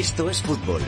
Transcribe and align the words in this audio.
Esto 0.00 0.30
es 0.30 0.40
fútbol. 0.40 0.80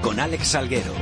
Con 0.00 0.20
Alex 0.20 0.46
Salguero. 0.46 0.92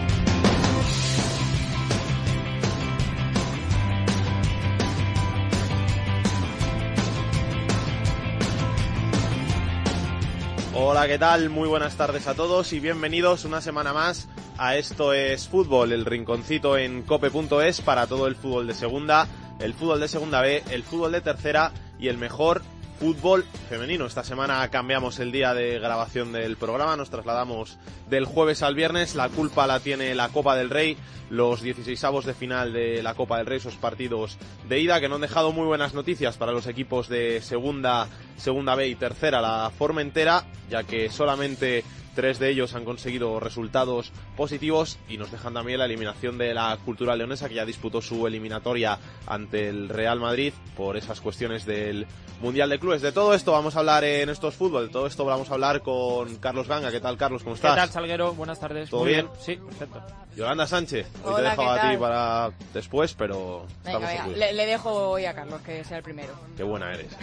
Hola, 10.73 11.07
¿qué 11.07 11.19
tal? 11.19 11.51
Muy 11.51 11.69
buenas 11.69 11.95
tardes 11.97 12.27
a 12.27 12.35
todos 12.35 12.73
y 12.73 12.81
bienvenidos 12.81 13.45
una 13.45 13.61
semana 13.61 13.93
más 13.93 14.29
a 14.57 14.77
Esto 14.77 15.13
es 15.13 15.49
Fútbol, 15.49 15.93
el 15.93 16.07
rinconcito 16.07 16.79
en 16.79 17.03
cope.es 17.03 17.83
para 17.83 18.07
todo 18.07 18.27
el 18.27 18.37
fútbol 18.37 18.67
de 18.69 18.73
segunda, 18.73 19.29
el 19.61 19.75
fútbol 19.75 20.01
de 20.01 20.09
segunda 20.09 20.41
B, 20.41 20.63
el 20.71 20.83
fútbol 20.83 21.13
de 21.13 21.21
tercera 21.21 21.73
y 21.99 22.09
el 22.09 22.17
mejor 22.17 22.63
fútbol 22.99 23.45
femenino. 23.69 24.07
Esta 24.07 24.25
semana 24.25 24.69
cambiamos 24.71 25.19
el 25.19 25.33
día 25.33 25.55
de 25.55 25.79
grabación 25.79 26.33
del 26.33 26.57
programa, 26.57 26.97
nos 26.97 27.11
trasladamos 27.11 27.79
del 28.09 28.25
jueves 28.25 28.63
al 28.63 28.75
viernes. 28.75 29.15
La 29.15 29.29
culpa 29.29 29.67
la 29.67 29.81
tiene 29.81 30.15
la 30.15 30.29
Copa 30.29 30.57
del 30.57 30.71
Rey, 30.71 30.97
los 31.31 31.65
16avos 31.65 32.25
de 32.25 32.35
final 32.35 32.73
de 32.73 33.03
la 33.03 33.15
Copa 33.15 33.39
del 33.39 33.47
Rey, 33.47 33.59
esos 33.59 33.77
partidos 33.77 34.39
de 34.69 34.81
ida 34.81 35.01
que 35.01 35.09
no 35.09 35.17
han 35.17 35.21
dejado 35.21 35.53
muy 35.53 35.67
buenas 35.67 35.95
noticias 35.95 36.37
para 36.37 36.53
los 36.53 36.67
equipos 36.67 37.09
de 37.09 37.41
segunda, 37.43 38.09
segunda 38.37 38.75
B 38.75 38.89
y 38.89 38.95
tercera, 38.95 39.41
la 39.41 39.71
forma 39.77 40.03
entera, 40.03 40.45
ya 40.71 40.85
que 40.85 41.11
solamente 41.11 41.85
Tres 42.15 42.39
de 42.39 42.51
ellos 42.51 42.75
han 42.75 42.85
conseguido 42.85 43.41
resultados 43.41 44.13
positivos 44.37 44.99
y 45.09 45.19
nos 45.19 45.33
dejan 45.33 45.55
también 45.55 45.79
la 45.79 45.87
eliminación 45.87 46.39
de 46.39 46.55
la 46.55 46.79
Cultura 46.85 47.17
Leonesa 47.17 47.49
que 47.49 47.57
ya 47.57 47.65
disputó 47.65 48.01
su 48.01 48.27
eliminatoria 48.27 48.99
ante 49.27 49.69
el 49.69 49.89
Real 49.89 50.21
Madrid 50.21 50.53
por 50.77 50.97
esas 50.97 51.21
cuestiones 51.21 51.67
del 51.67 52.07
Mundial 52.41 52.71
de 52.71 52.79
Clubes. 52.79 53.03
De 53.03 53.11
todo 53.11 53.35
esto 53.35 53.53
vamos 53.53 53.75
a 53.75 53.81
hablar 53.81 54.05
en 54.05 54.29
estos 54.29 54.55
fútbol, 54.55 54.87
de 54.87 54.93
todo 54.93 55.07
esto 55.07 55.25
vamos 55.25 55.51
a 55.51 55.55
hablar 55.55 55.83
con 55.83 56.37
Carlos 56.37 56.69
Ganga. 56.69 56.91
¿Qué 56.91 57.01
tal, 57.01 57.17
Carlos? 57.17 57.43
¿Cómo 57.43 57.57
estás? 57.57 57.75
¿Qué 57.75 57.81
tal, 57.81 57.91
Salguero? 57.91 58.35
Buenas 58.35 58.61
tardes. 58.61 58.91
¿Todo 58.91 59.05
bien? 59.05 59.29
Sí, 59.41 59.57
perfecto. 59.57 60.03
Yolanda 60.37 60.67
Sánchez, 60.67 61.09
hoy 61.25 61.35
Hola, 61.35 61.37
te 61.37 61.43
dejo 61.51 61.63
¿qué 61.63 61.81
a 61.81 61.91
ti 61.91 61.97
para 61.97 62.51
después, 62.73 63.15
pero 63.15 63.67
Venga, 63.85 63.99
estamos 63.99 64.27
venga. 64.27 64.39
Le, 64.39 64.53
le 64.53 64.67
dejo 64.67 64.91
hoy 65.11 65.25
a 65.25 65.35
Carlos 65.35 65.61
que 65.63 65.83
sea 65.85 65.97
el 65.99 66.03
primero. 66.03 66.35
Qué 66.57 66.63
buena 66.63 66.93
eres. 66.93 67.09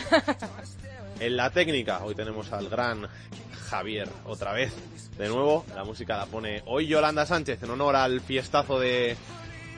En 1.19 1.37
la 1.37 1.51
técnica, 1.51 2.03
hoy 2.03 2.15
tenemos 2.15 2.51
al 2.51 2.67
gran 2.67 3.07
Javier 3.71 4.09
otra 4.25 4.51
vez. 4.51 4.73
De 5.17 5.29
nuevo, 5.29 5.65
la 5.73 5.85
música 5.85 6.17
la 6.17 6.25
pone 6.25 6.61
hoy 6.65 6.87
Yolanda 6.87 7.25
Sánchez 7.25 7.63
en 7.63 7.69
honor 7.69 7.95
al 7.95 8.19
fiestazo 8.19 8.79
de 8.79 9.15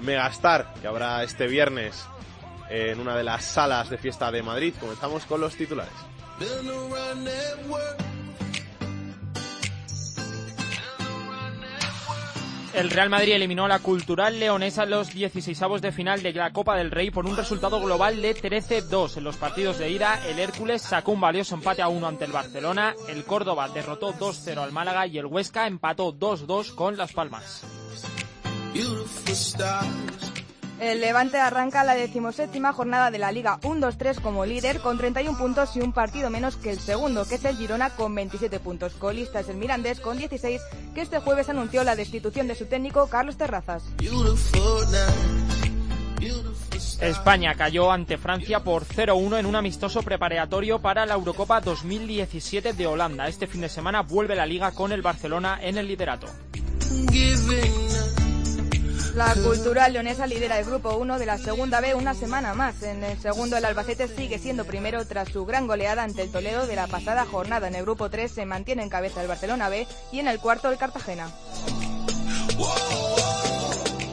Megastar 0.01 0.73
que 0.81 0.87
habrá 0.87 1.23
este 1.23 1.45
viernes 1.45 2.03
en 2.71 2.99
una 2.99 3.15
de 3.15 3.23
las 3.23 3.45
salas 3.45 3.91
de 3.91 3.99
fiesta 3.99 4.31
de 4.31 4.41
Madrid. 4.41 4.73
Comenzamos 4.79 5.25
con 5.25 5.41
los 5.41 5.55
titulares. 5.55 5.93
El 12.73 12.89
Real 12.89 13.09
Madrid 13.09 13.33
eliminó 13.33 13.65
a 13.65 13.67
la 13.67 13.79
Cultural 13.79 14.39
Leonesa 14.39 14.83
en 14.83 14.89
los 14.89 15.13
16avos 15.13 15.79
de 15.79 15.91
final 15.91 16.23
de 16.23 16.33
la 16.33 16.51
Copa 16.51 16.75
del 16.75 16.89
Rey 16.89 17.11
por 17.11 17.27
un 17.27 17.37
resultado 17.37 17.79
global 17.79 18.19
de 18.19 18.35
13-2. 18.35 19.17
En 19.17 19.23
los 19.23 19.37
partidos 19.37 19.77
de 19.77 19.91
ida, 19.91 20.19
el 20.27 20.39
Hércules 20.39 20.81
sacó 20.81 21.11
un 21.11 21.21
valioso 21.21 21.53
empate 21.53 21.83
a 21.83 21.87
1 21.87 22.07
ante 22.07 22.25
el 22.25 22.31
Barcelona, 22.31 22.95
el 23.09 23.25
Córdoba 23.25 23.69
derrotó 23.69 24.13
2-0 24.13 24.57
al 24.57 24.71
Málaga 24.71 25.05
y 25.05 25.19
el 25.19 25.27
Huesca 25.27 25.67
empató 25.67 26.13
2-2 26.13 26.73
con 26.73 26.97
Las 26.97 27.13
Palmas. 27.13 27.63
El 30.79 31.01
Levante 31.01 31.37
arranca 31.39 31.83
la 31.83 31.95
decimoséptima 31.95 32.73
jornada 32.73 33.11
de 33.11 33.19
la 33.19 33.31
Liga 33.31 33.59
1-2-3 33.61 34.19
como 34.21 34.45
líder 34.45 34.81
con 34.81 34.97
31 34.97 35.37
puntos 35.37 35.75
y 35.75 35.81
un 35.81 35.93
partido 35.93 36.29
menos 36.29 36.55
que 36.57 36.71
el 36.71 36.79
segundo, 36.79 37.25
que 37.25 37.35
es 37.35 37.45
el 37.45 37.55
Girona 37.57 37.91
con 37.91 38.13
27 38.13 38.59
puntos. 38.59 38.93
Colista 38.93 39.39
es 39.39 39.49
el 39.49 39.57
Mirandés 39.57 39.99
con 39.99 40.17
16, 40.17 40.61
que 40.93 41.01
este 41.01 41.19
jueves 41.19 41.49
anunció 41.49 41.83
la 41.83 41.95
destitución 41.95 42.47
de 42.47 42.55
su 42.55 42.65
técnico 42.65 43.07
Carlos 43.07 43.37
Terrazas. 43.37 43.83
España 47.01 47.53
cayó 47.55 47.91
ante 47.91 48.17
Francia 48.17 48.63
por 48.63 48.85
0-1 48.85 49.39
en 49.39 49.45
un 49.45 49.55
amistoso 49.55 50.01
preparatorio 50.01 50.79
para 50.79 51.05
la 51.05 51.15
Eurocopa 51.15 51.59
2017 51.59 52.73
de 52.73 52.87
Holanda. 52.87 53.27
Este 53.27 53.47
fin 53.47 53.61
de 53.61 53.69
semana 53.69 54.01
vuelve 54.01 54.35
la 54.35 54.45
liga 54.45 54.71
con 54.71 54.91
el 54.91 55.01
Barcelona 55.01 55.59
en 55.61 55.77
el 55.77 55.87
liderato. 55.87 56.27
La 59.15 59.31
Cultural 59.35 59.93
Leonesa 59.93 60.25
lidera 60.25 60.57
el 60.57 60.65
grupo 60.65 60.97
1 60.97 61.19
de 61.19 61.27
la 61.27 61.37
segunda 61.37 61.81
B 61.81 61.93
una 61.93 62.15
semana 62.15 62.55
más. 62.55 62.81
En 62.81 63.03
el 63.03 63.19
segundo, 63.19 63.55
el 63.55 63.65
Albacete 63.65 64.07
sigue 64.07 64.39
siendo 64.39 64.65
primero 64.65 65.05
tras 65.05 65.29
su 65.29 65.45
gran 65.45 65.67
goleada 65.67 66.03
ante 66.03 66.23
el 66.23 66.31
Toledo 66.31 66.65
de 66.65 66.75
la 66.75 66.87
pasada 66.87 67.23
jornada. 67.23 67.67
En 67.67 67.75
el 67.75 67.83
grupo 67.83 68.09
3 68.09 68.31
se 68.31 68.47
mantiene 68.47 68.81
en 68.81 68.89
cabeza 68.89 69.21
el 69.21 69.27
Barcelona 69.27 69.69
B 69.69 69.87
y 70.11 70.19
en 70.19 70.27
el 70.27 70.39
cuarto 70.39 70.71
el 70.71 70.79
Cartagena. 70.79 71.29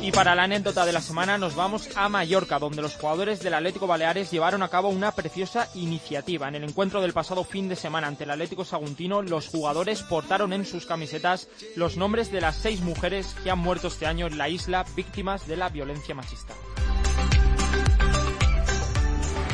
Y 0.03 0.13
para 0.13 0.35
la 0.35 0.45
anécdota 0.45 0.87
de 0.87 0.93
la 0.93 1.03
semana 1.03 1.37
nos 1.37 1.55
vamos 1.55 1.91
a 1.95 2.09
Mallorca, 2.09 2.59
donde 2.59 2.81
los 2.81 2.97
jugadores 2.97 3.41
del 3.41 3.53
Atlético 3.53 3.87
Baleares 3.87 4.31
llevaron 4.31 4.63
a 4.63 4.69
cabo 4.69 4.89
una 4.89 5.13
preciosa 5.13 5.69
iniciativa. 5.75 6.49
En 6.49 6.55
el 6.55 6.65
encuentro 6.65 7.03
del 7.03 7.13
pasado 7.13 7.45
fin 7.45 7.69
de 7.69 7.77
semana 7.77 8.07
ante 8.07 8.25
el 8.25 8.31
Atlético 8.31 8.65
Saguntino, 8.65 9.21
los 9.21 9.49
jugadores 9.49 10.03
portaron 10.03 10.55
en 10.55 10.65
sus 10.65 10.87
camisetas 10.87 11.49
los 11.77 11.99
nombres 11.99 12.33
de 12.33 12.41
las 12.41 12.57
seis 12.57 12.81
mujeres 12.81 13.37
que 13.45 13.51
han 13.51 13.59
muerto 13.59 13.89
este 13.89 14.07
año 14.07 14.27
en 14.27 14.39
la 14.39 14.49
isla 14.49 14.87
víctimas 14.97 15.47
de 15.47 15.59
la 15.59 15.69
violencia 15.69 16.15
machista. 16.15 16.55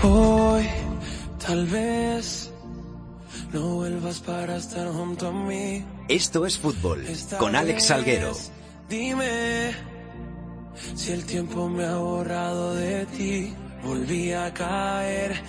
Hoy, 0.04 0.68
tal 1.44 1.66
vez, 1.66 2.52
no 3.52 3.74
vuelvas 3.74 4.20
para 4.20 4.56
estar 4.58 4.86
junto 4.92 5.26
a 5.26 5.32
mí. 5.32 5.84
Esto 6.08 6.46
es 6.46 6.56
fútbol. 6.56 7.04
Esta 7.04 7.36
Con 7.38 7.56
Alex 7.56 7.74
vez, 7.74 7.86
Salguero. 7.86 8.32
Dime 8.88 9.95
si 10.96 11.12
el 11.12 11.24
tiempo 11.24 11.68
me 11.68 11.84
ha 11.84 11.96
borrado 11.96 12.74
de 12.74 13.06
ti. 13.06 13.54
Volví 13.82 14.32
a 14.32 14.52
caer, 14.52 15.40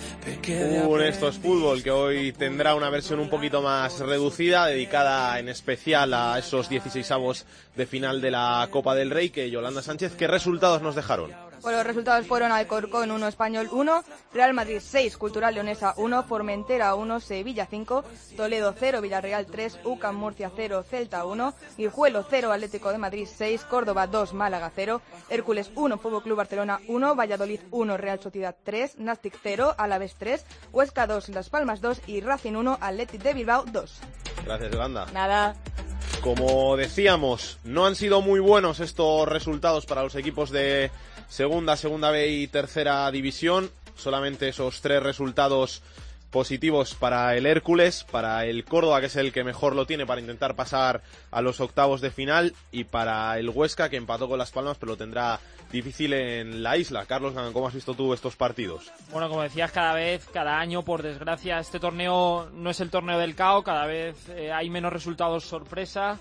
Un 0.86 1.02
Esto 1.02 1.28
es. 1.28 1.38
Fútbol 1.38 1.82
que 1.82 1.90
hoy 1.90 2.32
tendrá 2.32 2.76
una 2.76 2.88
versión 2.88 3.18
un 3.18 3.28
poquito 3.28 3.62
más 3.62 3.98
reducida, 3.98 4.66
dedicada 4.66 5.38
en 5.40 5.48
especial 5.48 6.14
a 6.14 6.38
esos 6.38 6.70
16avos 6.70 7.44
de 7.74 7.86
final 7.86 8.20
de 8.20 8.30
la 8.30 8.68
Copa 8.70 8.94
del 8.94 9.10
Rey. 9.10 9.30
Que 9.30 9.50
Yolanda 9.50 9.82
Sánchez, 9.82 10.14
¿qué 10.14 10.28
resultados 10.28 10.82
nos 10.82 10.94
dejaron? 10.94 11.47
Pues 11.62 11.76
los 11.76 11.86
resultados 11.86 12.26
fueron 12.26 12.52
Alcorcón 12.52 13.10
1, 13.10 13.28
Español 13.28 13.68
1, 13.70 14.04
Real 14.32 14.54
Madrid 14.54 14.78
6, 14.80 15.16
Cultural 15.16 15.54
Leonesa 15.54 15.94
1, 15.96 16.22
Formentera 16.24 16.94
1, 16.94 17.20
Sevilla 17.20 17.66
5, 17.66 18.04
Toledo 18.36 18.74
0, 18.78 19.00
Villarreal 19.00 19.46
3, 19.46 19.80
UCAM 19.84 20.16
Murcia 20.16 20.50
0, 20.54 20.84
Celta 20.88 21.24
1, 21.24 21.54
Guijuelo 21.76 22.24
0, 22.28 22.52
Atlético 22.52 22.92
de 22.92 22.98
Madrid 22.98 23.26
6, 23.30 23.64
Córdoba 23.64 24.06
2, 24.06 24.34
Málaga 24.34 24.70
0, 24.74 25.02
Hércules 25.28 25.70
1, 25.74 25.98
Fútbol 25.98 26.22
Club 26.22 26.36
Barcelona 26.36 26.80
1, 26.86 27.14
Valladolid 27.14 27.60
1, 27.70 27.96
Real 27.96 28.20
Sociedad 28.20 28.54
3, 28.62 28.98
Nastic 28.98 29.38
0, 29.42 29.74
Alavés 29.76 30.14
3, 30.18 30.44
Huesca 30.72 31.06
2, 31.06 31.30
Las 31.30 31.50
Palmas 31.50 31.80
2 31.80 32.02
y 32.06 32.20
Racing 32.20 32.54
1, 32.54 32.78
Athletic 32.80 33.22
de 33.22 33.34
Bilbao 33.34 33.64
2. 33.64 34.00
Gracias, 34.44 34.72
Yolanda. 34.72 35.06
Nada. 35.12 35.56
Como 36.22 36.76
decíamos, 36.76 37.58
no 37.62 37.86
han 37.86 37.94
sido 37.94 38.20
muy 38.22 38.40
buenos 38.40 38.80
estos 38.80 39.28
resultados 39.28 39.86
para 39.86 40.02
los 40.02 40.16
equipos 40.16 40.50
de 40.50 40.90
segunda, 41.28 41.76
segunda 41.76 42.10
B 42.10 42.28
y 42.28 42.46
tercera 42.48 43.10
división. 43.10 43.70
Solamente 43.96 44.48
esos 44.48 44.80
tres 44.80 45.02
resultados 45.02 45.82
positivos 46.30 46.94
para 46.94 47.36
el 47.36 47.46
Hércules, 47.46 48.04
para 48.10 48.44
el 48.44 48.64
Córdoba, 48.64 49.00
que 49.00 49.06
es 49.06 49.16
el 49.16 49.32
que 49.32 49.44
mejor 49.44 49.74
lo 49.74 49.86
tiene 49.86 50.06
para 50.06 50.20
intentar 50.20 50.54
pasar 50.54 51.02
a 51.30 51.40
los 51.42 51.60
octavos 51.60 52.00
de 52.00 52.10
final, 52.10 52.54
y 52.70 52.84
para 52.84 53.38
el 53.38 53.48
Huesca, 53.48 53.88
que 53.88 53.96
empató 53.96 54.28
con 54.28 54.38
Las 54.38 54.50
Palmas, 54.50 54.76
pero 54.78 54.92
lo 54.92 54.98
tendrá 54.98 55.40
difícil 55.72 56.12
en 56.12 56.62
la 56.62 56.76
isla. 56.76 57.06
Carlos, 57.06 57.34
¿cómo 57.52 57.68
has 57.68 57.74
visto 57.74 57.94
tú 57.94 58.12
estos 58.12 58.36
partidos? 58.36 58.90
Bueno, 59.10 59.28
como 59.28 59.42
decías, 59.42 59.72
cada 59.72 59.94
vez, 59.94 60.26
cada 60.32 60.58
año, 60.58 60.82
por 60.82 61.02
desgracia, 61.02 61.58
este 61.58 61.80
torneo 61.80 62.50
no 62.52 62.70
es 62.70 62.80
el 62.80 62.90
torneo 62.90 63.18
del 63.18 63.34
caos, 63.34 63.64
cada 63.64 63.86
vez 63.86 64.16
eh, 64.30 64.52
hay 64.52 64.70
menos 64.70 64.92
resultados 64.92 65.44
sorpresa. 65.44 66.18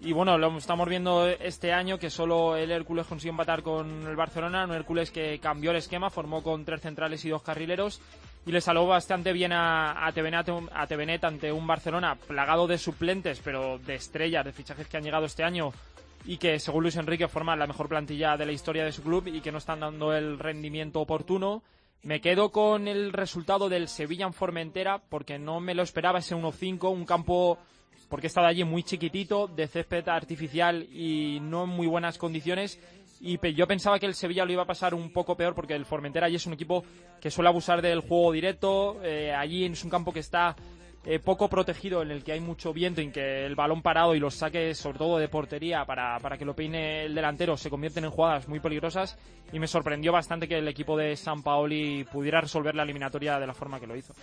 Y 0.00 0.12
bueno, 0.12 0.38
lo 0.38 0.56
estamos 0.56 0.88
viendo 0.88 1.26
este 1.26 1.72
año 1.72 1.98
que 1.98 2.08
solo 2.08 2.54
el 2.54 2.70
Hércules 2.70 3.06
consiguió 3.06 3.32
empatar 3.32 3.62
con 3.62 4.06
el 4.06 4.14
Barcelona, 4.14 4.64
un 4.64 4.72
Hércules 4.72 5.10
que 5.10 5.40
cambió 5.40 5.72
el 5.72 5.78
esquema, 5.78 6.08
formó 6.08 6.42
con 6.42 6.64
tres 6.64 6.82
centrales 6.82 7.24
y 7.24 7.30
dos 7.30 7.42
carrileros 7.42 8.00
y 8.46 8.52
le 8.52 8.60
salvó 8.60 8.86
bastante 8.86 9.32
bien 9.32 9.52
a, 9.52 10.10
Tevenet, 10.14 11.24
ante 11.24 11.50
un 11.50 11.66
Barcelona 11.66 12.14
plagado 12.14 12.68
de 12.68 12.78
suplentes, 12.78 13.40
pero 13.44 13.78
de 13.78 13.96
estrellas, 13.96 14.44
de 14.44 14.52
fichajes 14.52 14.86
que 14.86 14.96
han 14.96 15.02
llegado 15.02 15.26
este 15.26 15.42
año 15.42 15.72
y 16.24 16.36
que 16.36 16.60
según 16.60 16.84
Luis 16.84 16.96
Enrique 16.96 17.26
forman 17.26 17.58
la 17.58 17.66
mejor 17.66 17.88
plantilla 17.88 18.36
de 18.36 18.46
la 18.46 18.52
historia 18.52 18.84
de 18.84 18.92
su 18.92 19.02
club 19.02 19.26
y 19.26 19.40
que 19.40 19.50
no 19.50 19.58
están 19.58 19.80
dando 19.80 20.14
el 20.14 20.38
rendimiento 20.38 21.00
oportuno. 21.00 21.62
Me 22.02 22.20
quedo 22.20 22.50
con 22.50 22.86
el 22.86 23.12
resultado 23.12 23.68
del 23.68 23.88
Sevilla 23.88 24.26
en 24.26 24.32
Formentera 24.32 24.98
porque 24.98 25.40
no 25.40 25.58
me 25.58 25.74
lo 25.74 25.82
esperaba 25.82 26.20
ese 26.20 26.36
1-5, 26.36 26.88
un 26.90 27.04
campo 27.04 27.58
porque 28.08 28.26
he 28.26 28.28
estado 28.28 28.46
allí 28.46 28.64
muy 28.64 28.82
chiquitito, 28.82 29.48
de 29.48 29.66
césped 29.66 30.08
artificial 30.08 30.86
y 30.92 31.38
no 31.40 31.64
en 31.64 31.70
muy 31.70 31.86
buenas 31.86 32.18
condiciones. 32.18 32.80
Y 33.20 33.38
yo 33.54 33.66
pensaba 33.66 33.98
que 33.98 34.06
el 34.06 34.14
Sevilla 34.14 34.44
lo 34.44 34.52
iba 34.52 34.62
a 34.62 34.66
pasar 34.66 34.94
un 34.94 35.12
poco 35.12 35.36
peor 35.36 35.54
porque 35.54 35.74
el 35.74 35.84
Formentera 35.84 36.26
allí 36.26 36.36
es 36.36 36.46
un 36.46 36.52
equipo 36.52 36.84
que 37.20 37.30
suele 37.30 37.48
abusar 37.48 37.82
del 37.82 38.00
juego 38.00 38.32
directo. 38.32 39.02
eh, 39.02 39.32
allí 39.32 39.64
es 39.64 39.82
un 39.82 39.90
campo 39.90 40.12
que 40.12 40.20
está 40.20 40.54
eh, 41.04 41.18
poco 41.20 41.48
protegido 41.48 42.02
en 42.02 42.10
el 42.10 42.22
que 42.22 42.32
hay 42.32 42.40
mucho 42.40 42.72
viento 42.72 43.00
y 43.00 43.10
que 43.10 43.46
el 43.46 43.54
balón 43.54 43.82
parado 43.82 44.14
y 44.14 44.20
los 44.20 44.34
saques, 44.34 44.78
sobre 44.78 44.98
todo 44.98 45.18
de 45.18 45.28
portería, 45.28 45.84
para, 45.84 46.18
para 46.20 46.36
que 46.36 46.44
lo 46.44 46.54
peine 46.54 47.06
el 47.06 47.14
delantero, 47.14 47.56
se 47.56 47.70
convierten 47.70 48.04
en 48.04 48.10
jugadas 48.10 48.46
muy 48.46 48.60
peligrosas. 48.60 49.18
Y 49.52 49.58
me 49.58 49.66
sorprendió 49.66 50.12
bastante 50.12 50.46
que 50.46 50.58
el 50.58 50.68
equipo 50.68 50.96
de 50.96 51.16
San 51.16 51.42
Paoli 51.42 52.04
pudiera 52.04 52.40
resolver 52.40 52.74
la 52.74 52.82
eliminatoria 52.82 53.38
de 53.38 53.46
la 53.46 53.54
forma 53.54 53.80
que 53.80 53.86
lo 53.86 53.96
hizo. 53.96 54.14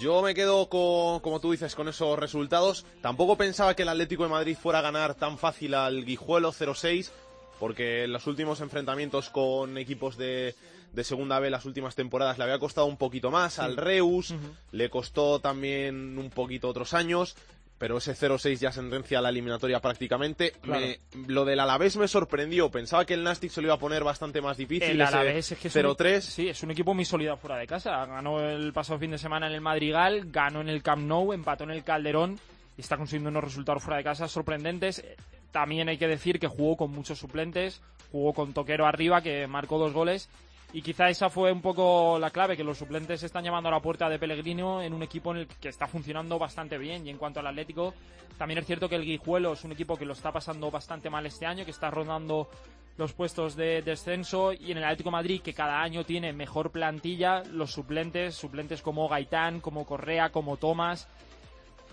Yo 0.00 0.22
me 0.22 0.34
quedo 0.34 0.70
con, 0.70 1.20
como 1.20 1.40
tú 1.40 1.52
dices, 1.52 1.74
con 1.74 1.86
esos 1.86 2.18
resultados. 2.18 2.86
Tampoco 3.02 3.36
pensaba 3.36 3.76
que 3.76 3.82
el 3.82 3.88
Atlético 3.90 4.22
de 4.22 4.30
Madrid 4.30 4.56
fuera 4.56 4.78
a 4.78 4.82
ganar 4.82 5.14
tan 5.14 5.36
fácil 5.36 5.74
al 5.74 6.06
Guijuelo 6.06 6.52
0-6, 6.52 7.10
porque 7.58 8.04
en 8.04 8.12
los 8.14 8.26
últimos 8.26 8.62
enfrentamientos 8.62 9.28
con 9.28 9.76
equipos 9.76 10.16
de, 10.16 10.54
de 10.94 11.04
segunda 11.04 11.38
B 11.38 11.50
las 11.50 11.66
últimas 11.66 11.96
temporadas 11.96 12.38
le 12.38 12.44
había 12.44 12.58
costado 12.58 12.86
un 12.86 12.96
poquito 12.96 13.30
más. 13.30 13.58
Al 13.58 13.76
Reus 13.76 14.32
le 14.72 14.88
costó 14.88 15.38
también 15.40 16.18
un 16.18 16.30
poquito 16.30 16.68
otros 16.70 16.94
años 16.94 17.36
pero 17.80 17.96
ese 17.96 18.14
0-6 18.14 18.58
ya 18.58 18.70
sentencia 18.72 19.22
la 19.22 19.30
eliminatoria 19.30 19.80
prácticamente. 19.80 20.52
Me- 20.64 21.00
lo 21.28 21.46
del 21.46 21.60
Alavés 21.60 21.96
me 21.96 22.06
sorprendió. 22.08 22.70
Pensaba 22.70 23.06
que 23.06 23.14
el 23.14 23.24
Nastic 23.24 23.50
se 23.50 23.62
lo 23.62 23.68
iba 23.68 23.74
a 23.76 23.78
poner 23.78 24.04
bastante 24.04 24.42
más 24.42 24.58
difícil. 24.58 24.90
El 24.90 25.00
Alavés 25.00 25.50
es 25.52 25.58
que 25.58 25.68
es 25.68 25.74
un- 25.76 25.80
0-3. 25.82 26.20
Sí, 26.20 26.48
es 26.50 26.62
un 26.62 26.72
equipo 26.72 26.92
muy 26.92 27.06
sólido 27.06 27.38
fuera 27.38 27.56
de 27.56 27.66
casa. 27.66 28.04
Ganó 28.04 28.38
el 28.38 28.74
pasado 28.74 28.98
fin 28.98 29.12
de 29.12 29.16
semana 29.16 29.46
en 29.46 29.54
el 29.54 29.62
Madrigal, 29.62 30.30
ganó 30.30 30.60
en 30.60 30.68
el 30.68 30.82
Camp 30.82 31.04
Nou, 31.06 31.32
empató 31.32 31.64
en 31.64 31.70
el 31.70 31.82
Calderón 31.82 32.38
y 32.76 32.82
está 32.82 32.98
consiguiendo 32.98 33.30
unos 33.30 33.44
resultados 33.44 33.82
fuera 33.82 33.96
de 33.96 34.04
casa 34.04 34.28
sorprendentes. 34.28 35.02
También 35.50 35.88
hay 35.88 35.96
que 35.96 36.06
decir 36.06 36.38
que 36.38 36.48
jugó 36.48 36.76
con 36.76 36.90
muchos 36.90 37.18
suplentes, 37.18 37.80
jugó 38.12 38.34
con 38.34 38.52
Toquero 38.52 38.84
arriba 38.84 39.22
que 39.22 39.46
marcó 39.46 39.78
dos 39.78 39.94
goles 39.94 40.28
y 40.72 40.82
quizá 40.82 41.08
esa 41.08 41.28
fue 41.30 41.50
un 41.50 41.60
poco 41.60 42.18
la 42.20 42.30
clave, 42.30 42.56
que 42.56 42.62
los 42.62 42.78
suplentes 42.78 43.22
están 43.22 43.44
llamando 43.44 43.68
a 43.68 43.72
la 43.72 43.80
puerta 43.80 44.08
de 44.08 44.18
Pellegrino 44.18 44.80
en 44.82 44.92
un 44.92 45.02
equipo 45.02 45.32
en 45.32 45.38
el 45.38 45.46
que 45.46 45.68
está 45.68 45.88
funcionando 45.88 46.38
bastante 46.38 46.78
bien. 46.78 47.04
Y 47.06 47.10
en 47.10 47.18
cuanto 47.18 47.40
al 47.40 47.48
Atlético, 47.48 47.92
también 48.38 48.58
es 48.58 48.66
cierto 48.66 48.88
que 48.88 48.94
el 48.94 49.04
Guijuelo 49.04 49.54
es 49.54 49.64
un 49.64 49.72
equipo 49.72 49.96
que 49.96 50.04
lo 50.04 50.12
está 50.12 50.30
pasando 50.30 50.70
bastante 50.70 51.10
mal 51.10 51.26
este 51.26 51.44
año, 51.44 51.64
que 51.64 51.72
está 51.72 51.90
rondando 51.90 52.48
los 52.96 53.12
puestos 53.14 53.56
de 53.56 53.82
descenso 53.82 54.52
y 54.52 54.70
en 54.70 54.78
el 54.78 54.84
Atlético 54.84 55.10
Madrid 55.10 55.40
que 55.42 55.54
cada 55.54 55.80
año 55.80 56.04
tiene 56.04 56.32
mejor 56.32 56.70
plantilla, 56.70 57.42
los 57.50 57.72
suplentes, 57.72 58.34
suplentes 58.34 58.82
como 58.82 59.08
Gaitán, 59.08 59.60
como 59.60 59.86
Correa, 59.86 60.30
como 60.30 60.56
Tomás, 60.58 61.08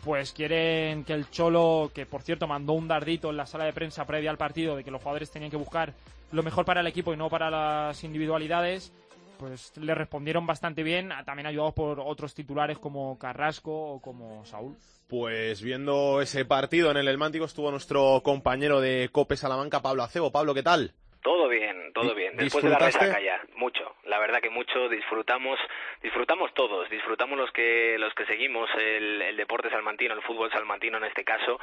pues 0.03 0.33
quieren 0.33 1.03
que 1.03 1.13
el 1.13 1.29
Cholo, 1.31 1.91
que 1.95 2.05
por 2.05 2.21
cierto 2.21 2.45
mandó 2.45 2.73
un 2.73 2.87
dardito 2.87 3.29
en 3.29 3.37
la 3.37 3.45
sala 3.45 3.65
de 3.65 3.73
prensa 3.73 4.05
previa 4.05 4.29
al 4.29 4.37
partido 4.37 4.75
de 4.75 4.83
que 4.83 4.91
los 4.91 5.01
jugadores 5.01 5.31
tenían 5.31 5.49
que 5.49 5.57
buscar 5.57 5.93
lo 6.31 6.43
mejor 6.43 6.65
para 6.65 6.81
el 6.81 6.87
equipo 6.87 7.13
y 7.13 7.17
no 7.17 7.29
para 7.29 7.49
las 7.49 8.03
individualidades, 8.03 8.93
pues 9.39 9.75
le 9.77 9.95
respondieron 9.95 10.45
bastante 10.45 10.83
bien, 10.83 11.11
también 11.25 11.47
ayudados 11.47 11.73
por 11.73 11.99
otros 11.99 12.33
titulares 12.33 12.79
como 12.79 13.17
Carrasco 13.17 13.93
o 13.93 14.01
como 14.01 14.43
Saúl. 14.45 14.75
Pues 15.07 15.63
viendo 15.63 16.21
ese 16.21 16.43
partido 16.43 16.91
en 16.91 16.97
el 16.97 17.07
Elmántico 17.07 17.45
estuvo 17.45 17.71
nuestro 17.71 18.21
compañero 18.23 18.81
de 18.81 19.09
Cope 19.11 19.37
Salamanca, 19.37 19.81
Pablo 19.81 20.03
Acebo. 20.03 20.31
Pablo, 20.31 20.53
¿qué 20.53 20.63
tal? 20.63 20.91
Todo 21.23 21.47
bien, 21.47 21.91
todo 21.93 22.13
bien. 22.13 22.35
Después 22.37 22.63
de 22.63 22.69
la 22.69 22.77
resaca 22.77 23.19
ya, 23.21 23.41
mucho. 23.55 23.95
La 24.05 24.19
verdad 24.19 24.39
que 24.41 24.49
mucho. 24.49 24.87
Disfrutamos, 24.89 25.59
disfrutamos 26.01 26.53
todos. 26.53 26.89
Disfrutamos 26.89 27.37
los 27.37 27.51
que 27.51 27.97
los 27.97 28.13
que 28.13 28.25
seguimos 28.25 28.69
el, 28.77 29.21
el 29.21 29.37
deporte 29.37 29.69
salmantino, 29.69 30.13
el 30.13 30.21
fútbol 30.21 30.51
salmantino 30.51 30.97
en 30.97 31.05
este 31.05 31.23
caso. 31.23 31.59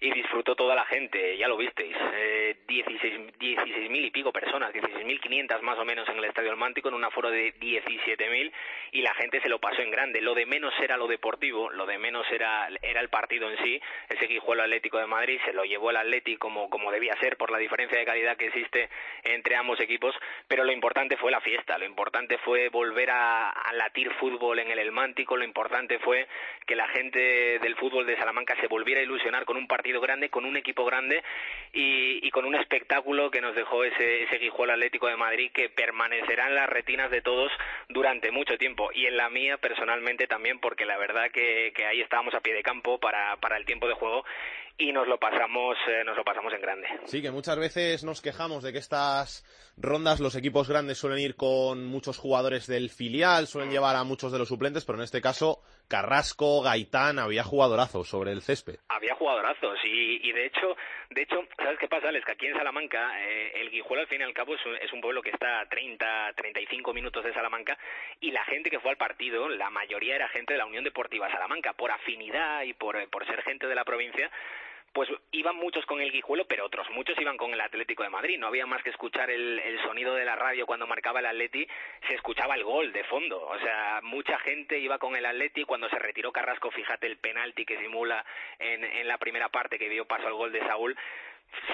Y 0.00 0.12
disfrutó 0.12 0.54
toda 0.54 0.74
la 0.76 0.84
gente, 0.84 1.36
ya 1.36 1.48
lo 1.48 1.56
visteis. 1.56 1.96
Eh, 2.14 2.56
16 2.68 3.08
16.000 3.38 4.04
y 4.04 4.10
pico 4.10 4.32
personas, 4.32 4.72
16.500 4.72 5.60
más 5.62 5.78
o 5.78 5.84
menos 5.84 6.08
en 6.08 6.18
el 6.18 6.24
Estadio 6.24 6.50
Almántico, 6.50 6.88
en 6.88 6.94
un 6.94 7.04
aforo 7.04 7.30
de 7.30 7.54
17.000 7.54 8.52
y 8.92 9.02
la 9.02 9.14
gente 9.14 9.40
se 9.40 9.48
lo 9.48 9.58
pasó 9.58 9.82
en 9.82 9.90
grande. 9.90 10.20
Lo 10.20 10.34
de 10.34 10.46
menos 10.46 10.74
era 10.80 10.96
lo 10.96 11.06
deportivo, 11.06 11.70
lo 11.70 11.86
de 11.86 11.98
menos 11.98 12.26
era, 12.30 12.68
era 12.82 13.00
el 13.00 13.08
partido 13.08 13.50
en 13.50 13.56
sí. 13.58 13.80
Ese 14.08 14.26
Guijuelo 14.26 14.62
Atlético 14.62 14.98
de 14.98 15.06
Madrid 15.06 15.40
se 15.44 15.52
lo 15.52 15.64
llevó 15.64 15.90
el 15.90 15.96
Atleti 15.96 16.36
como, 16.36 16.68
como 16.68 16.90
debía 16.90 17.16
ser 17.20 17.36
por 17.36 17.50
la 17.50 17.58
diferencia 17.58 17.98
de 17.98 18.04
calidad 18.04 18.36
que 18.36 18.46
existe 18.46 18.88
entre 19.22 19.56
ambos 19.56 19.80
equipos, 19.80 20.14
pero 20.46 20.64
lo 20.64 20.72
importante 20.72 21.16
fue 21.16 21.30
la 21.30 21.40
fiesta, 21.40 21.78
lo 21.78 21.86
importante 21.86 22.38
fue 22.38 22.68
volver 22.68 23.10
a, 23.10 23.50
a 23.50 23.72
latir 23.72 24.12
fútbol 24.14 24.58
en 24.58 24.70
el 24.70 24.78
Elmántico, 24.78 25.36
lo 25.36 25.44
importante 25.44 25.98
fue 25.98 26.26
que 26.66 26.76
la 26.76 26.88
gente 26.88 27.58
del 27.60 27.76
fútbol 27.76 28.06
de 28.06 28.16
Salamanca 28.16 28.56
se 28.60 28.66
volviera 28.66 29.00
a 29.00 29.04
ilusionar 29.04 29.44
con 29.44 29.56
un 29.56 29.66
partido 29.66 29.87
grande, 30.00 30.28
con 30.28 30.44
un 30.44 30.56
equipo 30.56 30.84
grande 30.84 31.22
y, 31.72 32.26
y 32.26 32.30
con 32.30 32.44
un 32.44 32.54
espectáculo 32.54 33.30
que 33.30 33.40
nos 33.40 33.54
dejó 33.54 33.84
ese, 33.84 34.22
ese 34.24 34.38
Guijuelo 34.38 34.72
Atlético 34.72 35.08
de 35.08 35.16
Madrid 35.16 35.50
que 35.52 35.68
permanecerá 35.68 36.48
en 36.48 36.54
las 36.54 36.68
retinas 36.68 37.10
de 37.10 37.22
todos 37.22 37.50
durante 37.88 38.30
mucho 38.30 38.58
tiempo. 38.58 38.90
Y 38.94 39.06
en 39.06 39.16
la 39.16 39.30
mía 39.30 39.56
personalmente 39.56 40.26
también 40.26 40.58
porque 40.58 40.84
la 40.84 40.98
verdad 40.98 41.30
que, 41.30 41.72
que 41.74 41.86
ahí 41.86 42.00
estábamos 42.00 42.34
a 42.34 42.40
pie 42.40 42.54
de 42.54 42.62
campo 42.62 42.98
para, 42.98 43.36
para 43.36 43.56
el 43.56 43.64
tiempo 43.64 43.88
de 43.88 43.94
juego 43.94 44.24
y 44.78 44.92
nos 44.92 45.08
lo 45.08 45.18
pasamos 45.18 45.76
eh, 45.88 46.04
nos 46.04 46.16
lo 46.16 46.24
pasamos 46.24 46.52
en 46.52 46.60
grande. 46.60 46.88
Sí, 47.04 47.20
que 47.20 47.30
muchas 47.30 47.58
veces 47.58 48.04
nos 48.04 48.22
quejamos 48.22 48.62
de 48.62 48.72
que 48.72 48.78
estas 48.78 49.44
rondas 49.76 50.20
los 50.20 50.36
equipos 50.36 50.68
grandes 50.68 50.98
suelen 50.98 51.18
ir 51.18 51.34
con 51.36 51.84
muchos 51.84 52.18
jugadores 52.18 52.66
del 52.66 52.90
filial, 52.90 53.46
suelen 53.46 53.70
llevar 53.70 53.96
a 53.96 54.04
muchos 54.04 54.32
de 54.32 54.38
los 54.38 54.48
suplentes, 54.48 54.84
pero 54.84 54.98
en 54.98 55.04
este 55.04 55.20
caso 55.20 55.60
Carrasco, 55.88 56.62
Gaitán, 56.62 57.18
había 57.18 57.42
jugadorazos 57.42 58.08
sobre 58.08 58.32
el 58.32 58.42
césped. 58.42 58.76
Había 58.88 59.14
jugadorazos 59.14 59.78
y, 59.84 60.28
y 60.28 60.32
de 60.32 60.46
hecho, 60.46 60.76
de 61.10 61.22
hecho, 61.22 61.42
¿sabes 61.56 61.78
qué 61.78 61.88
pasa, 61.88 62.08
Alex? 62.08 62.26
Que 62.26 62.32
aquí 62.32 62.46
en 62.46 62.54
Salamanca, 62.54 63.18
eh, 63.26 63.52
el 63.62 63.70
Guijuelo 63.70 64.02
al 64.02 64.08
fin 64.08 64.20
y 64.20 64.24
al 64.24 64.34
cabo 64.34 64.54
es 64.54 64.66
un, 64.66 64.76
es 64.76 64.92
un 64.92 65.00
pueblo 65.00 65.22
que 65.22 65.30
está 65.30 65.60
a 65.60 65.68
30, 65.68 66.34
35 66.36 66.92
minutos 66.92 67.24
de 67.24 67.32
Salamanca 67.32 67.78
y 68.20 68.30
la 68.30 68.44
gente 68.44 68.68
que 68.68 68.80
fue 68.80 68.90
al 68.90 68.96
partido, 68.98 69.48
la 69.48 69.70
mayoría 69.70 70.16
era 70.16 70.28
gente 70.28 70.52
de 70.52 70.58
la 70.58 70.66
Unión 70.66 70.84
Deportiva 70.84 71.30
Salamanca, 71.30 71.72
por 71.72 71.90
afinidad 71.90 72.62
y 72.62 72.74
por, 72.74 73.08
por 73.08 73.26
ser 73.26 73.42
gente 73.42 73.66
de 73.66 73.74
la 73.74 73.84
provincia, 73.84 74.30
pues 74.98 75.10
iban 75.30 75.54
muchos 75.54 75.86
con 75.86 76.00
el 76.00 76.10
Guijuelo, 76.10 76.44
pero 76.46 76.66
otros 76.66 76.90
muchos 76.90 77.16
iban 77.20 77.36
con 77.36 77.52
el 77.52 77.60
Atlético 77.60 78.02
de 78.02 78.08
Madrid. 78.08 78.36
No 78.36 78.48
había 78.48 78.66
más 78.66 78.82
que 78.82 78.90
escuchar 78.90 79.30
el, 79.30 79.60
el 79.60 79.80
sonido 79.82 80.16
de 80.16 80.24
la 80.24 80.34
radio 80.34 80.66
cuando 80.66 80.88
marcaba 80.88 81.20
el 81.20 81.26
Atleti, 81.26 81.68
se 82.08 82.16
escuchaba 82.16 82.56
el 82.56 82.64
gol 82.64 82.92
de 82.92 83.04
fondo. 83.04 83.40
O 83.46 83.56
sea, 83.60 84.00
mucha 84.02 84.40
gente 84.40 84.76
iba 84.80 84.98
con 84.98 85.14
el 85.14 85.24
Atleti. 85.24 85.62
Cuando 85.62 85.88
se 85.88 86.00
retiró 86.00 86.32
Carrasco, 86.32 86.72
fíjate 86.72 87.06
el 87.06 87.16
penalti 87.18 87.64
que 87.64 87.78
simula 87.78 88.26
en, 88.58 88.82
en 88.82 89.06
la 89.06 89.18
primera 89.18 89.48
parte 89.50 89.78
que 89.78 89.88
dio 89.88 90.04
paso 90.04 90.26
al 90.26 90.34
gol 90.34 90.50
de 90.50 90.66
Saúl 90.66 90.98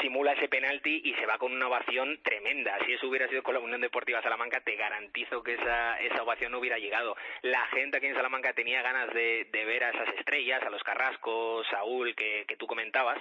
simula 0.01 0.33
ese 0.33 0.49
penalti 0.49 1.03
y 1.05 1.15
se 1.15 1.27
va 1.27 1.39
con 1.39 1.53
una 1.53 1.69
ovación 1.69 2.19
tremenda. 2.23 2.79
Si 2.87 2.93
eso 2.93 3.09
hubiera 3.09 3.29
sido 3.29 3.43
con 3.43 3.55
la 3.55 3.61
Unión 3.61 3.81
Deportiva 3.81 4.23
Salamanca, 4.23 4.61
te 4.61 4.77
garantizo 4.77 5.43
que 5.43 5.55
esa, 5.55 5.99
esa 6.01 6.23
ovación 6.23 6.53
no 6.53 6.59
hubiera 6.59 6.79
llegado. 6.79 7.17
La 7.43 7.67
gente 7.69 7.99
aquí 7.99 8.07
en 8.07 8.15
Salamanca 8.15 8.53
tenía 8.53 8.83
ganas 8.83 9.13
de, 9.15 9.49
de 9.53 9.65
ver 9.65 9.85
a 9.85 9.91
esas 9.91 10.15
estrellas, 10.17 10.63
a 10.63 10.71
los 10.71 10.83
Carrascos, 10.83 11.67
Saúl, 11.71 12.15
que, 12.15 12.45
que 12.47 12.57
tú 12.57 12.67
comentabas, 12.67 13.19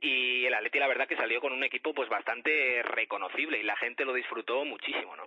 y 0.00 0.46
el 0.46 0.54
Atleti 0.54 0.78
la 0.78 0.88
verdad 0.88 1.06
que 1.06 1.16
salió 1.16 1.40
con 1.40 1.52
un 1.52 1.64
equipo 1.64 1.92
pues 1.92 2.08
bastante 2.08 2.82
reconocible 2.82 3.58
y 3.58 3.62
la 3.62 3.76
gente 3.76 4.04
lo 4.04 4.14
disfrutó 4.14 4.64
muchísimo, 4.64 5.14
¿no? 5.16 5.24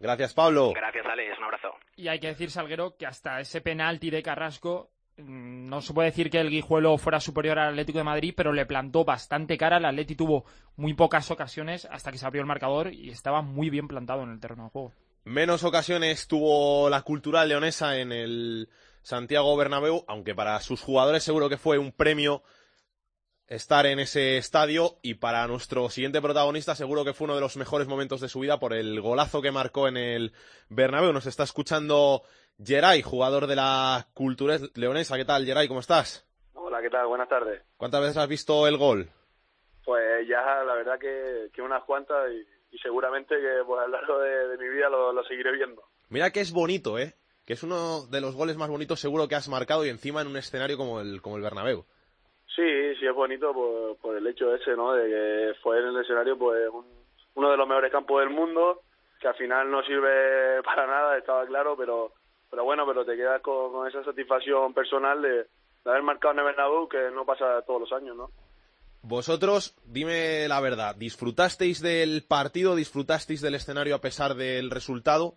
Gracias, 0.00 0.34
Pablo. 0.34 0.72
Gracias, 0.74 1.06
Alex, 1.06 1.38
un 1.38 1.44
abrazo. 1.44 1.78
Y 1.96 2.08
hay 2.08 2.18
que 2.18 2.26
decir, 2.26 2.50
Salguero, 2.50 2.96
que 2.98 3.06
hasta 3.06 3.40
ese 3.40 3.60
penalti 3.60 4.10
de 4.10 4.22
Carrasco 4.22 4.90
no 5.16 5.80
se 5.80 5.92
puede 5.92 6.10
decir 6.10 6.30
que 6.30 6.40
el 6.40 6.50
Guijuelo 6.50 6.98
fuera 6.98 7.20
superior 7.20 7.58
al 7.58 7.70
Atlético 7.70 7.98
de 7.98 8.04
Madrid, 8.04 8.34
pero 8.36 8.52
le 8.52 8.66
plantó 8.66 9.04
bastante 9.04 9.56
cara. 9.56 9.78
El 9.78 9.84
Atleti 9.84 10.16
tuvo 10.16 10.44
muy 10.76 10.94
pocas 10.94 11.30
ocasiones 11.30 11.86
hasta 11.90 12.10
que 12.10 12.18
se 12.18 12.26
abrió 12.26 12.42
el 12.42 12.48
marcador 12.48 12.92
y 12.92 13.10
estaba 13.10 13.42
muy 13.42 13.70
bien 13.70 13.88
plantado 13.88 14.22
en 14.22 14.30
el 14.30 14.40
terreno 14.40 14.64
de 14.64 14.70
juego. 14.70 14.92
Menos 15.24 15.64
ocasiones 15.64 16.26
tuvo 16.26 16.90
la 16.90 17.02
cultural 17.02 17.48
leonesa 17.48 17.98
en 17.98 18.12
el 18.12 18.68
Santiago 19.02 19.56
Bernabéu, 19.56 20.04
aunque 20.08 20.34
para 20.34 20.60
sus 20.60 20.80
jugadores 20.82 21.22
seguro 21.22 21.48
que 21.48 21.58
fue 21.58 21.78
un 21.78 21.92
premio 21.92 22.42
estar 23.46 23.86
en 23.86 23.98
ese 23.98 24.38
estadio 24.38 24.98
y 25.02 25.14
para 25.14 25.46
nuestro 25.46 25.90
siguiente 25.90 26.20
protagonista 26.20 26.74
seguro 26.74 27.04
que 27.04 27.12
fue 27.12 27.26
uno 27.26 27.34
de 27.34 27.42
los 27.42 27.56
mejores 27.56 27.86
momentos 27.86 28.20
de 28.20 28.28
su 28.28 28.40
vida 28.40 28.58
por 28.58 28.72
el 28.72 29.00
golazo 29.00 29.42
que 29.42 29.52
marcó 29.52 29.86
en 29.86 29.96
el 29.96 30.32
Bernabéu. 30.68 31.12
Nos 31.12 31.26
está 31.26 31.44
escuchando 31.44 32.22
Geray, 32.62 33.02
jugador 33.02 33.46
de 33.46 33.56
la 33.56 34.06
cultura 34.14 34.56
leonesa. 34.74 35.16
¿Qué 35.16 35.24
tal, 35.24 35.44
Geray? 35.44 35.66
¿Cómo 35.68 35.80
estás? 35.80 36.26
Hola, 36.54 36.80
¿qué 36.80 36.90
tal? 36.90 37.06
Buenas 37.06 37.28
tardes. 37.28 37.62
¿Cuántas 37.76 38.00
veces 38.00 38.16
has 38.16 38.28
visto 38.28 38.66
el 38.68 38.76
gol? 38.78 39.08
Pues 39.84 40.26
ya 40.28 40.40
la 40.64 40.74
verdad 40.74 40.98
que, 40.98 41.50
que 41.52 41.60
unas 41.62 41.82
cuantas 41.84 42.30
y, 42.30 42.46
y 42.74 42.78
seguramente 42.78 43.34
que 43.36 43.62
pues, 43.66 43.80
a 43.80 43.86
lo 43.86 43.88
largo 43.98 44.18
de, 44.20 44.48
de 44.48 44.58
mi 44.58 44.68
vida 44.68 44.88
lo, 44.88 45.12
lo 45.12 45.24
seguiré 45.24 45.52
viendo. 45.52 45.82
Mira 46.08 46.30
que 46.30 46.40
es 46.40 46.52
bonito, 46.52 46.98
¿eh? 46.98 47.14
Que 47.44 47.52
es 47.54 47.62
uno 47.62 48.06
de 48.06 48.20
los 48.20 48.34
goles 48.34 48.56
más 48.56 48.70
bonitos 48.70 49.00
seguro 49.00 49.28
que 49.28 49.34
has 49.34 49.48
marcado 49.48 49.84
y 49.84 49.90
encima 49.90 50.22
en 50.22 50.28
un 50.28 50.36
escenario 50.36 50.78
como 50.78 51.00
el, 51.00 51.20
como 51.20 51.36
el 51.36 51.42
Bernabéu. 51.42 51.84
Sí, 52.54 52.94
sí 52.98 53.06
es 53.06 53.14
bonito 53.14 53.52
por, 53.52 53.96
por 53.98 54.16
el 54.16 54.26
hecho 54.26 54.54
ese, 54.54 54.74
¿no? 54.76 54.92
De 54.94 55.08
que 55.08 55.54
fue 55.60 55.80
en 55.80 55.86
el 55.88 56.00
escenario 56.00 56.38
pues 56.38 56.68
un- 56.72 56.86
uno 57.34 57.50
de 57.50 57.56
los 57.56 57.66
mejores 57.68 57.90
campos 57.90 58.20
del 58.20 58.30
mundo, 58.30 58.80
que 59.20 59.26
al 59.28 59.34
final 59.34 59.68
no 59.70 59.82
sirve 59.82 60.62
para 60.64 60.86
nada, 60.86 61.18
estaba 61.18 61.44
claro, 61.46 61.76
pero 61.76 62.12
pero 62.54 62.62
bueno, 62.62 62.86
pero 62.86 63.04
te 63.04 63.16
quedas 63.16 63.42
con, 63.42 63.72
con 63.72 63.88
esa 63.88 64.04
satisfacción 64.04 64.72
personal 64.72 65.20
de, 65.20 65.38
de 65.38 65.90
haber 65.90 66.04
marcado 66.04 66.34
en 66.34 66.38
el 66.38 66.44
Bernabéu, 66.44 66.88
que 66.88 67.10
no 67.12 67.24
pasa 67.26 67.62
todos 67.62 67.80
los 67.80 67.92
años, 67.92 68.16
¿no? 68.16 68.30
Vosotros, 69.02 69.74
dime 69.84 70.46
la 70.46 70.60
verdad, 70.60 70.94
¿disfrutasteis 70.94 71.82
del 71.82 72.22
partido, 72.22 72.76
disfrutasteis 72.76 73.42
del 73.42 73.56
escenario 73.56 73.96
a 73.96 74.00
pesar 74.00 74.34
del 74.34 74.70
resultado? 74.70 75.34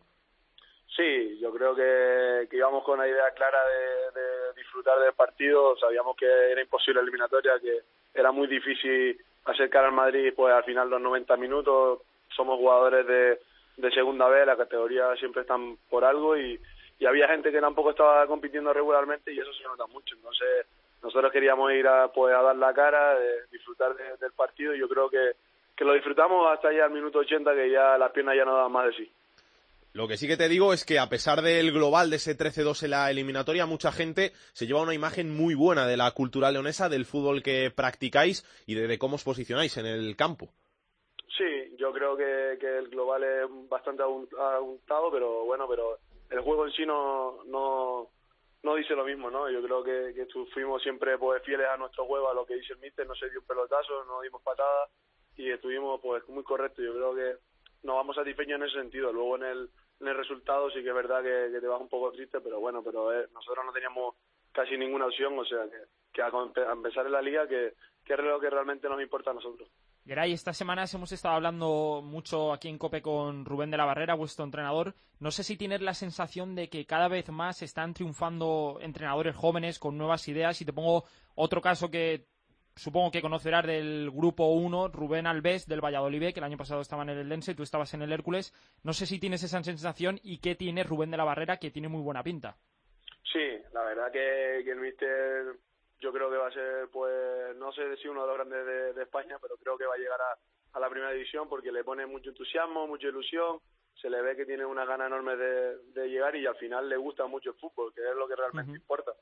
Sí, 0.96 1.40
yo 1.42 1.52
creo 1.52 1.74
que, 1.74 2.48
que 2.52 2.58
íbamos 2.58 2.84
con 2.84 3.00
la 3.00 3.08
idea 3.08 3.32
clara 3.36 3.58
de, 3.66 4.22
de 4.22 4.28
disfrutar 4.56 4.94
disfrutar 4.94 5.00
del 5.00 5.14
partido. 5.14 5.76
Sabíamos 5.78 6.16
que 6.16 6.28
era 6.28 6.62
imposible 6.62 7.02
la 7.02 7.02
eliminatoria, 7.02 7.54
que 7.60 7.80
era 8.14 8.32
muy 8.32 8.48
difícil 8.48 9.20
acercar 9.46 9.86
al 9.86 9.92
Madrid 9.92 10.34
pues 10.36 10.54
al 10.54 10.64
final 10.66 10.88
los 10.88 11.02
90 11.02 11.36
minutos. 11.38 12.02
Somos 12.36 12.60
jugadores 12.60 13.08
de, 13.08 13.40
de 13.78 13.92
segunda 13.92 14.28
vez, 14.28 14.46
la 14.46 14.56
categoría 14.56 15.16
siempre 15.16 15.42
están 15.42 15.78
por 15.90 16.06
algo 16.06 16.38
y, 16.38 16.60
y 17.00 17.06
había 17.06 17.28
gente 17.28 17.52
que 17.52 17.62
tampoco 17.62 17.92
estaba 17.92 18.26
compitiendo 18.28 18.74
regularmente 18.74 19.32
y 19.32 19.40
eso 19.40 19.54
se 19.54 19.64
nota 19.64 19.86
mucho. 19.88 20.16
Entonces 20.16 20.66
nosotros 21.02 21.32
queríamos 21.32 21.72
ir 21.74 21.88
a, 21.88 22.12
pues, 22.12 22.36
a 22.36 22.42
dar 22.42 22.56
la 22.56 22.74
cara, 22.74 23.18
disfrutar 23.52 23.96
del 23.96 24.32
partido 24.34 24.76
y 24.76 24.80
yo 24.80 24.90
creo 24.90 25.10
que, 25.10 25.32
que 25.76 25.86
lo 25.86 25.94
disfrutamos 25.94 26.52
hasta 26.52 26.74
ya 26.74 26.86
el 26.86 26.92
minuto 26.92 27.20
80 27.20 27.54
que 27.54 27.72
ya 27.72 27.98
las 27.98 28.12
piernas 28.12 28.36
ya 28.36 28.46
no 28.46 28.58
dan 28.58 28.72
más 28.72 28.88
de 28.88 28.94
sí. 28.94 29.12
Lo 29.94 30.08
que 30.08 30.18
sí 30.18 30.28
que 30.28 30.38
te 30.38 30.50
digo 30.50 30.74
es 30.74 30.86
que 30.86 31.00
a 31.00 31.10
pesar 31.10 31.42
del 31.42 31.72
global 31.72 32.10
de 32.10 32.18
ese 32.18 32.38
13-2 32.38 32.84
en 32.84 32.92
la 32.92 33.10
eliminatoria, 33.10 33.66
mucha 33.66 33.92
gente 33.92 34.32
se 34.54 34.68
lleva 34.68 34.84
una 34.84 34.94
imagen 34.94 35.36
muy 35.36 35.56
buena 35.56 35.88
de 35.88 35.98
la 35.98 36.12
cultura 36.12 36.52
leonesa, 36.52 36.88
del 36.88 37.06
fútbol 37.06 37.42
que 37.42 37.72
practicáis 37.76 38.46
y 38.68 38.76
de, 38.76 39.00
cómo 39.00 39.16
os 39.16 39.24
posicionáis 39.24 39.76
en 39.78 39.88
el 39.88 40.16
campo. 40.16 40.50
Sí, 41.36 41.76
yo 41.80 41.92
creo 41.94 42.16
que, 42.16 42.58
que 42.60 42.78
el 42.78 42.90
global 42.90 43.24
es 43.24 43.70
bastante 43.70 44.04
aguntado, 44.04 45.12
pero 45.12 45.46
bueno, 45.46 45.68
pero 45.68 45.98
el 46.30 46.42
juego 46.42 46.66
en 46.66 46.72
sí 46.74 46.86
no, 46.86 47.44
no, 47.46 48.10
no 48.64 48.76
dice 48.76 48.96
lo 48.96 49.06
mismo, 49.06 49.30
¿no? 49.30 49.50
Yo 49.50 49.62
creo 49.62 49.84
que, 49.84 50.14
que 50.14 50.28
fuimos 50.54 50.82
siempre 50.82 51.18
pues 51.18 51.44
fieles 51.44 51.68
a 51.68 51.78
nuestro 51.78 52.06
juego, 52.06 52.30
a 52.30 52.34
lo 52.34 52.46
que 52.46 52.56
dice 52.56 52.74
el 52.74 52.80
míster, 52.80 53.08
no 53.08 53.16
se 53.16 53.30
dio 53.30 53.40
un 53.40 53.46
pelotazo, 53.46 54.04
no 54.06 54.22
dimos 54.22 54.42
patadas 54.42 54.90
y 55.36 55.50
estuvimos 55.50 56.00
pues 56.02 56.28
muy 56.30 56.44
correctos. 56.44 56.84
Yo 56.84 56.94
creo 56.94 57.16
que 57.16 57.38
nos 57.84 57.96
vamos 57.96 58.16
satisfechos 58.16 58.56
en 58.56 58.64
ese 58.64 58.80
sentido. 58.80 59.14
Luego 59.14 59.36
en 59.38 59.44
el 59.44 59.70
en 60.00 60.08
el 60.08 60.16
resultado 60.16 60.70
sí 60.70 60.84
que 60.84 60.90
es 60.90 60.96
verdad 60.96 61.24
que, 61.24 61.60
te 61.60 61.68
vas 61.68 61.82
un 61.82 61.90
poco 61.90 62.12
triste, 62.12 62.40
pero 62.42 62.60
bueno, 62.60 62.84
pero 62.84 63.12
eh, 63.14 63.28
nosotros 63.34 63.66
no 63.66 63.72
teníamos 63.72 64.16
casi 64.52 64.78
ninguna 64.78 65.08
opción, 65.08 65.38
o 65.38 65.46
sea 65.46 65.66
que, 65.66 65.78
que 66.14 66.22
a, 66.22 66.32
empezar 66.72 67.06
en 67.06 67.12
la 67.12 67.22
liga, 67.22 67.48
que, 67.48 67.74
que 68.06 68.14
es 68.14 68.20
lo 68.20 68.40
que 68.40 68.50
realmente 68.50 68.88
nos 68.90 69.02
importa 69.02 69.32
a 69.32 69.36
nosotros. 69.36 69.70
Geray, 70.08 70.32
estas 70.32 70.56
semanas 70.56 70.94
hemos 70.94 71.12
estado 71.12 71.36
hablando 71.36 72.02
mucho 72.02 72.54
aquí 72.54 72.70
en 72.70 72.78
COPE 72.78 73.02
con 73.02 73.44
Rubén 73.44 73.70
de 73.72 73.76
la 73.76 73.84
Barrera, 73.84 74.14
vuestro 74.14 74.46
entrenador. 74.46 74.94
No 75.20 75.32
sé 75.32 75.44
si 75.44 75.58
tienes 75.58 75.82
la 75.82 75.94
sensación 75.94 76.56
de 76.56 76.70
que 76.70 76.86
cada 76.86 77.10
vez 77.10 77.28
más 77.28 77.62
están 77.62 77.94
triunfando 77.94 78.80
entrenadores 78.82 79.36
jóvenes 79.36 79.80
con 79.80 79.98
nuevas 79.98 80.26
ideas. 80.30 80.62
Y 80.62 80.66
te 80.66 80.72
pongo 80.72 81.04
otro 81.36 81.60
caso 81.60 81.92
que 81.92 82.26
supongo 82.74 83.12
que 83.12 83.22
conocerás 83.22 83.66
del 83.66 84.10
grupo 84.10 84.48
1, 84.54 84.88
Rubén 84.88 85.28
Alves 85.28 85.68
del 85.68 85.84
Valladolid, 85.84 86.32
que 86.32 86.40
el 86.40 86.46
año 86.46 86.58
pasado 86.58 86.80
estaba 86.80 87.04
en 87.04 87.10
el 87.10 87.28
Lense 87.28 87.52
y 87.52 87.56
tú 87.56 87.64
estabas 87.64 87.94
en 87.94 88.02
el 88.02 88.14
Hércules. 88.14 88.54
No 88.84 88.94
sé 88.94 89.06
si 89.08 89.20
tienes 89.20 89.44
esa 89.44 89.62
sensación 89.62 90.22
y 90.24 90.38
qué 90.38 90.56
tiene 90.56 90.84
Rubén 90.84 91.12
de 91.12 91.18
la 91.18 91.26
Barrera, 91.26 91.58
que 91.58 91.70
tiene 91.70 91.90
muy 91.90 92.02
buena 92.02 92.24
pinta. 92.24 92.56
Sí, 93.34 93.62
la 93.74 93.84
verdad 93.84 94.10
que, 94.10 94.60
el 94.60 94.80
míster 94.80 95.58
yo 96.00 96.12
creo 96.12 96.30
que 96.30 96.38
va 96.38 96.48
a 96.48 96.52
ser, 96.52 96.90
pues, 96.90 97.56
no 97.58 97.72
sé 97.72 97.98
si 97.98 98.08
uno 98.08 98.22
de 98.22 98.28
los 98.28 98.38
grandes 98.38 98.96
de, 98.96 99.02
España, 99.02 99.38
pero 99.42 99.58
creo 99.58 99.78
que 99.78 99.86
va 99.86 99.96
a 99.96 99.98
llegar 99.98 100.20
a, 100.22 100.80
la 100.80 100.90
primera 100.90 101.12
división 101.12 101.50
porque 101.50 101.72
le 101.72 101.84
pone 101.84 102.06
mucho 102.06 102.30
entusiasmo, 102.30 102.86
mucha 102.86 103.08
ilusión, 103.08 103.60
se 104.00 104.12
le 104.12 104.22
ve 104.22 104.36
que 104.36 104.46
tiene 104.46 104.64
una 104.64 104.86
gana 104.86 105.08
enorme 105.08 105.36
de, 105.36 106.08
llegar 106.08 106.36
y 106.36 106.46
al 106.46 106.56
final 106.56 106.88
le 106.88 106.98
gusta 106.98 107.26
mucho 107.26 107.50
el 107.50 107.56
fútbol, 107.56 107.92
que 107.96 108.02
es 108.02 108.16
lo 108.16 108.28
que 108.28 108.36
realmente 108.36 108.74
importa 108.74 109.14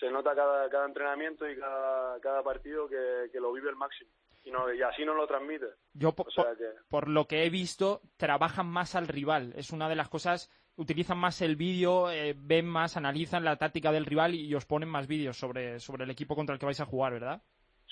se 0.00 0.10
nota 0.10 0.34
cada, 0.34 0.68
cada 0.70 0.86
entrenamiento 0.86 1.48
y 1.48 1.58
cada, 1.58 2.18
cada 2.20 2.42
partido 2.42 2.88
que, 2.88 3.28
que 3.30 3.38
lo 3.38 3.52
vive 3.52 3.68
el 3.68 3.76
máximo. 3.76 4.10
Y, 4.42 4.50
no, 4.50 4.72
y 4.72 4.80
así 4.82 5.04
no 5.04 5.14
lo 5.14 5.26
transmite. 5.26 5.66
Yo, 5.92 6.14
por, 6.14 7.08
lo 7.08 7.26
que 7.26 7.44
he 7.44 7.50
visto, 7.50 8.00
trabajan 8.16 8.66
más 8.66 8.94
al 8.94 9.06
rival. 9.06 9.52
Es 9.56 9.70
una 9.70 9.88
de 9.88 9.96
las 9.96 10.08
cosas, 10.08 10.50
utilizan 10.76 11.18
más 11.18 11.42
el 11.42 11.56
vídeo, 11.56 12.10
eh, 12.10 12.34
ven 12.36 12.66
más, 12.66 12.96
analizan 12.96 13.44
la 13.44 13.56
táctica 13.56 13.92
del 13.92 14.06
rival 14.06 14.34
y 14.34 14.54
os 14.54 14.64
ponen 14.64 14.88
más 14.88 15.06
vídeos 15.06 15.36
sobre, 15.36 15.78
sobre 15.78 16.04
el 16.04 16.10
equipo 16.10 16.34
contra 16.34 16.54
el 16.54 16.58
que 16.58 16.66
vais 16.66 16.80
a 16.80 16.86
jugar, 16.86 17.12
¿verdad? 17.12 17.42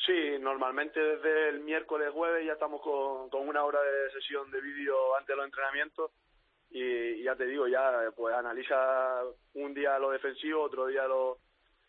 Sí, 0.06 0.38
normalmente 0.40 0.98
desde 0.98 1.50
el 1.50 1.60
miércoles, 1.60 2.10
jueves 2.12 2.46
ya 2.46 2.54
estamos 2.54 2.80
con, 2.80 3.28
con 3.28 3.46
una 3.46 3.64
hora 3.64 3.82
de 3.82 4.10
sesión 4.12 4.50
de 4.50 4.60
vídeo 4.60 5.14
antes 5.16 5.28
de 5.28 5.36
los 5.36 5.44
entrenamientos 5.44 6.12
y, 6.70 7.22
ya 7.22 7.34
te 7.34 7.46
digo, 7.46 7.66
ya 7.66 8.10
pues 8.14 8.34
analiza 8.34 9.22
un 9.54 9.74
día 9.74 9.98
lo 9.98 10.10
defensivo, 10.10 10.62
otro 10.62 10.86
día 10.86 11.06
lo, 11.06 11.38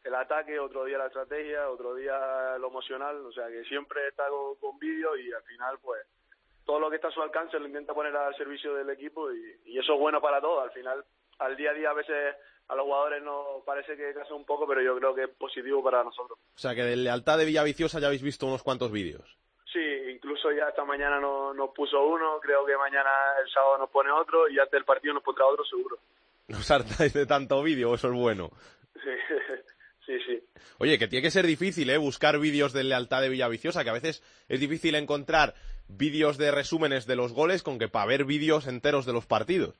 el 0.04 0.16
ataque, 0.16 0.60
otro 0.60 0.86
día 0.86 0.98
la 0.98 1.08
estrategia, 1.08 1.70
otro 1.70 1.96
día 1.96 2.58
lo 2.60 2.68
emocional, 2.68 3.18
o 3.26 3.32
sea 3.32 3.48
que 3.48 3.64
siempre 3.66 4.08
está 4.08 4.28
con, 4.30 4.56
con 4.56 4.80
vídeo 4.80 5.18
y 5.18 5.32
al 5.32 5.44
final 5.44 5.78
pues 5.82 6.02
todo 6.66 6.80
lo 6.80 6.90
que 6.90 6.98
está 6.98 7.08
a 7.08 7.12
su 7.12 7.22
alcance 7.22 7.60
lo 7.60 7.66
intenta 7.66 7.94
poner 7.94 8.16
al 8.16 8.36
servicio 8.36 8.76
del 8.76 8.90
equipo 8.92 9.32
y, 9.32 9.78
eso 9.78 9.94
es 9.94 10.00
bueno 10.00 10.22
para 10.22 10.40
todos, 10.40 10.64
al 10.64 10.72
final 10.72 11.04
al 11.40 11.56
día 11.56 11.72
a 11.72 11.74
día 11.74 11.90
a 11.90 11.94
veces 11.94 12.36
a 12.68 12.76
los 12.76 12.86
jugadores 12.86 13.24
nos 13.24 13.64
parece 13.66 13.98
que 13.98 14.14
casa 14.14 14.34
un 14.36 14.46
poco, 14.46 14.68
pero 14.68 14.82
yo 14.82 14.96
creo 14.98 15.16
que 15.16 15.24
es 15.24 15.30
positivo 15.30 15.84
para 15.84 16.04
nosotros. 16.04 16.38
O 16.38 16.60
sea 16.60 16.76
que 16.76 16.84
de 16.84 16.96
lealtad 16.96 17.40
de 17.40 17.46
Villaviciosa 17.46 18.00
ya 18.00 18.08
habéis 18.08 18.22
visto 18.22 18.46
unos 18.46 18.62
cuantos 18.62 18.92
vídeos. 18.92 19.38
Sí, 19.74 19.80
incluso 20.14 20.52
ya 20.52 20.70
esta 20.70 20.86
mañana 20.86 21.20
nos, 21.20 21.56
nos 21.56 21.72
puso 21.72 22.04
uno, 22.04 22.40
creo 22.40 22.64
que 22.66 22.78
mañana 22.78 23.10
el 23.44 23.50
sábado 23.50 23.80
nos 23.80 23.90
pone 23.90 24.12
otro 24.12 24.48
y 24.48 24.60
antes 24.60 24.72
del 24.72 24.86
partido 24.86 25.16
nos 25.16 25.24
pondrá 25.24 25.48
otro 25.48 25.66
seguro. 25.66 25.98
¿No 26.48 26.58
os 26.58 26.70
hartáis 26.70 27.14
de 27.14 27.26
tanto 27.26 27.64
vídeo? 27.64 27.96
Eso 27.96 28.10
es 28.10 28.14
bueno. 28.14 28.52
Sí. 28.94 29.10
Sí, 30.10 30.18
sí. 30.26 30.44
Oye, 30.80 30.98
que 30.98 31.08
tiene 31.08 31.22
que 31.22 31.30
ser 31.30 31.46
difícil, 31.46 31.88
¿eh? 31.92 31.98
Buscar 32.00 32.40
vídeos 32.40 32.74
de 32.74 32.84
lealtad 32.84 33.22
de 33.22 33.30
Villaviciosa, 33.30 33.84
que 33.84 33.92
a 33.92 33.94
veces 33.94 34.24
es 34.48 34.60
difícil 34.60 34.96
encontrar 34.96 35.54
vídeos 35.88 36.40
de 36.40 36.50
resúmenes 36.50 37.06
de 37.06 37.16
los 37.16 37.32
goles 37.32 37.62
con 37.62 37.78
que 37.78 37.90
para 37.90 38.08
ver 38.08 38.26
vídeos 38.26 38.66
enteros 38.66 39.06
de 39.06 39.14
los 39.14 39.28
partidos. 39.28 39.76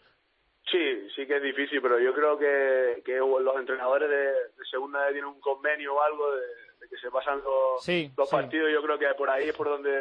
Sí, 0.70 1.08
sí 1.16 1.26
que 1.26 1.38
es 1.38 1.42
difícil, 1.42 1.82
pero 1.82 2.00
yo 2.00 2.14
creo 2.14 2.38
que, 2.38 3.02
que 3.04 3.18
los 3.18 3.56
entrenadores 3.58 4.08
de, 4.08 4.18
de 4.18 4.66
segunda 4.70 5.08
tienen 5.08 5.26
un 5.26 5.40
convenio 5.40 5.96
o 5.96 6.02
algo 6.04 6.32
de, 6.36 6.42
que 6.90 6.98
se 6.98 7.12
pasan 7.12 7.40
los, 7.44 7.88
los 8.18 8.30
partidos, 8.30 8.70
yo 8.72 8.82
creo 8.82 8.98
que 8.98 9.06
por 9.18 9.30
ahí 9.30 9.50
es 9.50 9.56
por 9.56 9.68
donde 9.68 9.92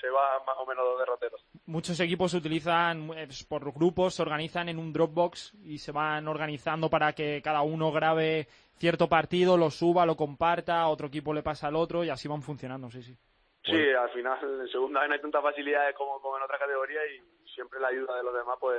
se 0.00 0.08
van 0.08 0.44
más 0.46 0.56
o 0.58 0.66
menos 0.66 0.84
los 0.84 0.98
derroteros. 0.98 1.44
Muchos 1.66 1.98
equipos 2.00 2.34
utilizan 2.34 3.10
eh, 3.16 3.28
por 3.48 3.72
grupos, 3.72 4.14
se 4.14 4.22
organizan 4.22 4.68
en 4.68 4.78
un 4.78 4.92
Dropbox 4.92 5.54
y 5.64 5.78
se 5.78 5.92
van 5.92 6.28
organizando 6.28 6.88
para 6.88 7.12
que 7.14 7.40
cada 7.42 7.62
uno 7.62 7.90
grabe 7.90 8.46
cierto 8.76 9.08
partido, 9.08 9.56
lo 9.56 9.70
suba, 9.70 10.06
lo 10.06 10.16
comparta, 10.16 10.86
otro 10.88 11.08
equipo 11.08 11.34
le 11.34 11.42
pasa 11.42 11.68
al 11.68 11.76
otro 11.76 12.04
y 12.04 12.10
así 12.10 12.28
van 12.28 12.42
funcionando, 12.42 12.90
sí, 12.90 13.02
sí. 13.02 13.16
Sí, 13.64 13.90
al 13.98 14.10
final 14.10 14.38
en 14.60 14.68
segunda 14.68 15.06
no 15.06 15.12
hay 15.12 15.20
tantas 15.20 15.42
facilidades 15.42 15.94
como, 15.96 16.20
como 16.20 16.36
en 16.36 16.44
otra 16.44 16.58
categoría 16.58 17.00
y 17.06 17.48
siempre 17.48 17.80
la 17.80 17.88
ayuda 17.88 18.16
de 18.16 18.22
los 18.22 18.32
demás 18.32 18.56
pues 18.60 18.78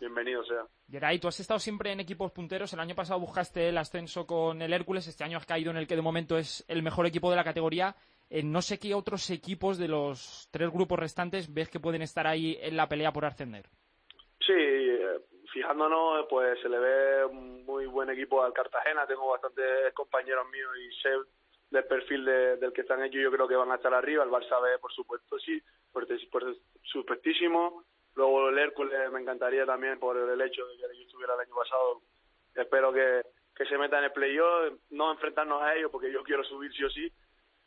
bienvenido 0.00 0.44
sea. 0.44 0.66
Geray, 0.90 1.20
tú 1.20 1.28
has 1.28 1.38
estado 1.38 1.60
siempre 1.60 1.92
en 1.92 2.00
equipos 2.00 2.32
punteros. 2.32 2.72
El 2.72 2.80
año 2.80 2.96
pasado 2.96 3.20
buscaste 3.20 3.68
el 3.68 3.78
ascenso 3.78 4.26
con 4.26 4.60
el 4.60 4.72
Hércules. 4.72 5.06
Este 5.06 5.22
año 5.22 5.38
has 5.38 5.46
caído 5.46 5.70
en 5.70 5.76
el 5.76 5.86
que 5.86 5.94
de 5.94 6.02
momento 6.02 6.36
es 6.36 6.64
el 6.66 6.82
mejor 6.82 7.06
equipo 7.06 7.30
de 7.30 7.36
la 7.36 7.44
categoría. 7.44 7.94
Eh, 8.28 8.42
no 8.42 8.60
sé 8.60 8.78
qué 8.80 8.94
otros 8.94 9.30
equipos 9.30 9.78
de 9.78 9.86
los 9.86 10.48
tres 10.50 10.70
grupos 10.70 10.98
restantes 10.98 11.52
ves 11.52 11.68
que 11.68 11.78
pueden 11.78 12.02
estar 12.02 12.26
ahí 12.26 12.58
en 12.60 12.76
la 12.76 12.88
pelea 12.88 13.12
por 13.12 13.24
ascender. 13.24 13.66
Sí, 14.40 14.52
fijándonos, 15.54 16.26
pues 16.28 16.60
se 16.60 16.68
le 16.68 16.78
ve 16.78 17.24
un 17.24 17.64
muy 17.64 17.86
buen 17.86 18.10
equipo 18.10 18.42
al 18.42 18.52
Cartagena. 18.52 19.06
Tengo 19.06 19.30
bastantes 19.30 19.94
compañeros 19.94 20.46
míos 20.50 20.70
y 20.76 21.00
sé 21.00 21.10
del 21.70 21.84
perfil 21.84 22.24
del 22.24 22.72
que 22.72 22.80
están 22.80 23.02
ellos. 23.04 23.22
Yo 23.22 23.30
creo 23.30 23.46
que 23.46 23.54
van 23.54 23.70
a 23.70 23.76
estar 23.76 23.94
arriba. 23.94 24.24
El 24.24 24.30
Barça 24.30 24.60
B, 24.60 24.78
por 24.80 24.92
supuesto, 24.92 25.38
sí, 25.38 25.62
por, 25.92 26.06
por 26.30 26.56
supuestísimo. 26.82 27.84
Luego 28.16 28.48
el 28.48 28.58
Hércules 28.58 29.10
me 29.12 29.20
encantaría 29.20 29.64
también 29.64 29.98
por 30.00 30.16
el 30.16 30.40
hecho 30.40 30.66
de 30.66 30.76
que 30.76 30.96
yo 30.96 31.02
estuviera 31.02 31.34
el 31.34 31.40
año 31.40 31.54
pasado. 31.54 32.02
Espero 32.52 32.92
que, 32.92 33.22
que 33.54 33.64
se 33.66 33.78
meta 33.78 33.98
en 33.98 34.04
el 34.04 34.12
playoff, 34.12 34.72
no 34.90 35.12
enfrentarnos 35.12 35.62
a 35.62 35.76
ellos 35.76 35.90
porque 35.92 36.12
yo 36.12 36.24
quiero 36.24 36.42
subir 36.42 36.72
sí 36.72 36.82
o 36.82 36.90
sí. 36.90 37.12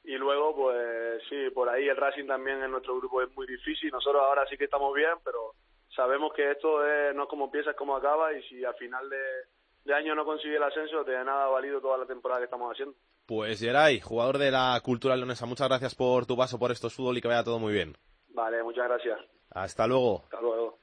Y 0.04 0.18
luego, 0.18 0.56
pues 0.56 1.24
sí, 1.30 1.50
por 1.52 1.70
ahí 1.70 1.88
el 1.88 1.98
Racing 1.98 2.28
también 2.28 2.62
en 2.64 2.72
nuestro 2.72 2.98
grupo 2.98 3.22
es 3.22 3.34
muy 3.34 3.48
difícil. 3.48 3.92
Nosotros 3.92 4.22
ahora 4.24 4.46
sí 4.48 4.58
que 4.58 4.66
estamos 4.66 4.94
bien, 4.94 5.14
pero 5.24 5.54
sabemos 5.98 6.32
que 6.34 6.52
esto 6.52 6.86
es, 6.86 7.14
no 7.14 7.24
es 7.24 7.30
como 7.30 7.46
empieza, 7.46 7.72
es 7.72 7.76
como 7.76 7.98
acaba. 7.98 8.32
Y 8.32 8.42
si 8.44 8.64
al 8.64 8.76
final 8.76 9.10
de, 9.10 9.20
de 9.84 9.94
año 9.94 10.16
no 10.16 10.24
consigue 10.24 10.56
el 10.56 10.64
ascenso, 10.64 11.04
de 11.04 11.14
nada 11.26 11.46
ha 11.46 11.50
valido 11.50 11.82
toda 11.82 11.98
la 11.98 12.06
temporada 12.06 12.40
que 12.40 12.46
estamos 12.46 12.72
haciendo. 12.72 12.96
Pues 13.26 13.60
Geray, 13.60 14.00
jugador 14.00 14.38
de 14.38 14.52
la 14.52 14.80
Cultura 14.82 15.18
Leonesa, 15.18 15.46
muchas 15.46 15.68
gracias 15.68 15.96
por 15.96 16.26
tu 16.26 16.38
paso 16.38 16.58
por 16.58 16.72
estos 16.72 16.94
fútbol 16.94 17.18
y 17.18 17.22
que 17.22 17.28
vaya 17.28 17.44
todo 17.44 17.60
muy 17.60 17.74
bien. 17.74 17.98
Vale, 18.30 18.64
muchas 18.64 18.86
gracias. 18.86 19.20
Hasta 19.50 19.86
luego. 19.88 20.22
Hasta 20.24 20.40
luego. 20.40 20.78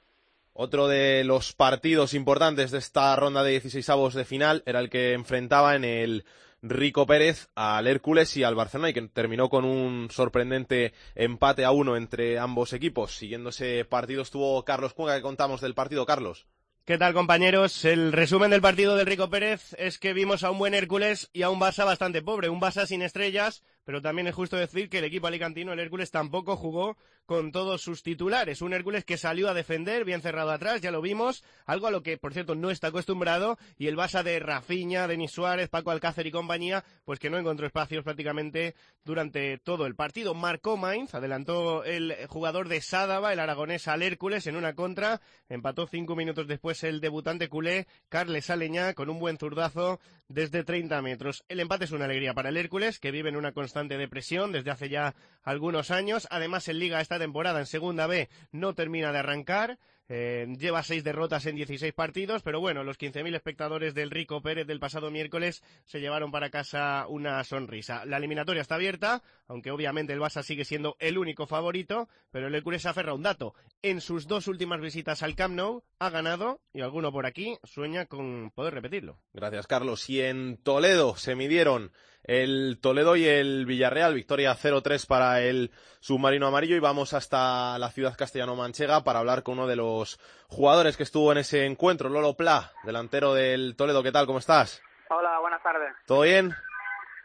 Otro 0.53 0.87
de 0.87 1.25
los 1.25 1.53
partidos 1.53 2.15
importantes 2.15 2.71
de 2.71 2.79
esta 2.79 3.17
ronda 3.17 3.43
de 3.43 3.53
16 3.53 3.89
avos 3.89 4.15
de 4.15 4.25
final 4.25 4.63
era 4.67 4.81
el 4.81 4.91
que 4.91 5.13
enfrentaba 5.13 5.75
en 5.75 5.85
el 5.85 6.25
Rico 6.67 7.07
Pérez 7.07 7.49
al 7.55 7.87
Hércules 7.87 8.35
y 8.39 8.43
al 8.43 8.55
Barcelona 8.55 8.89
y 8.89 8.95
que 8.95 9.03
terminó 9.03 9.51
con 9.51 9.67
un 9.67 10.11
sorprendente 10.11 10.95
empate 11.15 11.67
a 11.67 11.73
uno 11.73 11.95
entre 11.95 12.39
ambos 12.39 12.73
equipos. 12.73 13.15
Siguiendo 13.15 13.51
ese 13.51 13.85
partido 13.85 14.23
estuvo 14.23 14.65
Carlos 14.65 14.95
Cuenca, 14.95 15.15
que 15.17 15.23
contamos 15.23 15.61
del 15.61 15.75
partido, 15.75 16.07
Carlos. 16.07 16.47
¿Qué 16.87 16.97
tal, 16.97 17.13
compañeros? 17.13 17.85
El 17.85 18.13
resumen 18.13 18.51
del 18.51 18.63
partido 18.63 18.97
del 18.97 19.07
Rico 19.07 19.29
Pérez 19.29 19.75
es 19.79 19.99
que 19.99 20.15
vimos 20.15 20.43
a 20.43 20.51
un 20.51 20.59
buen 20.59 20.73
Hércules 20.73 21.29
y 21.35 21.43
a 21.43 21.51
un 21.51 21.61
Barça 21.61 21.85
bastante 21.85 22.23
pobre. 22.23 22.49
Un 22.49 22.63
Barça 22.63 22.87
sin 22.87 23.03
estrellas, 23.03 23.63
pero 23.85 24.03
también 24.03 24.27
es 24.27 24.35
justo 24.35 24.57
decir 24.57 24.89
que 24.89 24.99
el 24.99 25.05
equipo 25.05 25.27
alicantino, 25.27 25.73
el 25.73 25.81
Hércules, 25.81 26.11
tampoco 26.11 26.57
jugó 26.57 26.97
con 27.27 27.53
todos 27.53 27.83
sus 27.83 28.03
titulares. 28.03 28.63
Un 28.63 28.75
Hércules 28.75 29.05
que 29.05 29.17
salió 29.17 29.49
a 29.49 29.55
defender, 29.55 30.05
bien 30.05 30.21
cerrado 30.21 30.51
atrás, 30.51 30.81
ya 30.81 30.91
lo 30.91 31.01
vimos, 31.01 31.43
algo 31.67 31.87
a 31.87 31.91
lo 31.91 32.03
que, 32.03 32.19
por 32.19 32.33
cierto, 32.33 32.55
no 32.55 32.71
está 32.71 32.89
acostumbrado, 32.89 33.59
y 33.79 33.87
el 33.87 33.97
Basa 33.97 34.23
de 34.23 34.39
Rafiña, 34.39 35.07
Denis 35.07 35.33
Suárez, 35.33 35.69
Paco 35.69 35.91
Alcácer 35.91 36.27
y 36.27 36.31
compañía, 36.31 36.85
pues 37.05 37.19
que 37.19 37.31
no 37.31 37.39
encontró 37.39 37.67
espacios 37.67 38.05
prácticamente 38.05 38.75
durante 39.05 39.59
todo 39.59 39.87
el 39.87 39.95
partido. 39.95 40.35
Marcó 40.35 40.77
Mainz, 40.77 41.15
adelantó 41.15 41.85
el 41.85 42.15
jugador 42.29 42.69
de 42.69 42.81
Sádava, 42.81 43.33
el 43.33 43.41
aragonés 43.41 43.89
al 43.89 44.03
Hércules, 44.03 44.47
en 44.47 44.57
una 44.57 44.75
contra, 44.75 45.21
empató 45.49 45.87
cinco 45.87 46.17
minutos 46.17 46.47
después 46.47 46.85
el 46.85 47.01
debutante 47.01 47.49
culé, 47.49 47.87
Carles 48.09 48.51
Aleñá, 48.51 48.95
con 48.95 49.11
un 49.11 49.19
buen 49.19 49.39
zurdazo 49.39 50.01
desde 50.29 50.65
30 50.65 51.01
metros. 51.03 51.45
El 51.49 51.61
empate 51.61 51.85
es 51.85 51.93
una 51.93 52.07
alegría 52.07 52.35
para 52.35 52.49
el 52.49 52.57
Hércules, 52.57 52.99
que 52.99 53.11
vive 53.11 53.29
en 53.29 53.37
una 53.37 53.53
constante 53.53 53.74
depresión 53.83 54.53
desde 54.53 54.71
hace 54.71 54.89
ya 54.89 55.15
algunos 55.43 55.91
años. 55.91 56.27
Además, 56.31 56.69
en 56.69 56.79
Liga 56.79 57.01
esta 57.01 57.19
temporada, 57.19 57.61
en 57.61 57.67
Segunda 57.67 58.07
B, 58.07 58.29
no 58.53 58.75
termina 58.75 59.13
de 59.13 59.19
arrancar. 59.19 59.79
Eh, 60.07 60.47
lleva 60.59 60.83
seis 60.83 61.03
derrotas 61.03 61.47
en 61.47 61.57
16 61.57 61.95
partidos, 61.95 62.43
pero 62.43 62.61
bueno, 62.61 62.85
los 62.85 62.99
15.000 62.99 63.35
espectadores 63.35 63.95
del 63.95 64.11
Rico 64.11 64.43
Pérez 64.43 64.67
del 64.67 64.79
pasado 64.79 65.11
miércoles 65.11 65.63
se 65.87 66.01
llevaron 66.01 66.31
para 66.31 66.51
casa 66.51 67.07
una 67.09 67.43
sonrisa. 67.43 68.05
La 68.05 68.19
eliminatoria 68.19 68.61
está 68.61 68.75
abierta, 68.75 69.23
aunque 69.49 69.71
obviamente 69.71 70.13
el 70.13 70.21
Barça 70.21 70.43
sigue 70.43 70.67
siendo 70.67 70.97
el 70.99 71.17
único 71.17 71.47
favorito, 71.47 72.09
pero 72.31 72.49
el 72.49 72.55
Hércules 72.55 72.85
aferra 72.85 73.15
un 73.15 73.23
dato. 73.23 73.55
En 73.81 74.03
sus 74.03 74.27
dos 74.27 74.47
últimas 74.47 74.81
visitas 74.81 75.23
al 75.23 75.35
Camp 75.35 75.55
Nou 75.55 75.83
ha 75.99 76.11
ganado 76.11 76.61
y 76.75 76.83
alguno 76.83 77.11
por 77.11 77.25
aquí 77.25 77.57
sueña 77.65 78.05
con 78.05 78.51
poder 78.51 78.75
repetirlo. 78.75 79.19
Gracias, 79.33 79.67
Carlos. 79.67 80.11
Y 80.11 80.21
en 80.21 80.59
Toledo 80.59 81.17
se 81.17 81.35
midieron 81.35 81.93
el 82.25 82.79
Toledo 82.81 83.17
y 83.17 83.27
el 83.27 83.67
Villarreal. 83.67 84.15
Victoria 84.15 84.55
0-3 84.55 85.07
para 85.07 85.41
el 85.41 85.71
submarino 86.01 86.47
amarillo 86.47 86.77
y 86.77 86.81
vamos 86.81 87.13
hasta 87.13 87.79
la 87.79 87.91
ciudad 87.91 88.17
castellano-manchega 88.17 89.05
para 89.05 89.21
hablar 89.21 89.43
con 89.43 89.59
uno 89.59 89.67
de 89.67 89.77
los 89.77 90.19
jugadores 90.49 90.97
que 90.97 91.03
estuvo 91.03 91.31
en 91.33 91.39
ese 91.39 91.67
encuentro, 91.67 92.09
Lolo 92.09 92.35
Pla, 92.35 92.73
delantero 92.83 93.35
del 93.35 93.77
Toledo. 93.77 94.03
¿Qué 94.03 94.13
tal? 94.13 94.27
¿Cómo 94.27 94.39
estás? 94.39 94.83
Hola, 95.11 95.39
buenas 95.41 95.63
tardes. 95.63 95.95
¿Todo 96.07 96.23
bien? 96.23 96.51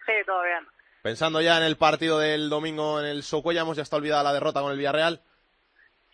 Sí, 0.05 0.13
todo 0.25 0.43
bien. 0.43 0.67
Pensando 1.01 1.39
ya 1.41 1.57
en 1.57 1.63
el 1.63 1.77
partido 1.77 2.19
del 2.19 2.49
domingo 2.49 2.99
en 2.99 3.05
el 3.05 3.23
Socuellamos, 3.23 3.77
ya 3.77 3.83
está 3.83 3.95
olvidada 3.95 4.23
la 4.23 4.33
derrota 4.33 4.61
con 4.61 4.71
el 4.71 4.77
Villarreal. 4.77 5.21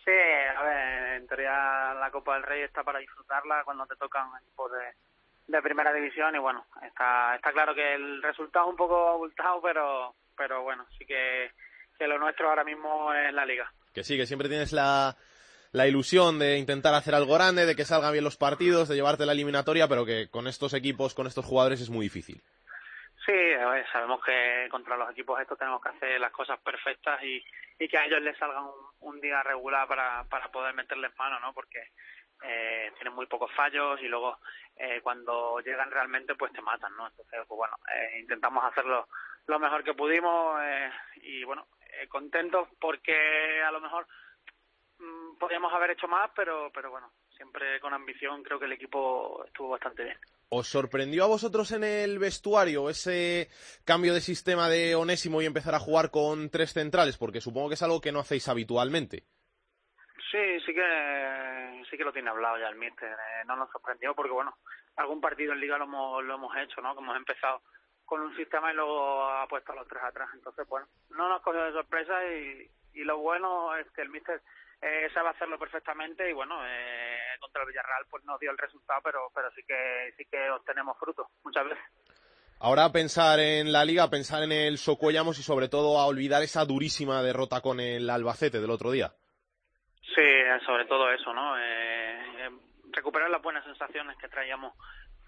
Sí, 0.04 0.12
a 0.12 0.62
ver, 0.62 1.16
en 1.16 1.26
teoría 1.26 1.94
la 1.94 2.10
Copa 2.12 2.34
del 2.34 2.44
Rey 2.44 2.62
está 2.62 2.84
para 2.84 3.00
disfrutarla 3.00 3.64
cuando 3.64 3.84
te 3.86 3.96
tocan 3.96 4.28
equipos 4.40 4.70
de, 4.70 4.78
de 5.46 5.62
primera 5.62 5.92
división 5.92 6.34
y 6.34 6.38
bueno, 6.38 6.66
está, 6.82 7.36
está 7.36 7.52
claro 7.52 7.74
que 7.74 7.94
el 7.94 8.22
resultado 8.22 8.66
es 8.66 8.70
un 8.70 8.76
poco 8.76 9.08
abultado, 9.08 9.60
pero, 9.62 10.14
pero 10.36 10.62
bueno, 10.62 10.86
sí 10.98 11.06
que, 11.06 11.52
que 11.98 12.08
lo 12.08 12.18
nuestro 12.18 12.48
ahora 12.48 12.64
mismo 12.64 13.12
es 13.14 13.32
la 13.32 13.46
liga. 13.46 13.72
Que 13.94 14.04
sí, 14.04 14.16
que 14.16 14.26
siempre 14.26 14.48
tienes 14.48 14.72
la, 14.72 15.16
la 15.72 15.86
ilusión 15.86 16.38
de 16.38 16.58
intentar 16.58 16.94
hacer 16.94 17.14
algo 17.14 17.34
grande, 17.34 17.66
de 17.66 17.76
que 17.76 17.84
salgan 17.84 18.12
bien 18.12 18.24
los 18.24 18.36
partidos, 18.36 18.88
de 18.88 18.96
llevarte 18.96 19.26
la 19.26 19.32
eliminatoria, 19.32 19.88
pero 19.88 20.04
que 20.04 20.28
con 20.28 20.46
estos 20.46 20.74
equipos, 20.74 21.14
con 21.14 21.26
estos 21.26 21.44
jugadores 21.44 21.80
es 21.80 21.90
muy 21.90 22.06
difícil. 22.06 22.42
Sí, 23.24 23.32
ver, 23.32 23.84
sabemos 23.90 24.24
que 24.24 24.68
contra 24.70 24.96
los 24.96 25.10
equipos 25.10 25.40
estos 25.40 25.58
tenemos 25.58 25.82
que 25.82 25.88
hacer 25.88 26.20
las 26.20 26.30
cosas 26.30 26.60
perfectas 26.60 27.20
y, 27.24 27.44
y 27.78 27.88
que 27.88 27.98
a 27.98 28.04
ellos 28.06 28.22
les 28.22 28.38
salga 28.38 28.62
un, 28.62 28.72
un 29.00 29.20
día 29.20 29.42
regular 29.42 29.88
para, 29.88 30.24
para 30.30 30.48
poder 30.48 30.74
meterles 30.74 31.10
mano, 31.18 31.40
¿no? 31.40 31.52
Porque 31.52 31.80
eh, 32.42 32.92
tienen 32.96 33.14
muy 33.14 33.26
pocos 33.26 33.50
fallos 33.52 34.00
y 34.00 34.08
luego 34.08 34.38
eh, 34.76 35.00
cuando 35.02 35.60
llegan 35.60 35.90
realmente 35.90 36.34
pues 36.34 36.52
te 36.52 36.60
matan, 36.60 36.94
¿no? 36.96 37.06
Entonces, 37.06 37.40
pues 37.46 37.56
bueno, 37.56 37.76
eh, 37.94 38.20
intentamos 38.20 38.64
hacerlo 38.64 39.08
lo 39.46 39.58
mejor 39.58 39.84
que 39.84 39.94
pudimos 39.94 40.60
eh, 40.62 40.90
y 41.22 41.44
bueno, 41.44 41.66
eh, 41.80 42.06
contentos 42.08 42.68
porque 42.80 43.62
a 43.62 43.70
lo 43.70 43.80
mejor 43.80 44.06
mm, 44.98 45.38
podríamos 45.38 45.72
haber 45.72 45.90
hecho 45.92 46.08
más, 46.08 46.30
pero, 46.34 46.70
pero 46.74 46.90
bueno, 46.90 47.12
siempre 47.36 47.80
con 47.80 47.94
ambición 47.94 48.42
creo 48.42 48.58
que 48.58 48.66
el 48.66 48.72
equipo 48.72 49.44
estuvo 49.46 49.70
bastante 49.70 50.04
bien. 50.04 50.18
¿Os 50.48 50.68
sorprendió 50.68 51.24
a 51.24 51.28
vosotros 51.28 51.72
en 51.72 51.82
el 51.82 52.18
vestuario 52.18 52.88
ese 52.88 53.48
cambio 53.84 54.14
de 54.14 54.20
sistema 54.20 54.68
de 54.68 54.94
Onésimo 54.94 55.42
y 55.42 55.46
empezar 55.46 55.74
a 55.74 55.80
jugar 55.80 56.10
con 56.10 56.50
tres 56.50 56.72
centrales? 56.72 57.16
Porque 57.18 57.40
supongo 57.40 57.68
que 57.68 57.74
es 57.74 57.82
algo 57.82 58.00
que 58.00 58.12
no 58.12 58.20
hacéis 58.20 58.48
habitualmente. 58.48 59.24
Sí, 60.36 60.60
sí 60.66 60.74
que 60.74 61.82
sí 61.90 61.96
que 61.96 62.04
lo 62.04 62.12
tiene 62.12 62.28
hablado 62.28 62.58
ya 62.58 62.68
el 62.68 62.76
míster. 62.76 63.08
Eh, 63.08 63.44
no 63.46 63.56
nos 63.56 63.70
sorprendió 63.70 64.14
porque 64.14 64.32
bueno, 64.32 64.54
algún 64.96 65.18
partido 65.18 65.54
en 65.54 65.60
liga 65.60 65.78
lo 65.78 65.84
hemos 65.84 66.22
lo 66.24 66.34
hemos 66.34 66.54
hecho, 66.58 66.82
¿no? 66.82 66.94
Que 66.94 67.00
hemos 67.00 67.16
empezado 67.16 67.62
con 68.04 68.20
un 68.20 68.36
sistema 68.36 68.70
y 68.70 68.74
luego 68.74 69.24
ha 69.24 69.48
puesto 69.48 69.72
a 69.72 69.76
los 69.76 69.88
tres 69.88 70.02
atrás. 70.02 70.28
Entonces, 70.34 70.68
bueno, 70.68 70.86
no 71.08 71.30
nos 71.30 71.40
cogió 71.40 71.64
de 71.64 71.72
sorpresa 71.72 72.22
y, 72.26 72.70
lo 73.04 73.18
bueno 73.18 73.74
es 73.76 73.90
que 73.92 74.02
el 74.02 74.10
míster 74.10 74.42
eh, 74.82 75.08
sabe 75.14 75.30
hacerlo 75.30 75.58
perfectamente 75.58 76.28
y 76.28 76.34
bueno, 76.34 76.56
eh, 76.66 77.18
contra 77.40 77.62
el 77.62 77.68
Villarreal 77.68 78.04
pues 78.10 78.22
no 78.24 78.36
dio 78.38 78.50
el 78.50 78.58
resultado, 78.58 79.00
pero 79.02 79.30
pero 79.34 79.50
sí 79.52 79.62
que 79.66 80.12
sí 80.18 80.26
que 80.30 80.50
obtenemos 80.50 80.98
frutos 80.98 81.28
muchas 81.44 81.64
veces. 81.64 81.84
Ahora 82.58 82.92
pensar 82.92 83.40
en 83.40 83.72
la 83.72 83.86
liga, 83.86 84.10
pensar 84.10 84.42
en 84.42 84.52
el 84.52 84.76
Socuellamos 84.76 85.38
y 85.38 85.42
sobre 85.42 85.68
todo 85.68 85.98
a 85.98 86.06
olvidar 86.06 86.42
esa 86.42 86.66
durísima 86.66 87.22
derrota 87.22 87.62
con 87.62 87.80
el 87.80 88.10
Albacete 88.10 88.60
del 88.60 88.70
otro 88.70 88.90
día. 88.90 89.14
Sí, 90.14 90.22
sobre 90.64 90.84
todo 90.86 91.10
eso, 91.10 91.32
¿no? 91.32 91.56
Eh, 91.58 92.50
recuperar 92.90 93.28
las 93.30 93.42
buenas 93.42 93.64
sensaciones 93.64 94.16
que 94.18 94.28
traíamos 94.28 94.74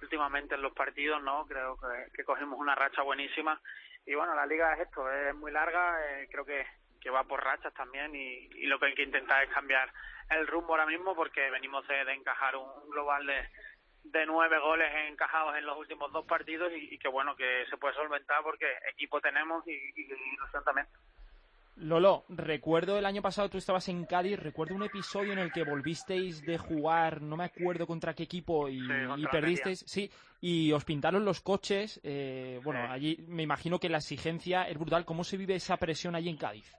últimamente 0.01 0.55
en 0.55 0.63
los 0.63 0.73
partidos, 0.73 1.23
¿no? 1.23 1.47
Creo 1.47 1.77
que, 1.77 2.13
que 2.15 2.25
cogimos 2.25 2.59
una 2.59 2.75
racha 2.75 3.03
buenísima 3.03 3.61
y 4.07 4.15
bueno, 4.15 4.35
la 4.35 4.47
liga 4.47 4.73
es 4.75 4.81
esto, 4.81 5.11
es 5.11 5.35
muy 5.35 5.53
larga, 5.53 5.99
eh, 6.07 6.29
creo 6.31 6.45
que, 6.45 6.67
que 7.01 7.11
va 7.11 7.25
por 7.25 7.45
rachas 7.45 7.75
también 7.75 8.15
y, 8.15 8.49
y 8.55 8.67
lo 8.67 8.79
que 8.79 8.87
hay 8.87 8.95
que 8.95 9.03
intentar 9.03 9.43
es 9.43 9.51
cambiar 9.51 9.93
el 10.31 10.47
rumbo 10.47 10.73
ahora 10.73 10.87
mismo 10.87 11.15
porque 11.15 11.51
venimos 11.51 11.87
de, 11.89 12.01
encajar 12.13 12.57
un, 12.57 12.89
global 12.91 13.27
de, 13.27 13.49
de 14.05 14.27
nueve 14.27 14.59
goles 14.61 14.91
encajados 15.09 15.57
en 15.57 15.67
los 15.67 15.77
últimos 15.77 16.11
dos 16.13 16.25
partidos 16.25 16.73
y, 16.73 16.95
y 16.95 16.99
que 16.99 17.09
bueno 17.09 17.37
que 17.37 17.67
se 17.69 17.77
puede 17.77 17.95
solventar 17.95 18.43
porque 18.43 18.67
equipo 18.91 19.21
tenemos 19.21 19.67
y, 19.67 19.73
y 19.73 20.35
ilusión 20.35 20.65
también. 20.65 20.87
Lolo, 21.81 22.25
recuerdo 22.29 22.99
el 22.99 23.07
año 23.07 23.23
pasado 23.23 23.49
tú 23.49 23.57
estabas 23.59 23.89
en 23.89 24.05
Cádiz, 24.05 24.39
recuerdo 24.39 24.75
un 24.75 24.83
episodio 24.83 25.33
en 25.33 25.39
el 25.39 25.53
que 25.53 25.63
volvisteis 25.63 26.45
de 26.45 26.59
jugar, 26.59 27.23
no 27.23 27.37
me 27.37 27.45
acuerdo 27.45 27.87
contra 27.87 28.15
qué 28.15 28.25
equipo 28.25 28.69
y, 28.69 28.89
Sí, 28.89 29.27
perdisteis, 29.31 29.85
sí, 29.87 30.11
y 30.41 30.73
os 30.73 30.85
pintaron 30.85 31.25
los 31.25 31.41
coches, 31.41 32.01
eh, 32.03 32.59
bueno, 32.65 32.81
Sí. 32.87 32.93
allí 32.93 33.25
me 33.29 33.45
imagino 33.45 33.79
que 33.79 33.89
la 33.89 33.99
exigencia 33.99 34.65
es 34.69 34.77
brutal, 34.77 35.05
¿cómo 35.05 35.23
se 35.23 35.37
vive 35.37 35.55
esa 35.55 35.77
presión 35.77 36.17
allí 36.17 36.29
en 36.29 36.37
Cádiz? 36.37 36.77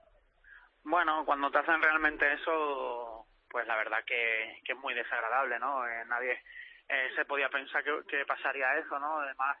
Bueno, 0.84 1.24
cuando 1.24 1.50
te 1.50 1.58
hacen 1.58 1.80
realmente 1.80 2.32
eso, 2.34 3.26
pues 3.48 3.66
la 3.66 3.76
verdad 3.76 4.04
que, 4.06 4.60
que 4.64 4.72
es 4.72 4.78
muy 4.78 4.92
desagradable, 4.94 5.58
¿no? 5.58 5.86
Eh, 5.86 6.04
nadie 6.08 6.42
eh, 6.88 7.08
se 7.16 7.24
podía 7.24 7.48
pensar 7.48 7.82
que, 7.82 8.02
que 8.06 8.24
pasaría 8.26 8.76
eso, 8.78 8.98
¿no? 8.98 9.20
Además, 9.20 9.56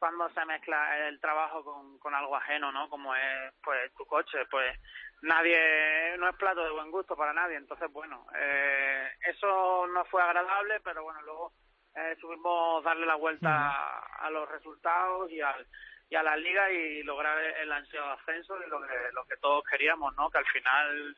cuando 0.00 0.28
se 0.30 0.44
mezcla 0.46 1.06
el 1.06 1.20
trabajo 1.20 1.62
con, 1.62 1.98
con 1.98 2.14
algo 2.14 2.34
ajeno, 2.34 2.72
¿no? 2.72 2.88
Como 2.88 3.14
es, 3.14 3.52
pues, 3.62 3.94
tu 3.94 4.04
coche, 4.06 4.38
pues 4.50 4.76
nadie, 5.22 6.16
no 6.18 6.28
es 6.28 6.36
plato 6.36 6.64
de 6.64 6.70
buen 6.70 6.90
gusto 6.90 7.14
para 7.14 7.32
nadie. 7.32 7.56
Entonces, 7.56 7.92
bueno, 7.92 8.26
eh, 8.34 9.08
eso 9.26 9.86
no 9.86 10.04
fue 10.06 10.22
agradable, 10.22 10.80
pero 10.80 11.04
bueno, 11.04 11.20
luego 11.22 11.52
eh, 11.94 12.16
supimos 12.20 12.82
darle 12.82 13.06
la 13.06 13.16
vuelta 13.16 13.50
a, 13.50 14.26
a 14.26 14.30
los 14.30 14.48
resultados 14.50 15.30
y 15.30 15.40
al 15.40 15.66
y 16.10 16.16
a 16.16 16.24
la 16.24 16.36
liga 16.36 16.70
y 16.72 17.04
lograr 17.04 17.38
el 17.38 17.70
ansiado 17.70 18.10
ascenso 18.10 18.58
y 18.66 18.68
lo 18.68 18.82
que, 18.82 18.94
lo 19.12 19.24
que 19.26 19.36
todos 19.36 19.62
queríamos, 19.70 20.12
¿no? 20.16 20.28
Que 20.28 20.38
al 20.38 20.46
final 20.46 21.16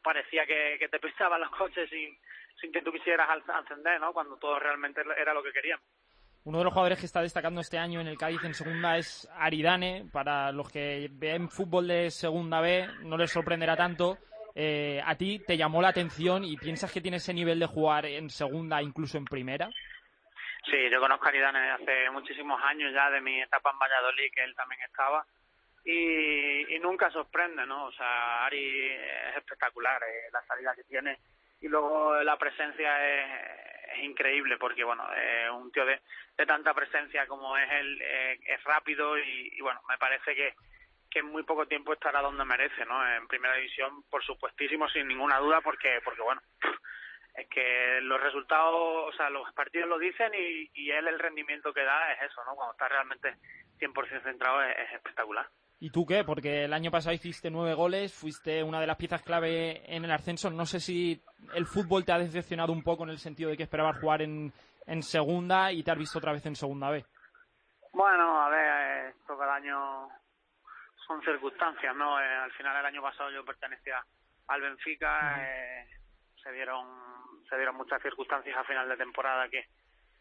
parecía 0.00 0.46
que, 0.46 0.76
que 0.78 0.88
te 0.88 1.00
pisaban 1.00 1.40
los 1.40 1.50
coches 1.50 1.90
sin, 1.90 2.16
sin 2.60 2.70
que 2.72 2.82
tú 2.82 2.92
quisieras 2.92 3.28
ascender, 3.48 4.00
¿no? 4.00 4.12
Cuando 4.12 4.36
todo 4.36 4.60
realmente 4.60 5.02
era 5.16 5.34
lo 5.34 5.42
que 5.42 5.52
queríamos. 5.52 5.84
Uno 6.48 6.60
de 6.60 6.64
los 6.64 6.72
jugadores 6.72 6.98
que 6.98 7.04
está 7.04 7.20
destacando 7.20 7.60
este 7.60 7.76
año 7.76 8.00
en 8.00 8.06
el 8.06 8.16
Cádiz 8.16 8.42
en 8.42 8.54
segunda 8.54 8.96
es 8.96 9.28
Aridane. 9.36 10.06
Para 10.10 10.50
los 10.50 10.72
que 10.72 11.10
ven 11.12 11.50
fútbol 11.50 11.88
de 11.88 12.10
segunda 12.10 12.62
B, 12.62 12.88
no 13.02 13.18
les 13.18 13.30
sorprenderá 13.30 13.76
tanto. 13.76 14.16
Eh, 14.54 14.98
¿A 15.04 15.14
ti 15.14 15.42
te 15.46 15.58
llamó 15.58 15.82
la 15.82 15.88
atención 15.88 16.44
y 16.44 16.56
piensas 16.56 16.90
que 16.90 17.02
tiene 17.02 17.18
ese 17.18 17.34
nivel 17.34 17.60
de 17.60 17.66
jugar 17.66 18.06
en 18.06 18.30
segunda, 18.30 18.80
incluso 18.80 19.18
en 19.18 19.26
primera? 19.26 19.68
Sí, 20.64 20.88
yo 20.90 20.98
conozco 21.00 21.26
a 21.26 21.28
Aridane 21.28 21.70
hace 21.70 22.08
muchísimos 22.12 22.58
años 22.64 22.94
ya 22.94 23.10
de 23.10 23.20
mi 23.20 23.42
etapa 23.42 23.70
en 23.70 23.78
Valladolid, 23.78 24.32
que 24.34 24.44
él 24.44 24.54
también 24.54 24.80
estaba, 24.86 25.26
y, 25.84 26.74
y 26.74 26.78
nunca 26.78 27.10
sorprende, 27.10 27.66
¿no? 27.66 27.84
O 27.84 27.92
sea, 27.92 28.46
Ari 28.46 28.88
es 28.90 29.36
espectacular, 29.36 30.00
eh, 30.02 30.30
la 30.32 30.40
salida 30.46 30.74
que 30.74 30.84
tiene, 30.84 31.18
y 31.60 31.68
luego 31.68 32.22
la 32.22 32.38
presencia 32.38 33.06
es, 33.06 33.26
es 33.50 33.57
increíble, 34.00 34.56
porque, 34.58 34.84
bueno, 34.84 35.06
eh, 35.16 35.50
un 35.50 35.70
tío 35.72 35.84
de, 35.84 36.00
de 36.36 36.46
tanta 36.46 36.74
presencia 36.74 37.26
como 37.26 37.56
es 37.56 37.70
él, 37.70 37.98
eh, 38.02 38.38
es 38.46 38.62
rápido, 38.64 39.18
y, 39.18 39.60
bueno, 39.60 39.80
me 39.88 39.98
parece 39.98 40.34
que, 40.34 40.54
que 41.10 41.20
en 41.20 41.26
muy 41.26 41.42
poco 41.42 41.66
tiempo 41.66 41.92
estará 41.92 42.20
donde 42.20 42.44
merece, 42.44 42.84
¿no? 42.84 43.06
En 43.16 43.26
primera 43.28 43.54
división, 43.54 44.02
por 44.10 44.24
supuestísimo, 44.24 44.88
sin 44.88 45.08
ninguna 45.08 45.38
duda, 45.38 45.60
porque, 45.60 46.00
porque 46.04 46.22
bueno, 46.22 46.40
es 47.34 47.48
que 47.48 48.00
los 48.02 48.20
resultados, 48.20 49.08
o 49.08 49.12
sea, 49.16 49.30
los 49.30 49.52
partidos 49.52 49.88
lo 49.88 49.98
dicen 49.98 50.32
y, 50.34 50.70
y 50.74 50.90
él 50.90 51.06
el 51.08 51.18
rendimiento 51.18 51.72
que 51.72 51.84
da 51.84 52.12
es 52.12 52.30
eso, 52.30 52.44
¿no? 52.44 52.54
Cuando 52.54 52.72
está 52.72 52.88
realmente 52.88 53.36
100% 53.78 54.22
centrado 54.22 54.62
es, 54.62 54.76
es 54.78 54.92
espectacular. 54.94 55.48
¿Y 55.80 55.90
tú 55.90 56.04
qué? 56.04 56.24
Porque 56.24 56.64
el 56.64 56.72
año 56.72 56.90
pasado 56.90 57.14
hiciste 57.14 57.50
nueve 57.50 57.74
goles, 57.74 58.12
fuiste 58.12 58.62
una 58.64 58.80
de 58.80 58.86
las 58.86 58.96
piezas 58.96 59.22
clave 59.22 59.82
en 59.94 60.04
el 60.04 60.10
ascenso. 60.10 60.50
No 60.50 60.66
sé 60.66 60.80
si 60.80 61.22
el 61.54 61.66
fútbol 61.66 62.04
te 62.04 62.12
ha 62.12 62.18
decepcionado 62.18 62.72
un 62.72 62.82
poco 62.82 63.04
en 63.04 63.10
el 63.10 63.18
sentido 63.18 63.50
de 63.50 63.56
que 63.56 63.62
esperabas 63.62 64.00
jugar 64.00 64.22
en, 64.22 64.52
en 64.86 65.02
segunda 65.02 65.70
y 65.70 65.84
te 65.84 65.92
has 65.92 65.98
visto 65.98 66.18
otra 66.18 66.32
vez 66.32 66.44
en 66.46 66.56
segunda 66.56 66.90
B. 66.90 67.04
Bueno, 67.92 68.42
a 68.42 68.48
ver, 68.48 69.06
esto 69.10 69.38
cada 69.38 69.54
año 69.54 70.08
son 71.06 71.22
circunstancias, 71.22 71.94
¿no? 71.94 72.20
Eh, 72.20 72.24
al 72.24 72.52
final 72.52 72.76
el 72.76 72.86
año 72.86 73.02
pasado 73.02 73.30
yo 73.30 73.44
pertenecía 73.44 74.04
al 74.48 74.60
Benfica, 74.60 75.36
eh, 75.40 75.86
se 76.42 76.52
dieron 76.52 76.86
se 77.48 77.56
dieron 77.56 77.76
muchas 77.76 78.02
circunstancias 78.02 78.56
a 78.56 78.64
final 78.64 78.88
de 78.88 78.96
temporada 78.96 79.48
que 79.48 79.64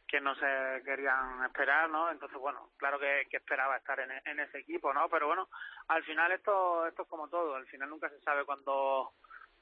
que 0.07 0.21
no 0.21 0.33
se 0.35 0.81
querían 0.85 1.43
esperar, 1.45 1.89
¿no? 1.89 2.09
Entonces, 2.09 2.37
bueno, 2.39 2.69
claro 2.77 2.97
que, 2.97 3.27
que 3.29 3.37
esperaba 3.37 3.75
estar 3.77 3.99
en, 3.99 4.09
en, 4.25 4.39
ese 4.39 4.59
equipo, 4.59 4.93
¿no? 4.93 5.09
Pero 5.09 5.27
bueno, 5.27 5.49
al 5.89 6.03
final 6.03 6.31
esto 6.31 6.87
esto 6.87 7.03
es 7.03 7.07
como 7.09 7.27
todo, 7.27 7.55
al 7.55 7.67
final 7.67 7.89
nunca 7.89 8.09
se 8.09 8.19
sabe 8.21 8.45
cuándo 8.45 9.11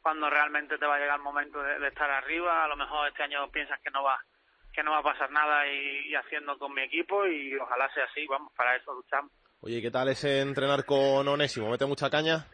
cuando 0.01 0.29
realmente 0.29 0.77
te 0.77 0.85
va 0.85 0.95
a 0.95 0.99
llegar 0.99 1.17
el 1.17 1.23
momento 1.23 1.61
de, 1.63 1.79
de, 1.79 1.87
estar 1.87 2.09
arriba, 2.11 2.63
a 2.63 2.67
lo 2.67 2.75
mejor 2.75 3.07
este 3.07 3.23
año 3.23 3.49
piensas 3.49 3.79
que 3.81 3.89
no 3.89 4.03
va 4.03 4.19
que 4.71 4.83
no 4.83 4.91
va 4.91 4.99
a 4.99 5.03
pasar 5.03 5.31
nada 5.31 5.65
y, 5.67 6.09
y 6.09 6.15
haciendo 6.15 6.59
con 6.59 6.73
mi 6.73 6.83
equipo 6.83 7.25
y 7.25 7.55
ojalá 7.57 7.91
sea 7.93 8.03
así, 8.03 8.27
vamos, 8.27 8.53
para 8.53 8.75
eso 8.75 8.93
luchamos. 8.93 9.31
Oye, 9.61 9.81
¿qué 9.81 9.89
tal 9.89 10.09
ese 10.09 10.41
entrenar 10.41 10.85
con 10.85 11.27
Onésimo? 11.27 11.71
¿Mete 11.71 11.85
mucha 11.85 12.09
caña? 12.09 12.45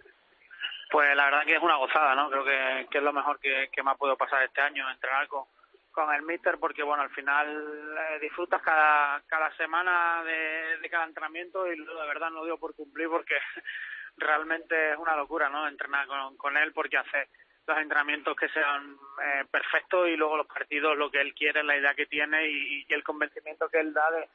Pues 0.89 1.13
la 1.15 1.25
verdad 1.25 1.45
que 1.45 1.55
es 1.55 1.61
una 1.61 1.77
gozada, 1.77 2.15
¿no? 2.15 2.29
Creo 2.29 2.45
que, 2.45 2.87
que 2.89 2.97
es 2.99 3.03
lo 3.03 3.11
mejor 3.11 3.39
que, 3.39 3.69
que 3.71 3.83
me 3.83 3.91
ha 3.91 3.95
podido 3.95 4.17
pasar 4.17 4.43
este 4.43 4.61
año, 4.61 4.89
entrenar 4.89 5.27
con, 5.27 5.45
con 5.91 6.13
el 6.13 6.23
míster 6.23 6.57
porque 6.59 6.83
bueno 6.83 7.03
al 7.03 7.09
final 7.09 7.47
eh, 7.47 8.19
disfrutas 8.19 8.61
cada 8.61 9.21
cada 9.27 9.55
semana 9.57 10.23
de, 10.23 10.89
cada 10.89 11.05
entrenamiento 11.05 11.67
y 11.67 11.77
de 11.77 12.07
verdad 12.07 12.29
no 12.29 12.45
dio 12.45 12.57
por 12.57 12.73
cumplir 12.75 13.09
porque 13.09 13.35
realmente 14.17 14.93
es 14.93 14.97
una 14.97 15.15
locura 15.15 15.49
no 15.49 15.67
entrenar 15.67 16.07
con, 16.07 16.37
con 16.37 16.57
él 16.57 16.71
porque 16.73 16.97
hace 16.97 17.29
los 17.67 17.77
entrenamientos 17.77 18.35
que 18.35 18.49
sean 18.49 18.97
eh, 19.23 19.45
perfectos 19.49 20.09
y 20.09 20.15
luego 20.15 20.37
los 20.37 20.47
partidos 20.47 20.97
lo 20.97 21.11
que 21.11 21.21
él 21.21 21.33
quiere 21.33 21.63
la 21.63 21.77
idea 21.77 21.93
que 21.93 22.07
tiene 22.07 22.47
y, 22.47 22.85
el 22.89 23.03
convencimiento 23.03 23.69
que 23.69 23.79
él 23.79 23.93
da 23.93 24.09
de, 24.11 24.27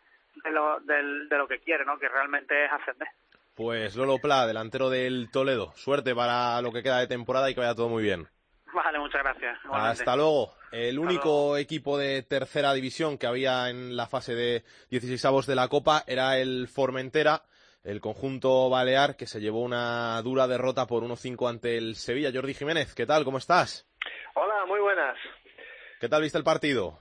de 0.45 0.51
lo 0.51 0.81
de, 0.81 1.27
de 1.27 1.38
lo 1.38 1.49
que 1.49 1.59
quiere 1.59 1.85
no 1.85 1.99
que 1.99 2.09
realmente 2.09 2.64
es 2.64 2.73
ascender. 2.73 3.09
Pues 3.55 3.97
Lolo 3.97 4.19
Pla 4.19 4.47
delantero 4.47 4.90
del 4.90 5.31
Toledo. 5.31 5.73
Suerte 5.77 6.14
para 6.14 6.61
lo 6.61 6.73
que 6.73 6.83
queda 6.83 6.99
de 6.99 7.07
temporada 7.07 7.51
y 7.51 7.55
que 7.55 7.61
vaya 7.61 7.75
todo 7.75 7.88
muy 7.88 8.03
bien 8.03 8.29
Vale, 8.77 8.99
muchas 8.99 9.23
gracias. 9.23 9.59
Igualmente. 9.65 10.03
Hasta 10.03 10.17
luego. 10.17 10.53
El 10.71 10.99
único 10.99 11.29
luego. 11.29 11.57
equipo 11.57 11.97
de 11.97 12.23
tercera 12.23 12.75
división 12.75 13.17
que 13.17 13.27
había 13.27 13.71
en 13.71 13.97
la 13.97 14.07
fase 14.07 14.35
de 14.35 14.65
16avos 14.91 15.47
de 15.47 15.55
la 15.55 15.69
Copa 15.69 16.05
era 16.07 16.37
el 16.37 16.69
Formentera, 16.69 17.41
el 17.85 18.03
conjunto 18.03 18.69
balear, 18.69 19.17
que 19.17 19.27
se 19.27 19.41
llevó 19.41 19.62
una 19.62 20.21
dura 20.21 20.47
derrota 20.47 20.87
por 20.87 21.05
1-5 21.05 21.49
ante 21.49 21.79
el 21.79 21.95
Sevilla. 21.95 22.31
Jordi 22.35 22.53
Jiménez, 22.53 22.95
¿qué 22.95 23.07
tal? 23.07 23.25
¿Cómo 23.25 23.39
estás? 23.39 23.89
Hola, 24.35 24.67
muy 24.67 24.81
buenas. 24.81 25.17
¿Qué 25.99 26.11
tal 26.11 26.21
viste 26.21 26.37
el 26.37 26.45
partido? 26.45 26.99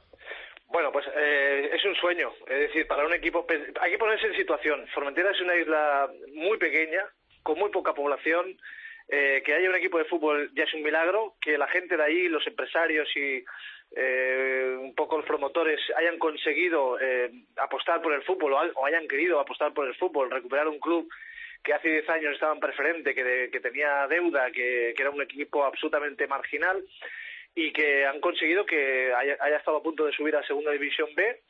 Bueno, 0.67 0.93
pues 0.93 1.05
eh, 1.13 1.71
es 1.73 1.83
un 1.83 1.95
sueño. 1.95 2.31
Es 2.47 2.69
decir, 2.69 2.87
para 2.87 3.05
un 3.05 3.13
equipo 3.13 3.45
hay 3.81 3.91
que 3.91 3.97
ponerse 3.97 4.27
en 4.27 4.37
situación. 4.37 4.87
Formentera 4.93 5.29
es 5.31 5.41
una 5.41 5.55
isla 5.57 6.09
muy 6.33 6.57
pequeña, 6.57 7.03
con 7.43 7.59
muy 7.59 7.69
poca 7.69 7.93
población 7.93 8.57
eh, 9.07 9.43
que 9.45 9.53
haya 9.53 9.69
un 9.69 9.75
equipo 9.75 9.99
de 9.99 10.05
fútbol 10.05 10.49
ya 10.55 10.63
es 10.63 10.73
un 10.73 10.81
milagro, 10.81 11.35
que 11.39 11.57
la 11.57 11.67
gente 11.67 11.95
de 11.95 12.03
ahí, 12.03 12.27
los 12.27 12.45
empresarios 12.47 13.07
y 13.15 13.43
eh, 13.95 14.75
un 14.79 14.95
poco 14.95 15.17
los 15.17 15.25
promotores 15.25 15.79
hayan 15.95 16.17
conseguido 16.17 16.99
eh, 16.99 17.31
apostar 17.57 18.01
por 18.01 18.13
el 18.13 18.23
fútbol 18.23 18.53
o, 18.53 18.57
o, 18.57 18.85
hayan 18.85 19.07
querido 19.07 19.39
apostar 19.39 19.73
por 19.73 19.87
el 19.87 19.95
fútbol, 19.95 20.31
recuperar 20.31 20.67
un 20.67 20.79
club 20.79 21.07
que 21.63 21.73
hace 21.73 21.89
10 21.89 22.09
años 22.09 22.33
estaba 22.33 22.53
en 22.53 22.59
preferente, 22.59 23.13
que, 23.13 23.23
de, 23.23 23.49
que 23.51 23.59
tenía 23.59 24.07
deuda, 24.07 24.51
que, 24.51 24.93
que, 24.95 25.01
era 25.01 25.11
un 25.11 25.21
equipo 25.21 25.63
absolutamente 25.63 26.27
marginal 26.27 26.83
y 27.53 27.71
que 27.71 28.05
han 28.05 28.19
conseguido 28.19 28.65
que 28.65 29.13
haya, 29.13 29.37
haya 29.39 29.57
estado 29.57 29.77
a 29.77 29.83
punto 29.83 30.05
de 30.05 30.13
subir 30.13 30.35
a 30.35 30.45
Segunda 30.45 30.71
División 30.71 31.09
B 31.15 31.41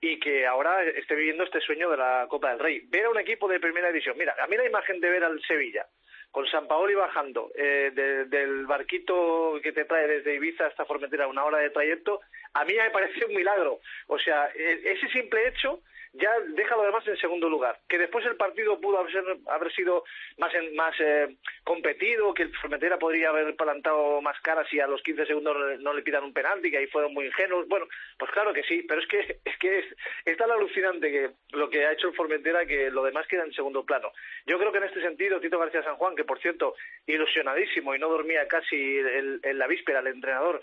y 0.00 0.18
que 0.18 0.46
ahora 0.46 0.82
esté 0.82 1.14
viviendo 1.14 1.44
este 1.44 1.60
sueño 1.60 1.90
de 1.90 1.96
la 1.96 2.26
Copa 2.28 2.50
del 2.50 2.58
Rey. 2.58 2.82
Ver 2.88 3.04
a 3.04 3.10
un 3.10 3.20
equipo 3.20 3.48
de 3.48 3.60
primera 3.60 3.88
división. 3.88 4.16
Mira, 4.18 4.34
a 4.38 4.46
mí 4.46 4.56
la 4.56 4.66
imagen 4.66 5.00
de 5.00 5.08
ver 5.08 5.24
al 5.24 5.40
Sevilla 5.42 5.86
con 6.32 6.46
San 6.46 6.66
Paoli 6.66 6.94
bajando 6.94 7.50
eh, 7.54 7.92
de, 7.94 8.24
del 8.24 8.66
barquito 8.66 9.60
que 9.62 9.72
te 9.72 9.84
trae 9.84 10.08
desde 10.08 10.34
Ibiza 10.34 10.66
hasta 10.66 10.86
Formentera 10.86 11.28
una 11.28 11.44
hora 11.44 11.58
de 11.58 11.70
trayecto, 11.70 12.20
a 12.54 12.64
mí 12.64 12.72
me 12.74 12.90
parece 12.90 13.26
un 13.26 13.34
milagro. 13.34 13.80
O 14.06 14.18
sea, 14.18 14.50
e, 14.54 14.80
ese 14.92 15.08
simple 15.08 15.46
hecho 15.46 15.80
ya 16.14 16.30
deja 16.40 16.76
lo 16.76 16.84
demás 16.84 17.06
en 17.08 17.16
segundo 17.16 17.48
lugar. 17.48 17.78
Que 17.88 17.98
después 17.98 18.24
el 18.26 18.36
partido 18.36 18.80
pudo 18.80 18.98
haber, 18.98 19.14
haber 19.48 19.72
sido 19.72 20.04
más, 20.36 20.54
en, 20.54 20.74
más 20.74 20.94
eh, 21.00 21.36
competido, 21.64 22.34
que 22.34 22.44
el 22.44 22.56
Formentera 22.56 22.98
podría 22.98 23.30
haber 23.30 23.56
plantado 23.56 24.20
más 24.20 24.38
caras 24.40 24.66
si 24.70 24.78
a 24.78 24.86
los 24.86 25.02
15 25.02 25.26
segundos 25.26 25.80
no 25.80 25.94
le 25.94 26.02
pidan 26.02 26.24
un 26.24 26.34
penalti, 26.34 26.70
que 26.70 26.78
ahí 26.78 26.86
fueron 26.86 27.14
muy 27.14 27.26
ingenuos. 27.26 27.66
Bueno, 27.66 27.86
pues 28.18 28.30
claro 28.30 28.52
que 28.52 28.62
sí, 28.64 28.84
pero 28.86 29.00
es 29.00 29.08
que 29.08 29.20
es 29.44 29.58
que 29.58 29.78
es, 29.78 29.86
es 30.26 30.36
tan 30.36 30.50
alucinante 30.50 31.10
que 31.10 31.30
lo 31.56 31.70
que 31.70 31.86
ha 31.86 31.92
hecho 31.92 32.08
el 32.08 32.14
Formentera 32.14 32.66
que 32.66 32.90
lo 32.90 33.04
demás 33.04 33.26
queda 33.26 33.44
en 33.44 33.52
segundo 33.52 33.84
plano. 33.84 34.12
Yo 34.46 34.58
creo 34.58 34.70
que 34.70 34.78
en 34.78 34.84
este 34.84 35.00
sentido, 35.00 35.40
Tito 35.40 35.58
García 35.58 35.82
San 35.82 35.96
Juan, 35.96 36.14
que 36.14 36.24
por 36.24 36.40
cierto, 36.40 36.74
ilusionadísimo 37.06 37.94
y 37.94 37.98
no 37.98 38.08
dormía 38.08 38.46
casi 38.48 38.98
en, 38.98 39.40
en 39.42 39.58
la 39.58 39.66
víspera 39.66 40.00
el 40.00 40.08
entrenador, 40.08 40.60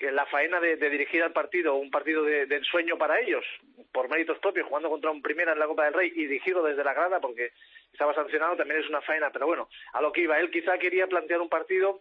que 0.00 0.10
la 0.10 0.24
faena 0.24 0.60
de, 0.60 0.76
de, 0.76 0.88
dirigir 0.88 1.22
al 1.22 1.32
partido, 1.32 1.74
un 1.74 1.90
partido 1.90 2.24
de, 2.24 2.44
ensueño 2.44 2.96
para 2.96 3.20
ellos, 3.20 3.44
por 3.92 4.08
méritos 4.08 4.38
propios, 4.38 4.66
jugando 4.66 4.88
contra 4.88 5.10
un 5.10 5.20
primera 5.20 5.52
en 5.52 5.58
la 5.58 5.66
Copa 5.66 5.84
del 5.84 5.92
Rey 5.92 6.10
y 6.16 6.24
dirigirlo 6.24 6.62
desde 6.62 6.82
la 6.82 6.94
grada 6.94 7.20
porque 7.20 7.52
estaba 7.92 8.14
sancionado, 8.14 8.56
también 8.56 8.80
es 8.80 8.88
una 8.88 9.02
faena, 9.02 9.30
pero 9.30 9.46
bueno, 9.46 9.68
a 9.92 10.00
lo 10.00 10.10
que 10.10 10.22
iba, 10.22 10.40
él 10.40 10.50
quizá 10.50 10.78
quería 10.78 11.06
plantear 11.06 11.42
un 11.42 11.50
partido 11.50 12.00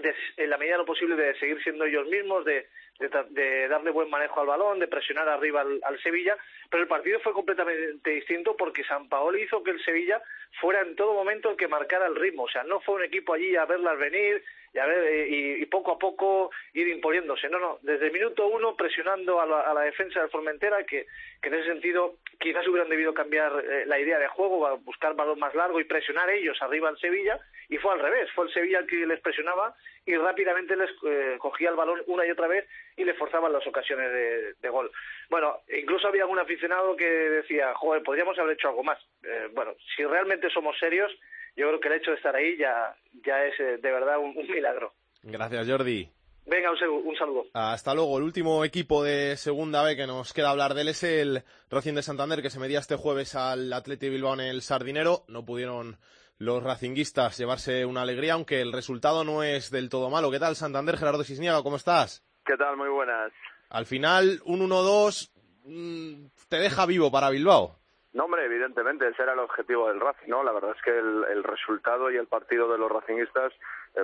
de, 0.00 0.14
en 0.36 0.50
la 0.50 0.56
medida 0.56 0.74
de 0.74 0.78
lo 0.78 0.86
posible 0.86 1.16
de 1.16 1.34
seguir 1.40 1.60
siendo 1.64 1.84
ellos 1.84 2.06
mismos, 2.06 2.44
de, 2.44 2.68
de, 2.98 3.08
de, 3.30 3.68
darle 3.68 3.90
buen 3.90 4.10
manejo 4.10 4.40
al 4.40 4.46
balón, 4.46 4.78
de 4.78 4.88
presionar 4.88 5.28
arriba 5.28 5.60
al, 5.60 6.02
Sevilla, 6.02 6.36
pero 6.70 6.82
el 6.82 6.88
partido 6.88 7.20
fue 7.20 7.32
completamente 7.32 8.10
distinto 8.10 8.56
porque 8.56 8.84
San 8.84 9.08
Paoli 9.08 9.42
hizo 9.42 9.62
que 9.62 9.70
el 9.70 9.84
Sevilla 9.84 10.22
fuera 10.60 10.80
en 10.82 10.96
todo 10.96 11.14
momento 11.14 11.50
el 11.50 11.56
que 11.56 11.68
marcara 11.68 12.06
el 12.06 12.16
ritmo, 12.16 12.44
o 12.44 12.48
sea, 12.48 12.62
no 12.64 12.80
fue 12.80 12.96
un 12.96 13.04
equipo 13.04 13.34
allí 13.34 13.56
a 13.56 13.64
verlas 13.64 13.98
venir 13.98 14.42
y, 14.74 14.78
a 14.78 14.86
ver, 14.86 15.28
y, 15.28 15.62
y 15.62 15.66
poco 15.66 15.92
a 15.92 15.98
poco 15.98 16.50
ir 16.72 16.88
imponiéndose, 16.88 17.48
no, 17.48 17.58
no, 17.58 17.78
desde 17.82 18.06
el 18.06 18.12
minuto 18.12 18.46
uno 18.46 18.74
presionando 18.76 19.40
a 19.40 19.46
la, 19.46 19.60
a 19.60 19.74
la 19.74 19.82
defensa 19.82 20.20
del 20.20 20.30
Formentera, 20.30 20.84
que, 20.84 21.06
que 21.40 21.48
en 21.48 21.54
ese 21.54 21.68
sentido 21.68 22.16
quizás 22.38 22.66
hubieran 22.66 22.88
debido 22.88 23.14
cambiar 23.14 23.52
eh, 23.64 23.84
la 23.86 23.98
idea 23.98 24.18
de 24.18 24.28
juego, 24.28 24.78
buscar 24.78 25.14
balón 25.14 25.38
más 25.38 25.54
largo 25.54 25.80
y 25.80 25.84
presionar 25.84 26.30
ellos 26.30 26.56
arriba 26.60 26.88
al 26.88 26.98
Sevilla, 26.98 27.38
y 27.72 27.78
fue 27.78 27.94
al 27.94 28.00
revés, 28.00 28.28
fue 28.34 28.44
el 28.44 28.52
Sevilla 28.52 28.80
el 28.80 28.86
que 28.86 29.06
les 29.06 29.18
presionaba 29.20 29.74
y 30.04 30.14
rápidamente 30.14 30.76
les 30.76 30.90
eh, 31.06 31.36
cogía 31.38 31.70
el 31.70 31.74
balón 31.74 32.02
una 32.06 32.26
y 32.26 32.30
otra 32.30 32.46
vez 32.46 32.68
y 32.98 33.04
le 33.04 33.14
forzaban 33.14 33.50
las 33.50 33.66
ocasiones 33.66 34.12
de, 34.12 34.52
de, 34.60 34.68
gol. 34.68 34.90
Bueno, 35.30 35.60
incluso 35.74 36.08
había 36.08 36.24
algún 36.24 36.38
aficionado 36.38 36.94
que 36.94 37.06
decía, 37.06 37.72
joder, 37.74 38.02
podríamos 38.02 38.38
haber 38.38 38.52
hecho 38.52 38.68
algo 38.68 38.84
más. 38.84 38.98
Eh, 39.22 39.48
bueno, 39.54 39.72
si 39.96 40.04
realmente 40.04 40.50
somos 40.50 40.76
serios, 40.78 41.10
yo 41.56 41.66
creo 41.68 41.80
que 41.80 41.88
el 41.88 41.94
hecho 41.94 42.10
de 42.10 42.18
estar 42.18 42.36
ahí 42.36 42.58
ya, 42.58 42.94
ya 43.24 43.42
es 43.46 43.58
eh, 43.58 43.78
de 43.78 43.90
verdad 43.90 44.18
un, 44.18 44.36
un, 44.36 44.50
milagro. 44.50 44.92
Gracias, 45.22 45.66
Jordi. 45.66 46.10
Venga, 46.44 46.72
un, 46.72 47.06
un, 47.06 47.16
saludo. 47.16 47.46
Hasta 47.54 47.94
luego. 47.94 48.18
El 48.18 48.24
último 48.24 48.66
equipo 48.66 49.02
de 49.02 49.38
Segunda 49.38 49.82
B 49.82 49.96
que 49.96 50.06
nos 50.06 50.34
queda 50.34 50.50
hablar 50.50 50.74
de 50.74 50.82
él 50.82 50.88
es 50.88 51.04
el 51.04 51.42
Racing 51.70 51.94
de 51.94 52.02
Santander, 52.02 52.42
que 52.42 52.50
se 52.50 52.60
medía 52.60 52.80
este 52.80 52.96
jueves 52.96 53.34
al 53.34 53.72
Atleti 53.72 54.10
Bilbao 54.10 54.34
en 54.34 54.40
el 54.40 54.60
Sardinero. 54.60 55.24
No 55.28 55.46
pudieron 55.46 55.96
los 56.38 56.62
racinguistas 56.62 57.38
llevarse 57.38 57.86
una 57.86 58.02
alegría, 58.02 58.34
aunque 58.34 58.60
el 58.60 58.72
resultado 58.72 59.24
no 59.24 59.42
es 59.42 59.70
del 59.70 59.88
todo 59.88 60.10
malo. 60.10 60.30
¿Qué 60.30 60.38
tal, 60.38 60.56
Santander? 60.56 60.96
Gerardo 60.96 61.24
Cisniega, 61.24 61.62
¿cómo 61.62 61.76
estás? 61.76 62.24
¿Qué 62.44 62.56
tal? 62.56 62.76
Muy 62.76 62.88
buenas. 62.88 63.32
Al 63.70 63.86
final, 63.86 64.40
un 64.44 64.60
1-2 64.68 65.30
mmm, 65.64 66.26
te 66.48 66.56
deja 66.56 66.86
vivo 66.86 67.10
para 67.10 67.30
Bilbao. 67.30 67.78
No, 68.12 68.24
hombre, 68.24 68.44
evidentemente, 68.44 69.08
ese 69.08 69.22
era 69.22 69.32
el 69.32 69.38
objetivo 69.38 69.88
del 69.88 70.00
Racing, 70.00 70.28
¿no? 70.28 70.42
La 70.44 70.52
verdad 70.52 70.74
es 70.76 70.82
que 70.82 70.90
el, 70.90 71.24
el 71.30 71.42
resultado 71.42 72.10
y 72.10 72.16
el 72.16 72.26
partido 72.26 72.70
de 72.70 72.76
los 72.76 72.90
racinguistas 72.90 73.52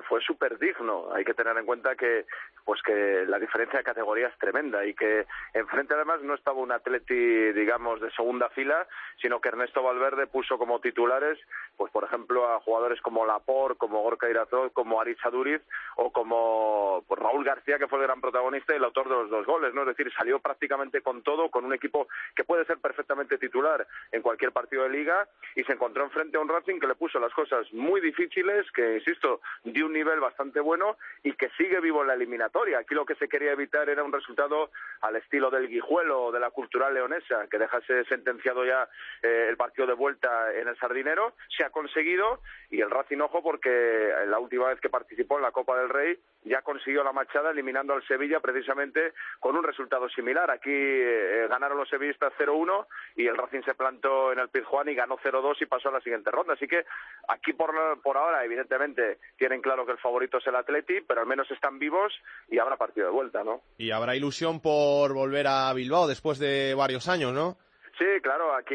fue 0.08 0.20
súper 0.20 0.58
digno. 0.58 1.08
Hay 1.14 1.24
que 1.24 1.34
tener 1.34 1.56
en 1.56 1.66
cuenta 1.66 1.94
que, 1.96 2.26
pues 2.64 2.82
que 2.82 3.24
la 3.26 3.38
diferencia 3.38 3.78
de 3.78 3.84
categoría 3.84 4.28
es 4.28 4.38
tremenda 4.38 4.84
y 4.84 4.94
que 4.94 5.26
enfrente 5.54 5.94
además 5.94 6.20
no 6.22 6.34
estaba 6.34 6.58
un 6.58 6.72
Atleti, 6.72 7.52
digamos, 7.52 8.00
de 8.00 8.10
segunda 8.12 8.48
fila, 8.50 8.86
sino 9.20 9.40
que 9.40 9.48
Ernesto 9.48 9.82
Valverde 9.82 10.26
puso 10.26 10.58
como 10.58 10.80
titulares, 10.80 11.38
pues 11.76 11.90
por 11.92 12.04
ejemplo, 12.04 12.48
a 12.48 12.60
jugadores 12.60 13.00
como 13.00 13.24
Lapor, 13.24 13.76
como 13.76 14.02
Gorka 14.02 14.28
Irazot, 14.28 14.72
como 14.72 15.00
Aritz 15.00 15.20
Duriz 15.30 15.62
o 15.96 16.12
como 16.12 17.04
pues, 17.06 17.20
Raúl 17.20 17.44
García, 17.44 17.78
que 17.78 17.88
fue 17.88 17.98
el 17.98 18.06
gran 18.06 18.20
protagonista 18.20 18.72
y 18.72 18.76
el 18.76 18.84
autor 18.84 19.08
de 19.08 19.14
los 19.14 19.30
dos 19.30 19.46
goles, 19.46 19.74
¿no? 19.74 19.82
Es 19.82 19.88
decir, 19.88 20.12
salió 20.12 20.38
prácticamente 20.38 21.00
con 21.00 21.22
todo, 21.22 21.50
con 21.50 21.64
un 21.64 21.74
equipo 21.74 22.08
que 22.34 22.44
puede 22.44 22.64
ser 22.64 22.78
perfectamente 22.78 23.38
titular 23.38 23.86
en 24.12 24.22
cualquier 24.22 24.52
partido 24.52 24.84
de 24.84 24.90
liga 24.90 25.28
y 25.54 25.64
se 25.64 25.72
encontró 25.72 26.04
enfrente 26.04 26.36
a 26.36 26.40
un 26.40 26.48
Racing 26.48 26.78
que 26.78 26.86
le 26.86 26.94
puso 26.94 27.18
las 27.18 27.32
cosas 27.32 27.72
muy 27.72 28.00
difíciles, 28.00 28.70
que 28.72 28.96
insisto, 28.96 29.40
de 29.78 29.84
un 29.84 29.92
nivel 29.92 30.18
bastante 30.18 30.60
bueno 30.60 30.96
y 31.22 31.32
que 31.34 31.50
sigue 31.50 31.80
vivo 31.80 32.02
en 32.02 32.08
la 32.08 32.14
eliminatoria. 32.14 32.78
Aquí 32.78 32.94
lo 32.94 33.06
que 33.06 33.14
se 33.14 33.28
quería 33.28 33.52
evitar 33.52 33.88
era 33.88 34.02
un 34.02 34.12
resultado 34.12 34.70
al 35.00 35.16
estilo 35.16 35.50
del 35.50 35.68
Guijuelo 35.68 36.24
o 36.24 36.32
de 36.32 36.40
la 36.40 36.50
cultural 36.50 36.94
leonesa, 36.94 37.46
que 37.48 37.58
dejase 37.58 38.04
sentenciado 38.04 38.64
ya 38.64 38.88
eh, 39.22 39.46
el 39.48 39.56
partido 39.56 39.86
de 39.86 39.94
vuelta 39.94 40.52
en 40.54 40.66
el 40.68 40.76
Sardinero. 40.78 41.34
Se 41.56 41.64
ha 41.64 41.70
conseguido 41.70 42.40
y 42.70 42.80
el 42.80 42.90
Racing 42.90 43.20
ojo 43.20 43.42
porque 43.42 44.12
la 44.26 44.38
última 44.38 44.68
vez 44.68 44.80
que 44.80 44.90
participó 44.90 45.36
en 45.36 45.42
la 45.42 45.52
Copa 45.52 45.78
del 45.78 45.88
Rey 45.88 46.18
ya 46.44 46.62
consiguió 46.62 47.04
la 47.04 47.12
machada 47.12 47.50
eliminando 47.50 47.94
al 47.94 48.06
Sevilla 48.06 48.40
precisamente 48.40 49.12
con 49.38 49.56
un 49.56 49.62
resultado 49.62 50.08
similar. 50.08 50.50
Aquí 50.50 50.70
eh, 50.72 51.46
ganaron 51.48 51.78
los 51.78 51.88
sevillistas 51.88 52.32
0-1 52.38 52.86
y 53.16 53.26
el 53.26 53.36
Racing 53.36 53.62
se 53.62 53.74
plantó 53.74 54.32
en 54.32 54.40
el 54.40 54.48
Pizjuán 54.48 54.88
y 54.88 54.94
ganó 54.94 55.18
0-2 55.18 55.56
y 55.60 55.66
pasó 55.66 55.88
a 55.88 55.92
la 55.92 56.00
siguiente 56.00 56.30
ronda. 56.30 56.54
Así 56.54 56.66
que 56.66 56.84
aquí 57.28 57.52
por, 57.52 57.72
por 58.02 58.16
ahora, 58.16 58.44
evidentemente, 58.44 59.18
tienen 59.36 59.62
claro 59.68 59.84
que 59.84 59.92
el 59.92 59.98
favorito 59.98 60.38
es 60.38 60.46
el 60.46 60.56
Atleti, 60.56 61.02
pero 61.06 61.20
al 61.20 61.26
menos 61.26 61.50
están 61.50 61.78
vivos 61.78 62.10
y 62.50 62.58
habrá 62.58 62.78
partido 62.78 63.06
de 63.08 63.12
vuelta, 63.12 63.44
¿no? 63.44 63.60
Y 63.76 63.90
habrá 63.90 64.16
ilusión 64.16 64.62
por 64.62 65.12
volver 65.12 65.46
a 65.46 65.70
Bilbao 65.74 66.08
después 66.08 66.38
de 66.38 66.74
varios 66.74 67.06
años, 67.06 67.34
¿no? 67.34 67.58
Sí, 67.98 68.06
claro, 68.22 68.54
aquí 68.54 68.74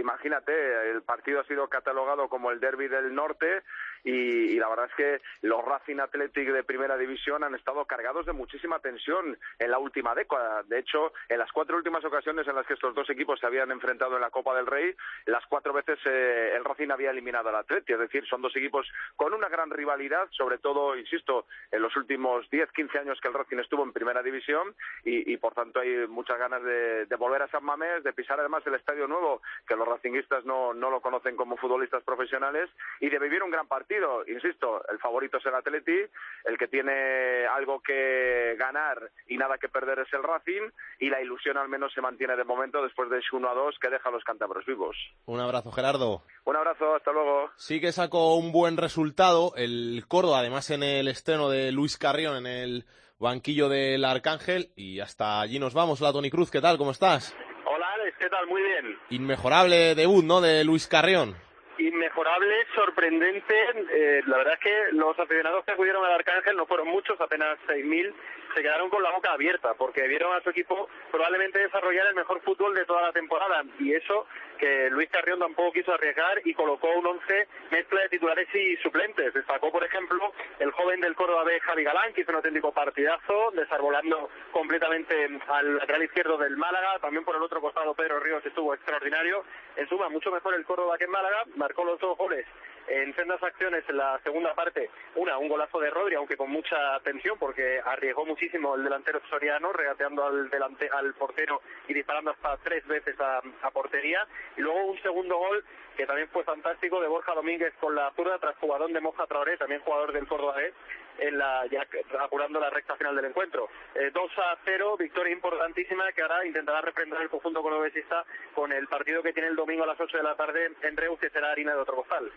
imagínate, 0.00 0.52
el 0.90 1.02
partido 1.02 1.40
ha 1.40 1.44
sido 1.44 1.68
catalogado 1.68 2.30
como 2.30 2.50
el 2.50 2.60
derby 2.60 2.88
del 2.88 3.14
norte 3.14 3.62
y, 4.06 4.54
y, 4.54 4.58
la 4.60 4.68
verdad 4.68 4.86
es 4.86 4.94
que 4.94 5.20
los 5.42 5.64
Racing 5.64 5.98
Athletic 5.98 6.52
de 6.52 6.62
primera 6.62 6.96
división 6.96 7.42
han 7.42 7.56
estado 7.56 7.84
cargados 7.86 8.24
de 8.24 8.32
muchísima 8.32 8.78
tensión 8.78 9.36
en 9.58 9.70
la 9.70 9.78
última 9.78 10.14
década. 10.14 10.62
De 10.62 10.78
hecho, 10.78 11.12
en 11.28 11.38
las 11.38 11.50
cuatro 11.50 11.76
últimas 11.76 12.04
ocasiones 12.04 12.46
en 12.46 12.54
las 12.54 12.64
que 12.66 12.74
estos 12.74 12.94
dos 12.94 13.10
equipos 13.10 13.40
se 13.40 13.46
habían 13.46 13.72
enfrentado 13.72 14.14
en 14.14 14.20
la 14.20 14.30
Copa 14.30 14.54
del 14.54 14.66
Rey, 14.66 14.94
las 15.24 15.44
cuatro 15.46 15.72
veces 15.72 15.98
eh, 16.04 16.52
el 16.54 16.64
Racing 16.64 16.90
había 16.92 17.10
eliminado 17.10 17.48
al 17.48 17.56
Atleti. 17.56 17.94
Es 17.94 17.98
decir, 17.98 18.24
son 18.28 18.42
dos 18.42 18.54
equipos 18.54 18.86
con 19.16 19.34
una 19.34 19.48
gran 19.48 19.70
rivalidad, 19.70 20.28
sobre 20.30 20.58
todo, 20.58 20.96
insisto, 20.96 21.46
en 21.72 21.82
los 21.82 21.96
últimos 21.96 22.48
10, 22.50 22.70
15 22.70 22.98
años 23.00 23.18
que 23.20 23.26
el 23.26 23.34
Racing 23.34 23.58
estuvo 23.58 23.82
en 23.82 23.92
primera 23.92 24.22
división 24.22 24.76
y, 25.04 25.36
por 25.38 25.54
tanto 25.54 25.80
hay 25.80 26.06
muchas 26.06 26.38
ganas 26.38 26.62
de, 26.62 27.06
de, 27.06 27.16
volver 27.16 27.42
a 27.42 27.48
San 27.48 27.64
Mamés, 27.64 28.04
de 28.04 28.12
pisar 28.12 28.38
además 28.38 28.64
el 28.66 28.74
estadio 28.74 29.08
nuevo, 29.08 29.42
que 29.66 29.74
los 29.74 29.88
racinguistas 29.88 30.44
no, 30.44 30.74
no 30.74 30.90
lo 30.90 31.00
conocen 31.00 31.36
como 31.36 31.56
futbolistas 31.56 32.04
profesionales, 32.04 32.70
y 33.00 33.08
de 33.08 33.18
vivir 33.18 33.42
un 33.42 33.50
gran 33.50 33.66
partido 33.66 33.95
Insisto, 34.28 34.82
el 34.90 34.98
favorito 34.98 35.38
es 35.38 35.46
el 35.46 35.54
Atleti, 35.54 35.98
el 36.44 36.58
que 36.58 36.68
tiene 36.68 37.46
algo 37.46 37.80
que 37.80 38.54
ganar 38.58 39.10
y 39.26 39.36
nada 39.36 39.58
que 39.58 39.68
perder 39.68 40.00
es 40.00 40.12
el 40.12 40.22
Racing, 40.22 40.70
y 40.98 41.08
la 41.08 41.20
ilusión 41.20 41.56
al 41.56 41.68
menos 41.68 41.92
se 41.92 42.00
mantiene 42.00 42.36
de 42.36 42.44
momento 42.44 42.82
después 42.82 43.08
de 43.10 43.18
ese 43.18 43.28
1 43.32 43.48
a 43.48 43.54
2 43.54 43.78
que 43.80 43.90
deja 43.90 44.08
a 44.08 44.12
los 44.12 44.24
cántabros 44.24 44.64
vivos. 44.66 44.96
Un 45.26 45.40
abrazo, 45.40 45.72
Gerardo. 45.72 46.22
Un 46.44 46.56
abrazo, 46.56 46.94
hasta 46.94 47.12
luego. 47.12 47.50
Sí 47.56 47.80
que 47.80 47.92
sacó 47.92 48.36
un 48.36 48.52
buen 48.52 48.76
resultado 48.76 49.52
el 49.56 50.04
Córdoba, 50.08 50.40
además 50.40 50.70
en 50.70 50.82
el 50.82 51.08
estreno 51.08 51.48
de 51.48 51.72
Luis 51.72 51.96
Carrión 51.96 52.36
en 52.36 52.46
el 52.46 52.84
banquillo 53.18 53.68
del 53.68 54.04
Arcángel, 54.04 54.70
y 54.76 55.00
hasta 55.00 55.40
allí 55.40 55.58
nos 55.58 55.74
vamos. 55.74 56.02
Hola, 56.02 56.12
Tony 56.12 56.30
Cruz, 56.30 56.50
¿qué 56.50 56.60
tal? 56.60 56.76
¿Cómo 56.76 56.90
estás? 56.90 57.34
Hola, 57.64 57.86
Alex, 57.94 58.16
¿qué 58.18 58.28
tal? 58.28 58.46
Muy 58.46 58.62
bien. 58.62 58.98
Inmejorable 59.10 59.94
debut, 59.94 60.24
¿no?, 60.24 60.40
de 60.40 60.64
Luis 60.64 60.86
Carrión 60.86 61.45
inmejorable, 61.78 62.66
sorprendente. 62.74 63.54
Eh, 63.92 64.22
la 64.26 64.38
verdad 64.38 64.54
es 64.54 64.60
que 64.60 64.92
los 64.92 65.18
aficionados 65.18 65.64
que 65.64 65.72
acudieron 65.72 66.04
al 66.04 66.12
Arcángel 66.12 66.56
no 66.56 66.66
fueron 66.66 66.88
muchos, 66.88 67.20
apenas 67.20 67.58
6.000, 67.66 68.12
se 68.56 68.62
quedaron 68.62 68.88
con 68.88 69.02
la 69.02 69.10
boca 69.10 69.32
abierta 69.32 69.74
porque 69.74 70.08
vieron 70.08 70.34
a 70.34 70.40
su 70.40 70.48
equipo 70.48 70.88
probablemente 71.10 71.58
desarrollar 71.58 72.06
el 72.06 72.14
mejor 72.14 72.40
fútbol 72.40 72.74
de 72.74 72.86
toda 72.86 73.02
la 73.02 73.12
temporada 73.12 73.62
y 73.78 73.92
eso 73.92 74.26
que 74.56 74.88
Luis 74.88 75.10
Carrión 75.10 75.38
tampoco 75.38 75.72
quiso 75.72 75.92
arriesgar 75.92 76.40
y 76.42 76.54
colocó 76.54 76.88
un 76.94 77.06
once 77.06 77.48
mezcla 77.70 78.00
de 78.00 78.08
titulares 78.08 78.48
y 78.54 78.76
suplentes. 78.78 79.34
Destacó, 79.34 79.70
por 79.70 79.84
ejemplo, 79.84 80.32
el 80.58 80.70
joven 80.70 81.02
del 81.02 81.14
Córdoba 81.14 81.44
B, 81.44 81.60
Javi 81.60 81.84
Galán, 81.84 82.14
que 82.14 82.22
hizo 82.22 82.30
un 82.30 82.36
auténtico 82.36 82.72
partidazo, 82.72 83.50
desarbolando 83.50 84.30
completamente 84.52 85.28
al 85.48 85.76
lateral 85.76 86.04
izquierdo 86.04 86.38
del 86.38 86.56
Málaga. 86.56 86.98
También 87.00 87.26
por 87.26 87.36
el 87.36 87.42
otro 87.42 87.60
costado, 87.60 87.92
Pedro 87.92 88.20
Ríos 88.20 88.46
estuvo 88.46 88.72
extraordinario. 88.72 89.44
En 89.76 89.86
suma, 89.86 90.08
mucho 90.08 90.30
mejor 90.30 90.54
el 90.54 90.64
Córdoba 90.64 90.96
que 90.96 91.04
en 91.04 91.10
Málaga. 91.10 91.44
Marcó 91.56 91.84
los 91.84 92.00
dos 92.00 92.16
goles 92.16 92.46
en 92.88 93.14
sendas 93.14 93.42
acciones 93.42 93.84
en 93.88 93.96
la 93.96 94.18
segunda 94.22 94.54
parte. 94.54 94.90
Una, 95.14 95.38
un 95.38 95.48
golazo 95.48 95.80
de 95.80 95.90
Rodri, 95.90 96.14
aunque 96.14 96.36
con 96.36 96.50
mucha 96.50 96.98
tensión, 97.00 97.38
porque 97.38 97.80
arriesgó 97.84 98.24
muchísimo 98.24 98.74
el 98.74 98.84
delantero 98.84 99.20
soriano, 99.28 99.72
regateando 99.72 100.24
al, 100.24 100.50
delante, 100.50 100.88
al 100.92 101.14
portero 101.14 101.60
y 101.88 101.94
disparando 101.94 102.30
hasta 102.30 102.56
tres 102.58 102.86
veces 102.86 103.16
a, 103.20 103.42
portería. 103.70 104.26
Y 104.56 104.60
luego 104.60 104.84
un 104.84 105.02
segundo 105.02 105.36
gol 105.36 105.64
que 105.96 106.06
también 106.06 106.28
fue 106.28 106.44
fantástico 106.44 107.00
de 107.00 107.08
Borja 107.08 107.34
Domínguez 107.34 107.74
con 107.80 107.94
la 107.94 108.10
zurda 108.12 108.38
tras 108.38 108.56
jugador 108.58 108.92
de 108.92 109.00
Moja 109.00 109.26
Traoré, 109.26 109.56
también 109.56 109.80
jugador 109.80 110.12
del 110.12 110.26
Córdoba 110.26 110.56
B, 110.56 110.72
en 111.18 111.38
la, 111.38 111.64
ya 111.66 111.86
apurando 112.20 112.60
la 112.60 112.70
recta 112.70 112.96
final 112.96 113.16
del 113.16 113.24
encuentro. 113.26 113.68
Eh, 113.94 114.10
2 114.12 114.30
a 114.38 114.58
0, 114.64 114.96
victoria 114.98 115.32
importantísima 115.32 116.12
que 116.12 116.22
ahora 116.22 116.44
intentará 116.44 116.82
refrendar 116.82 117.22
el 117.22 117.30
conjunto 117.30 117.62
cordobesista 117.62 118.24
con 118.54 118.72
el 118.72 118.86
partido 118.88 119.22
que 119.22 119.32
tiene 119.32 119.48
el 119.48 119.56
domingo 119.56 119.84
a 119.84 119.86
las 119.86 120.00
8 120.00 120.16
de 120.18 120.22
la 120.22 120.36
tarde 120.36 120.70
en 120.82 120.96
Reus, 120.96 121.18
que 121.18 121.30
será 121.30 121.50
harina 121.50 121.74
de 121.74 121.80
otro 121.80 121.96
costal. 121.96 122.30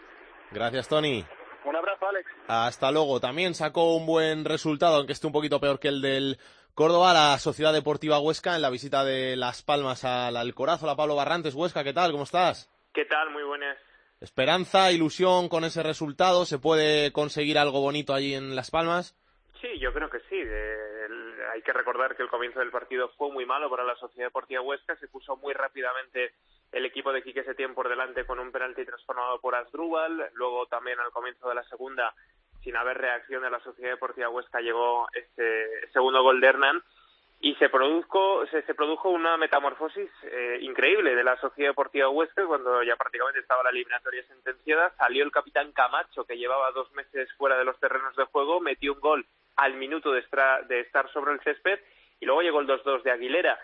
Gracias, 0.51 0.87
Tony. 0.87 1.25
Un 1.65 1.75
abrazo, 1.75 2.07
Alex. 2.07 2.31
Hasta 2.47 2.91
luego. 2.91 3.19
También 3.19 3.53
sacó 3.53 3.95
un 3.95 4.05
buen 4.05 4.45
resultado, 4.45 4.95
aunque 4.95 5.13
esté 5.13 5.27
un 5.27 5.33
poquito 5.33 5.59
peor 5.59 5.79
que 5.79 5.89
el 5.89 6.01
del 6.01 6.37
Córdoba, 6.73 7.13
la 7.13 7.37
Sociedad 7.39 7.73
Deportiva 7.73 8.19
Huesca 8.19 8.55
en 8.55 8.61
la 8.61 8.69
visita 8.69 9.03
de 9.03 9.35
Las 9.35 9.63
Palmas 9.63 10.05
al 10.05 10.37
Alcoraz. 10.37 10.81
Hola, 10.81 10.95
Pablo 10.95 11.15
Barrantes. 11.15 11.53
Huesca, 11.53 11.83
¿qué 11.83 11.93
tal? 11.93 12.11
¿Cómo 12.11 12.23
estás? 12.23 12.71
¿Qué 12.93 13.05
tal? 13.05 13.29
Muy 13.31 13.43
buenas. 13.43 13.77
¿Esperanza, 14.21 14.91
ilusión 14.91 15.49
con 15.49 15.63
ese 15.63 15.83
resultado? 15.83 16.45
¿Se 16.45 16.57
puede 16.57 17.11
conseguir 17.11 17.57
algo 17.57 17.81
bonito 17.81 18.13
allí 18.13 18.33
en 18.33 18.55
Las 18.55 18.71
Palmas? 18.71 19.15
Sí, 19.61 19.67
yo 19.79 19.93
creo 19.93 20.09
que 20.09 20.19
sí. 20.29 20.35
Eh, 20.35 21.05
el, 21.05 21.35
hay 21.53 21.61
que 21.61 21.73
recordar 21.73 22.15
que 22.15 22.23
el 22.23 22.29
comienzo 22.29 22.59
del 22.59 22.71
partido 22.71 23.09
fue 23.17 23.31
muy 23.31 23.45
malo 23.45 23.69
para 23.69 23.83
la 23.83 23.95
Sociedad 23.95 24.27
Deportiva 24.27 24.61
Huesca. 24.61 24.95
Se 24.97 25.07
puso 25.07 25.35
muy 25.37 25.53
rápidamente 25.53 26.33
el 26.71 26.85
equipo 26.85 27.11
de 27.11 27.23
Quique 27.23 27.43
Setién 27.43 27.73
por 27.73 27.89
delante 27.89 28.25
con 28.25 28.39
un 28.39 28.51
penalti 28.51 28.85
transformado 28.85 29.39
por 29.39 29.55
Asdrúbal. 29.55 30.29
Luego 30.33 30.65
también 30.67 30.99
al 30.99 31.11
comienzo 31.11 31.49
de 31.49 31.55
la 31.55 31.63
segunda, 31.63 32.13
sin 32.63 32.75
haber 32.75 32.97
reacción 32.97 33.41
de 33.41 33.49
la 33.49 33.59
Sociedad 33.61 33.91
Deportiva 33.91 34.29
Huesca, 34.29 34.61
llegó 34.61 35.07
ese 35.13 35.89
segundo 35.91 36.21
gol 36.21 36.39
de 36.39 36.47
Hernán 36.47 36.83
y 37.41 37.55
se 37.55 37.69
produjo, 37.69 38.45
se, 38.47 38.61
se 38.63 38.75
produjo 38.75 39.09
una 39.09 39.37
metamorfosis 39.37 40.09
eh, 40.23 40.59
increíble 40.61 41.15
de 41.15 41.23
la 41.23 41.37
Sociedad 41.37 41.71
Deportiva 41.71 42.09
Huesca 42.09 42.45
cuando 42.45 42.83
ya 42.83 42.97
prácticamente 42.97 43.39
estaba 43.39 43.63
la 43.63 43.69
eliminatoria 43.69 44.23
sentenciada. 44.27 44.93
Salió 44.97 45.23
el 45.23 45.31
capitán 45.31 45.71
Camacho, 45.71 46.25
que 46.25 46.37
llevaba 46.37 46.71
dos 46.71 46.91
meses 46.93 47.31
fuera 47.37 47.57
de 47.57 47.63
los 47.63 47.79
terrenos 47.79 48.15
de 48.15 48.25
juego, 48.25 48.59
metió 48.59 48.93
un 48.93 48.99
gol 48.99 49.25
al 49.55 49.73
minuto 49.75 50.11
de, 50.11 50.23
de 50.67 50.81
estar 50.81 51.11
sobre 51.11 51.33
el 51.33 51.39
césped 51.41 51.79
y 52.19 52.25
luego 52.25 52.41
llegó 52.41 52.59
el 52.59 52.67
2-2 52.67 53.03
de 53.03 53.11
Aguilera 53.11 53.57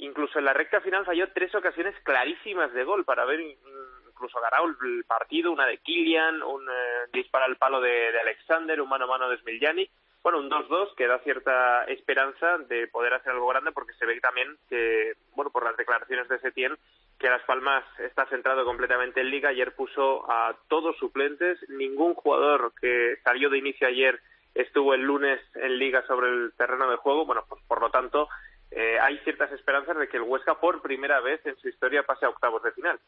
incluso 0.00 0.38
en 0.38 0.44
la 0.44 0.52
recta 0.52 0.80
final 0.80 1.04
falló 1.04 1.28
tres 1.32 1.54
ocasiones 1.54 1.94
clarísimas 2.02 2.72
de 2.72 2.84
gol 2.84 3.04
para 3.04 3.22
haber 3.22 3.40
incluso 3.40 4.40
ganado 4.40 4.66
el 4.66 5.04
partido, 5.04 5.52
una 5.52 5.66
de 5.66 5.78
Kilian, 5.78 6.42
un 6.42 6.68
eh, 6.68 7.08
disparo 7.12 7.44
al 7.46 7.56
palo 7.56 7.80
de, 7.80 8.12
de, 8.12 8.20
Alexander, 8.20 8.80
un 8.80 8.88
mano 8.88 9.04
a 9.04 9.08
mano 9.08 9.28
de 9.30 9.38
Smiljani. 9.38 9.88
Bueno, 10.22 10.38
un 10.38 10.50
2-2 10.50 10.94
que 10.96 11.06
da 11.06 11.18
cierta 11.20 11.84
esperanza 11.84 12.58
de 12.58 12.86
poder 12.88 13.14
hacer 13.14 13.32
algo 13.32 13.46
grande 13.46 13.72
porque 13.72 13.94
se 13.94 14.04
ve 14.04 14.20
también 14.20 14.58
que, 14.68 15.14
bueno, 15.34 15.50
por 15.50 15.64
las 15.64 15.76
declaraciones 15.78 16.28
de 16.28 16.38
Setién, 16.40 16.76
que 17.18 17.30
Las 17.30 17.42
Palmas 17.44 17.84
está 17.98 18.26
centrado 18.26 18.64
completamente 18.66 19.20
en 19.20 19.30
Liga. 19.30 19.48
Ayer 19.48 19.74
puso 19.74 20.30
a 20.30 20.54
todos 20.68 20.96
suplentes. 20.98 21.58
Ningún 21.70 22.14
jugador 22.14 22.72
que 22.78 23.16
salió 23.24 23.48
de 23.48 23.58
inicio 23.58 23.88
ayer 23.88 24.20
estuvo 24.54 24.92
el 24.92 25.02
lunes 25.02 25.40
en 25.54 25.78
Liga 25.78 26.02
sobre 26.06 26.28
el 26.28 26.52
terreno 26.56 26.90
de 26.90 26.96
juego. 26.96 27.24
Bueno, 27.24 27.44
pues 27.48 27.62
por 27.66 27.80
lo 27.80 27.90
tanto, 27.90 28.28
eh, 28.70 28.98
hay 29.00 29.18
ciertas 29.18 29.50
esperanzas 29.52 29.96
de 29.98 30.08
que 30.08 30.16
el 30.16 30.22
Huesca 30.22 30.54
por 30.60 30.80
primera 30.82 31.20
vez 31.20 31.44
en 31.46 31.56
su 31.58 31.68
historia 31.68 32.02
pase 32.02 32.26
a 32.26 32.28
octavos 32.28 32.62
de 32.62 32.72
final. 32.72 32.98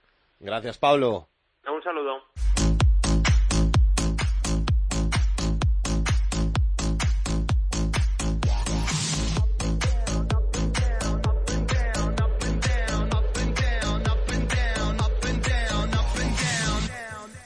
Gracias, 0.40 0.78
Pablo. 0.78 1.28
Un 1.66 1.82
saludo. 1.82 2.22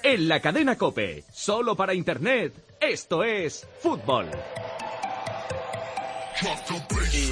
En 0.03 0.29
la 0.29 0.41
cadena 0.41 0.79
Cope, 0.79 1.25
solo 1.33 1.75
para 1.75 1.93
Internet, 1.93 2.55
esto 2.81 3.25
es 3.25 3.69
fútbol. 3.83 4.27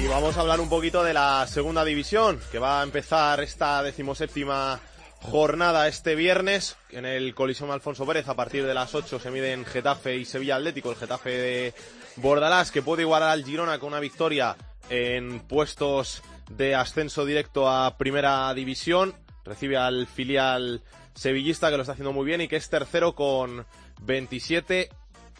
Y 0.05 0.07
vamos 0.07 0.37
a 0.37 0.41
hablar 0.41 0.59
un 0.61 0.69
poquito 0.69 1.03
de 1.03 1.15
la 1.15 1.47
segunda 1.47 1.83
división, 1.83 2.39
que 2.51 2.59
va 2.59 2.79
a 2.79 2.83
empezar 2.83 3.39
esta 3.39 3.81
decimoséptima 3.81 4.79
jornada 5.19 5.87
este 5.87 6.13
viernes 6.13 6.77
en 6.91 7.05
el 7.05 7.33
Coliseum 7.33 7.71
Alfonso 7.71 8.05
Pérez. 8.05 8.27
A 8.27 8.35
partir 8.35 8.67
de 8.67 8.75
las 8.75 8.93
8 8.93 9.19
se 9.19 9.31
miden 9.31 9.65
Getafe 9.65 10.15
y 10.15 10.25
Sevilla 10.25 10.57
Atlético. 10.57 10.91
El 10.91 10.97
Getafe 10.97 11.29
de 11.31 11.73
Bordalás, 12.17 12.69
que 12.69 12.83
puede 12.83 13.01
igualar 13.01 13.29
al 13.29 13.43
Girona 13.43 13.79
con 13.79 13.93
una 13.93 13.99
victoria 13.99 14.55
en 14.91 15.39
puestos 15.39 16.21
de 16.51 16.75
ascenso 16.75 17.25
directo 17.25 17.67
a 17.67 17.97
primera 17.97 18.53
división. 18.53 19.15
Recibe 19.43 19.77
al 19.77 20.05
filial 20.05 20.83
sevillista 21.15 21.71
que 21.71 21.77
lo 21.77 21.81
está 21.81 21.93
haciendo 21.93 22.13
muy 22.13 22.27
bien 22.27 22.41
y 22.41 22.47
que 22.47 22.57
es 22.57 22.69
tercero 22.69 23.15
con 23.15 23.65
27 24.03 24.87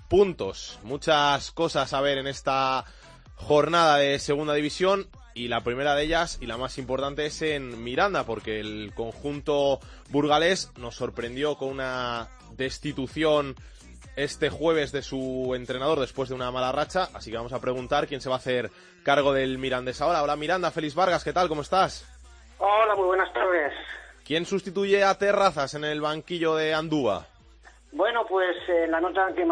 puntos. 0.09 0.79
Muchas 0.81 1.51
cosas 1.51 1.93
a 1.93 2.01
ver 2.01 2.17
en 2.17 2.25
esta 2.25 2.83
jornada 3.35 3.97
de 3.97 4.19
segunda 4.19 4.53
división 4.53 5.07
y 5.33 5.49
la 5.49 5.61
primera 5.61 5.95
de 5.95 6.03
ellas 6.03 6.37
y 6.41 6.45
la 6.45 6.57
más 6.57 6.77
importante 6.77 7.25
es 7.25 7.41
en 7.41 7.83
Miranda 7.83 8.25
porque 8.25 8.59
el 8.59 8.93
conjunto 8.95 9.79
burgalés 10.09 10.71
nos 10.77 10.95
sorprendió 10.95 11.55
con 11.55 11.69
una 11.69 12.29
destitución 12.53 13.55
este 14.15 14.49
jueves 14.49 14.91
de 14.91 15.01
su 15.01 15.53
entrenador 15.55 15.99
después 15.99 16.29
de 16.29 16.35
una 16.35 16.51
mala 16.51 16.71
racha, 16.71 17.09
así 17.13 17.31
que 17.31 17.37
vamos 17.37 17.53
a 17.53 17.59
preguntar 17.59 18.07
quién 18.07 18.21
se 18.21 18.29
va 18.29 18.35
a 18.35 18.39
hacer 18.39 18.71
cargo 19.03 19.33
del 19.33 19.57
Mirandés 19.57 20.01
ahora. 20.01 20.23
Hola 20.23 20.37
Miranda, 20.37 20.71
Félix 20.71 20.95
Vargas, 20.95 21.23
¿qué 21.23 21.33
tal? 21.33 21.49
¿Cómo 21.49 21.61
estás? 21.61 22.09
Hola, 22.59 22.95
muy 22.95 23.05
buenas 23.05 23.31
tardes. 23.33 23.73
¿Quién 24.25 24.45
sustituye 24.45 25.03
a 25.03 25.17
Terrazas 25.17 25.73
en 25.73 25.83
el 25.83 26.01
banquillo 26.01 26.55
de 26.55 26.73
Andúa? 26.73 27.27
Bueno, 27.91 28.25
pues 28.27 28.55
eh, 28.69 28.87
la 28.87 28.99
nota 28.99 29.27
que 29.35 29.45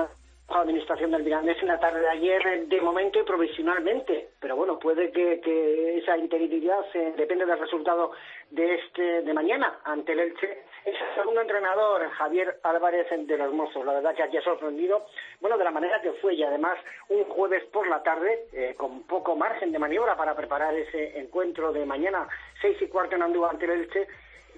la 0.49 0.61
administración 0.61 1.11
del 1.11 1.23
Mirandés 1.23 1.57
en 1.61 1.67
la 1.67 1.79
tarde 1.79 2.01
de 2.01 2.09
ayer, 2.09 2.67
de 2.67 2.81
momento 2.81 3.19
y 3.19 3.23
provisionalmente. 3.23 4.29
Pero 4.39 4.55
bueno, 4.55 4.77
puede 4.77 5.11
que, 5.11 5.97
esa 5.97 6.17
integridad 6.17 6.85
eh, 6.93 7.13
depende 7.17 7.45
del 7.45 7.59
resultado 7.59 8.11
de 8.51 8.75
este 8.75 9.21
de 9.21 9.33
mañana 9.33 9.79
ante 9.83 10.11
el 10.11 10.19
Elche. 10.19 10.63
Es 10.85 10.95
el 10.99 11.15
segundo 11.15 11.41
entrenador, 11.41 12.07
Javier 12.09 12.59
Álvarez 12.63 13.07
de 13.09 13.37
los 13.37 13.53
Mozos. 13.53 13.85
La 13.85 13.93
verdad 13.93 14.13
que 14.13 14.23
aquí 14.23 14.37
ha 14.37 14.43
sorprendido, 14.43 15.05
bueno, 15.39 15.57
de 15.57 15.63
la 15.63 15.71
manera 15.71 16.01
que 16.01 16.11
fue 16.13 16.35
y 16.35 16.43
además 16.43 16.77
un 17.09 17.23
jueves 17.25 17.63
por 17.71 17.87
la 17.87 18.03
tarde, 18.03 18.47
eh, 18.51 18.75
con 18.77 19.03
poco 19.03 19.35
margen 19.35 19.71
de 19.71 19.79
maniobra 19.79 20.17
para 20.17 20.35
preparar 20.35 20.75
ese 20.75 21.17
encuentro 21.19 21.71
de 21.71 21.85
mañana, 21.85 22.27
seis 22.61 22.77
y 22.81 22.87
cuarto 22.87 23.15
en 23.15 23.23
Andúa 23.23 23.49
ante 23.49 23.65
el 23.65 23.71
Elche. 23.71 24.07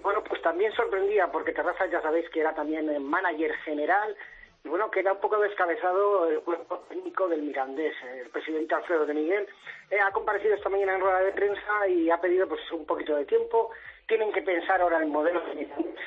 Bueno, 0.01 0.23
pues 0.23 0.41
también 0.41 0.71
sorprendía 0.73 1.31
porque 1.31 1.53
Terraza 1.53 1.85
ya 1.87 2.01
sabéis 2.01 2.29
que 2.29 2.39
era 2.39 2.53
también 2.53 2.89
eh, 2.89 2.99
manager 2.99 3.53
general, 3.63 4.15
y 4.65 4.67
bueno, 4.67 4.89
queda 4.89 5.13
un 5.13 5.19
poco 5.19 5.37
descabezado 5.37 6.27
el 6.27 6.39
cuerpo 6.39 6.79
técnico 6.89 7.27
del 7.27 7.43
Mirandés. 7.43 7.93
El 8.03 8.29
presidente 8.31 8.73
Alfredo 8.73 9.05
de 9.05 9.13
Miguel 9.13 9.47
eh, 9.91 9.99
ha 9.99 10.11
comparecido 10.11 10.55
esta 10.55 10.69
mañana 10.69 10.95
en 10.95 11.01
rueda 11.01 11.19
de 11.19 11.33
prensa 11.33 11.87
y 11.87 12.09
ha 12.09 12.19
pedido 12.19 12.47
pues 12.47 12.59
un 12.71 12.83
poquito 12.83 13.15
de 13.15 13.25
tiempo. 13.25 13.69
Tienen 14.07 14.33
que 14.33 14.41
pensar 14.41 14.81
ahora 14.81 14.97
el 14.97 15.05
modelo. 15.05 15.43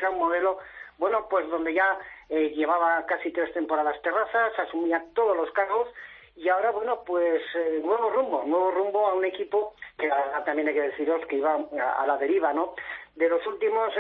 Será 0.01 0.11
un 0.11 0.19
modelo, 0.19 0.59
bueno, 0.99 1.29
pues 1.31 1.49
donde 1.49 1.73
ya 1.73 1.99
eh, 2.29 2.51
llevaba 2.51 3.07
casi 3.07 3.31
tres 3.31 3.53
temporadas 3.55 4.03
terrazas, 4.03 4.59
asumía 4.59 5.05
todos 5.15 5.37
los 5.37 5.53
cargos 5.53 5.87
y 6.35 6.49
ahora, 6.49 6.73
bueno, 6.73 7.05
pues 7.07 7.41
eh, 7.55 7.81
nuevo 7.85 8.11
rumbo, 8.11 8.43
nuevo 8.45 8.73
rumbo 8.73 9.07
a 9.07 9.15
un 9.15 9.25
equipo 9.25 9.75
que 9.97 10.11
también 10.45 10.67
hay 10.67 10.75
que 10.75 10.83
deciros 10.83 11.25
que 11.27 11.37
iba 11.37 11.55
a, 11.55 12.07
la 12.07 12.17
deriva, 12.17 12.53
¿no? 12.53 12.75
De 13.15 13.29
los 13.29 13.45
últimos 13.47 13.93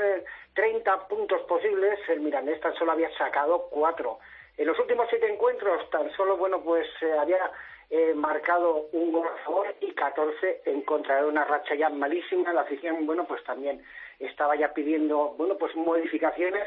30 0.54 1.06
puntos 1.06 1.42
posibles, 1.42 2.00
el 2.08 2.20
Mirandés 2.20 2.60
tan 2.60 2.74
solo 2.74 2.92
había 2.92 3.10
sacado 3.16 3.68
cuatro. 3.70 4.18
En 4.58 4.66
los 4.66 4.78
últimos 4.80 5.06
siete 5.08 5.32
encuentros 5.32 5.88
tan 5.88 6.10
solo, 6.16 6.36
bueno, 6.36 6.60
pues 6.60 6.84
se 6.98 7.16
había 7.16 7.50
eh, 7.90 8.12
marcado 8.12 8.88
un 8.90 9.12
gol 9.12 9.28
a 9.28 9.44
favor 9.44 9.72
y 9.80 9.92
14 9.92 10.62
en 10.64 10.82
contra 10.82 11.22
de 11.22 11.28
una 11.28 11.44
racha 11.44 11.76
ya 11.76 11.88
malísima. 11.88 12.52
La 12.52 12.62
afición, 12.62 13.06
bueno, 13.06 13.24
pues 13.24 13.42
también 13.44 13.80
estaba 14.18 14.56
ya 14.56 14.74
pidiendo, 14.74 15.34
bueno, 15.38 15.56
pues 15.56 15.76
modificaciones. 15.76 16.64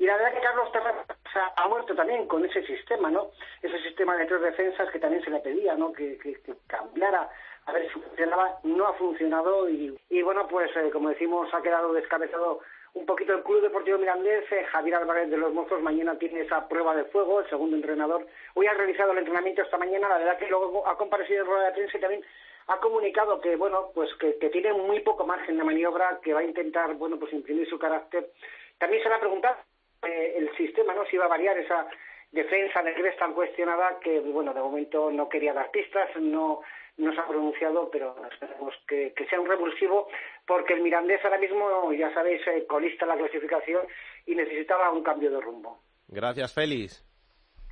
Y 0.00 0.06
la 0.06 0.16
verdad 0.16 0.34
que 0.34 0.40
Carlos 0.40 0.72
Terrazas 0.72 1.52
ha 1.56 1.68
muerto 1.68 1.94
también 1.94 2.26
con 2.26 2.44
ese 2.44 2.66
sistema, 2.66 3.08
¿no? 3.08 3.30
Ese 3.62 3.80
sistema 3.82 4.16
de 4.16 4.26
tres 4.26 4.40
defensas 4.40 4.90
que 4.90 4.98
también 4.98 5.22
se 5.22 5.30
le 5.30 5.38
pedía, 5.38 5.76
¿no? 5.76 5.92
Que, 5.92 6.18
que, 6.18 6.40
cambiara 6.66 7.30
a 7.66 7.72
ver 7.72 7.84
si 7.84 8.00
funcionaba. 8.00 8.58
No 8.64 8.88
ha 8.88 8.94
funcionado 8.94 9.68
y, 9.68 9.96
y 10.10 10.22
bueno, 10.22 10.48
pues 10.48 10.70
eh, 10.76 10.90
como 10.92 11.10
decimos, 11.10 11.48
ha 11.54 11.62
quedado 11.62 11.92
descabezado 11.92 12.60
un 12.98 13.06
poquito 13.06 13.32
el 13.32 13.42
Club 13.42 13.62
Deportivo 13.62 13.98
Mirandés. 13.98 14.50
Eh, 14.50 14.64
Javier 14.64 14.96
Álvarez 14.96 15.30
de 15.30 15.36
los 15.36 15.52
Mozos 15.54 15.80
mañana 15.80 16.18
tiene 16.18 16.40
esa 16.40 16.68
prueba 16.68 16.94
de 16.96 17.04
fuego, 17.04 17.40
el 17.40 17.48
segundo 17.48 17.76
entrenador. 17.76 18.26
Hoy 18.54 18.66
ha 18.66 18.74
realizado 18.74 19.12
el 19.12 19.18
entrenamiento 19.18 19.62
esta 19.62 19.78
mañana, 19.78 20.08
la 20.08 20.18
verdad 20.18 20.38
que 20.38 20.48
luego 20.48 20.86
ha 20.86 20.98
comparecido 20.98 21.42
en 21.42 21.46
rueda 21.46 21.66
de 21.66 21.72
prensa 21.72 21.96
y 21.96 22.00
también 22.00 22.24
ha 22.66 22.78
comunicado 22.80 23.40
que 23.40 23.56
bueno 23.56 23.90
pues 23.94 24.10
que, 24.16 24.32
tiene 24.50 24.72
muy 24.72 25.00
poco 25.00 25.24
margen 25.24 25.56
de 25.56 25.64
maniobra, 25.64 26.18
que 26.22 26.34
va 26.34 26.40
a 26.40 26.44
intentar 26.44 26.94
bueno 26.94 27.18
pues 27.18 27.32
imprimir 27.32 27.68
su 27.68 27.78
carácter. 27.78 28.30
También 28.78 29.02
se 29.02 29.08
le 29.08 29.14
ha 29.14 29.20
preguntado 29.20 29.56
eh, 30.02 30.34
el 30.36 30.54
sistema, 30.56 30.92
¿no? 30.92 31.04
Si 31.06 31.16
iba 31.16 31.26
a 31.26 31.28
variar 31.28 31.56
esa 31.56 31.86
defensa 32.32 32.82
de 32.82 32.92
Gres 32.92 33.16
tan 33.16 33.32
cuestionada 33.32 33.98
que 34.00 34.20
bueno 34.20 34.52
de 34.52 34.60
momento 34.60 35.10
no 35.10 35.28
quería 35.28 35.54
dar 35.54 35.70
pistas, 35.70 36.10
no 36.16 36.60
no 36.98 37.12
se 37.12 37.20
ha 37.20 37.26
pronunciado, 37.26 37.88
pero 37.90 38.14
esperemos 38.30 38.74
que, 38.86 39.14
sea 39.30 39.40
un 39.40 39.48
revulsivo, 39.48 40.08
porque 40.46 40.74
el 40.74 40.82
Mirandés 40.82 41.24
ahora 41.24 41.38
mismo, 41.38 41.92
ya 41.92 42.12
sabéis, 42.12 42.40
eh, 42.46 42.66
colista 42.66 43.06
la 43.06 43.16
clasificación 43.16 43.86
y 44.26 44.34
necesitaba 44.34 44.90
un 44.90 45.02
cambio 45.02 45.30
de 45.30 45.40
rumbo. 45.40 45.80
Gracias, 46.08 46.52
Félix. 46.52 47.04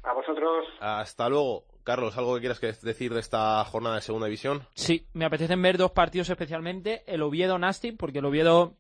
A 0.04 0.12
vosotros. 0.12 0.66
Hasta 0.80 1.28
luego. 1.28 1.64
Carlos, 1.82 2.16
¿algo 2.18 2.34
que 2.34 2.40
quieras 2.40 2.60
decir 2.82 3.12
de 3.12 3.20
esta 3.20 3.64
jornada 3.64 3.96
de 3.96 4.00
segunda 4.00 4.26
división? 4.26 4.62
Sí, 4.74 5.06
me 5.12 5.24
apetecen 5.24 5.62
ver 5.62 5.78
dos 5.78 5.92
partidos 5.92 6.30
especialmente. 6.30 7.02
El 7.06 7.22
Oviedo-Nasti, 7.22 7.92
porque 7.92 8.18
el 8.18 8.24
Oviedo 8.24 8.74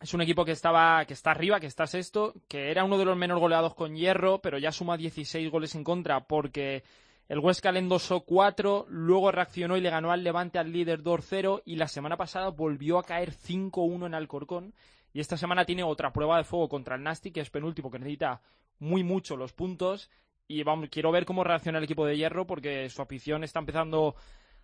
es 0.00 0.14
un 0.14 0.22
equipo 0.22 0.44
que 0.44 0.52
estaba 0.52 1.04
que 1.06 1.12
está 1.12 1.30
arriba, 1.30 1.60
que 1.60 1.66
está 1.66 1.86
sexto, 1.86 2.34
que 2.48 2.70
era 2.70 2.84
uno 2.84 2.98
de 2.98 3.04
los 3.04 3.16
menos 3.16 3.38
goleados 3.38 3.74
con 3.74 3.96
hierro, 3.96 4.38
pero 4.38 4.58
ya 4.58 4.72
suma 4.72 4.96
16 4.96 5.50
goles 5.50 5.74
en 5.74 5.84
contra 5.84 6.20
porque 6.20 6.84
el 7.28 7.40
Huesca 7.40 7.72
le 7.72 7.80
endosó 7.80 8.20
4, 8.20 8.86
luego 8.88 9.30
reaccionó 9.30 9.76
y 9.76 9.82
le 9.82 9.90
ganó 9.90 10.10
al 10.10 10.24
Levante 10.24 10.58
al 10.58 10.72
líder 10.72 11.02
2-0 11.02 11.62
y 11.66 11.76
la 11.76 11.86
semana 11.86 12.16
pasada 12.16 12.48
volvió 12.48 12.98
a 12.98 13.02
caer 13.02 13.32
5-1 13.32 14.06
en 14.06 14.14
Alcorcón. 14.14 14.74
Y 15.12 15.20
esta 15.20 15.36
semana 15.36 15.66
tiene 15.66 15.82
otra 15.82 16.10
prueba 16.12 16.38
de 16.38 16.44
fuego 16.44 16.70
contra 16.70 16.96
el 16.96 17.02
Nasti, 17.02 17.30
que 17.30 17.40
es 17.40 17.50
penúltimo, 17.50 17.90
que 17.90 17.98
necesita 17.98 18.40
muy 18.78 19.02
mucho 19.02 19.36
los 19.36 19.52
puntos. 19.52 20.10
Y 20.46 20.62
vamos, 20.62 20.88
quiero 20.90 21.12
ver 21.12 21.26
cómo 21.26 21.44
reacciona 21.44 21.76
el 21.76 21.84
equipo 21.84 22.06
de 22.06 22.16
Hierro, 22.16 22.46
porque 22.46 22.88
su 22.88 23.02
afición 23.02 23.44
está 23.44 23.58
empezando 23.58 24.14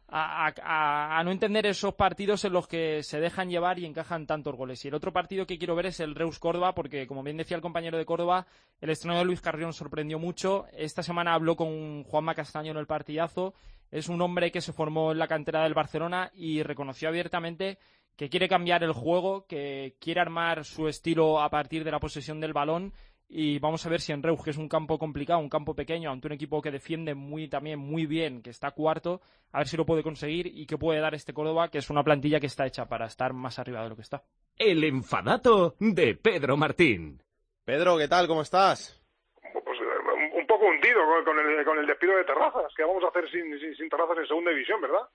a, 0.09 1.23
no 1.25 1.31
entender 1.31 1.67
esos 1.67 1.95
partidos 1.95 2.45
en 2.45 2.53
los 2.53 2.69
que 2.69 3.03
se 3.03 3.21
dejan 3.21 3.51
llevar 3.51 3.79
y 3.79 3.87
encajan 3.87 4.27
tantos 4.27 4.55
goles. 4.55 4.85
Y 4.85 4.89
el 4.89 4.95
otro 4.95 5.13
partido 5.13 5.47
que 5.47 5.59
quiero 5.59 5.75
ver 5.75 5.87
es 5.87 6.01
el 6.01 6.15
Reus 6.15 6.39
Córdoba, 6.39 6.75
porque 6.75 7.07
como 7.07 7.23
bien 7.23 7.37
decía 7.37 7.57
el 7.57 7.63
compañero 7.63 7.99
de 7.99 8.05
Córdoba, 8.05 8.47
el 8.81 8.91
estreno 8.91 9.19
de 9.19 9.25
Luis 9.25 9.41
Carrión 9.41 9.73
sorprendió 9.73 10.19
mucho. 10.19 10.67
Esta 10.73 11.03
semana 11.03 11.35
habló 11.35 11.57
con 11.57 12.05
Juanma 12.05 12.35
Castaño 12.35 12.73
en 12.73 12.79
el 12.79 12.87
partidazo. 12.87 13.55
Es 13.91 14.09
un 14.09 14.21
hombre 14.23 14.51
que 14.51 14.61
se 14.61 14.73
formó 14.73 15.13
en 15.13 15.19
la 15.19 15.29
cantera 15.29 15.63
del 15.63 15.75
Barcelona 15.75 16.31
y 16.35 16.63
reconoció 16.63 17.09
abiertamente 17.09 17.79
que 18.17 18.29
quiere 18.29 18.49
cambiar 18.49 18.85
el 18.85 18.93
juego, 18.93 19.47
que 19.47 19.97
quiere 20.01 20.21
armar 20.21 20.65
su 20.65 20.87
estilo 20.87 21.41
a 21.41 21.51
partir 21.51 21.83
de 21.83 21.91
la 21.91 21.99
posesión 21.99 22.41
del 22.41 22.53
balón 22.53 22.93
y 23.37 23.59
vamos 23.59 23.85
a 23.85 23.89
ver 23.89 24.01
si 24.01 24.13
en 24.13 24.23
Reus, 24.23 24.45
que 24.45 24.51
es 24.51 24.57
un 24.57 24.69
campo 24.69 24.97
complicado, 24.97 25.41
un 25.41 25.49
campo 25.49 25.75
pequeño, 25.75 26.13
ante 26.13 26.29
un 26.29 26.35
equipo 26.35 26.63
que 26.63 26.71
defiende 26.71 27.17
muy 27.17 27.49
también 27.49 27.81
muy 27.81 28.07
bien, 28.07 28.41
que 28.43 28.51
está 28.51 28.71
cuarto, 28.71 29.23
a 29.51 29.59
ver 29.59 29.67
si 29.67 29.77
lo 29.77 29.85
puede 29.85 30.05
conseguir 30.05 30.47
y 30.47 30.67
qué 30.67 30.79
puede 30.79 31.01
dar 31.01 31.17
este 31.17 31.35
Córdoba, 31.35 31.69
que 31.69 31.79
es 31.79 31.91
una 31.91 32.05
plantilla 32.05 32.39
que 32.39 32.47
está 32.47 32.65
hecha 32.65 32.87
para 32.87 33.07
estar 33.07 33.33
más 33.33 33.59
arriba 33.59 33.83
de 33.83 33.89
lo 33.89 33.97
que 33.97 34.03
está. 34.03 34.23
El 34.57 34.85
enfadato 34.85 35.75
de 35.81 36.15
Pedro 36.15 36.57
Martín. 36.57 37.21
Pedro, 37.65 37.99
¿qué 37.99 38.07
tal? 38.07 38.29
¿Cómo 38.29 38.43
estás? 38.43 39.03
Pues 39.43 39.81
eh, 39.81 40.39
un 40.39 40.47
poco 40.47 40.67
hundido 40.67 41.01
con 41.25 41.37
el, 41.37 41.65
con 41.65 41.77
el 41.79 41.89
despido 41.89 42.17
de 42.17 42.25
Terrazas, 42.25 42.73
que 42.77 42.85
vamos 42.85 43.03
a 43.03 43.09
hacer 43.09 43.29
sin, 43.33 43.59
sin, 43.77 43.89
Terrazas 43.89 44.19
en 44.19 44.29
segunda 44.29 44.53
división, 44.53 44.81
¿verdad? 44.81 45.09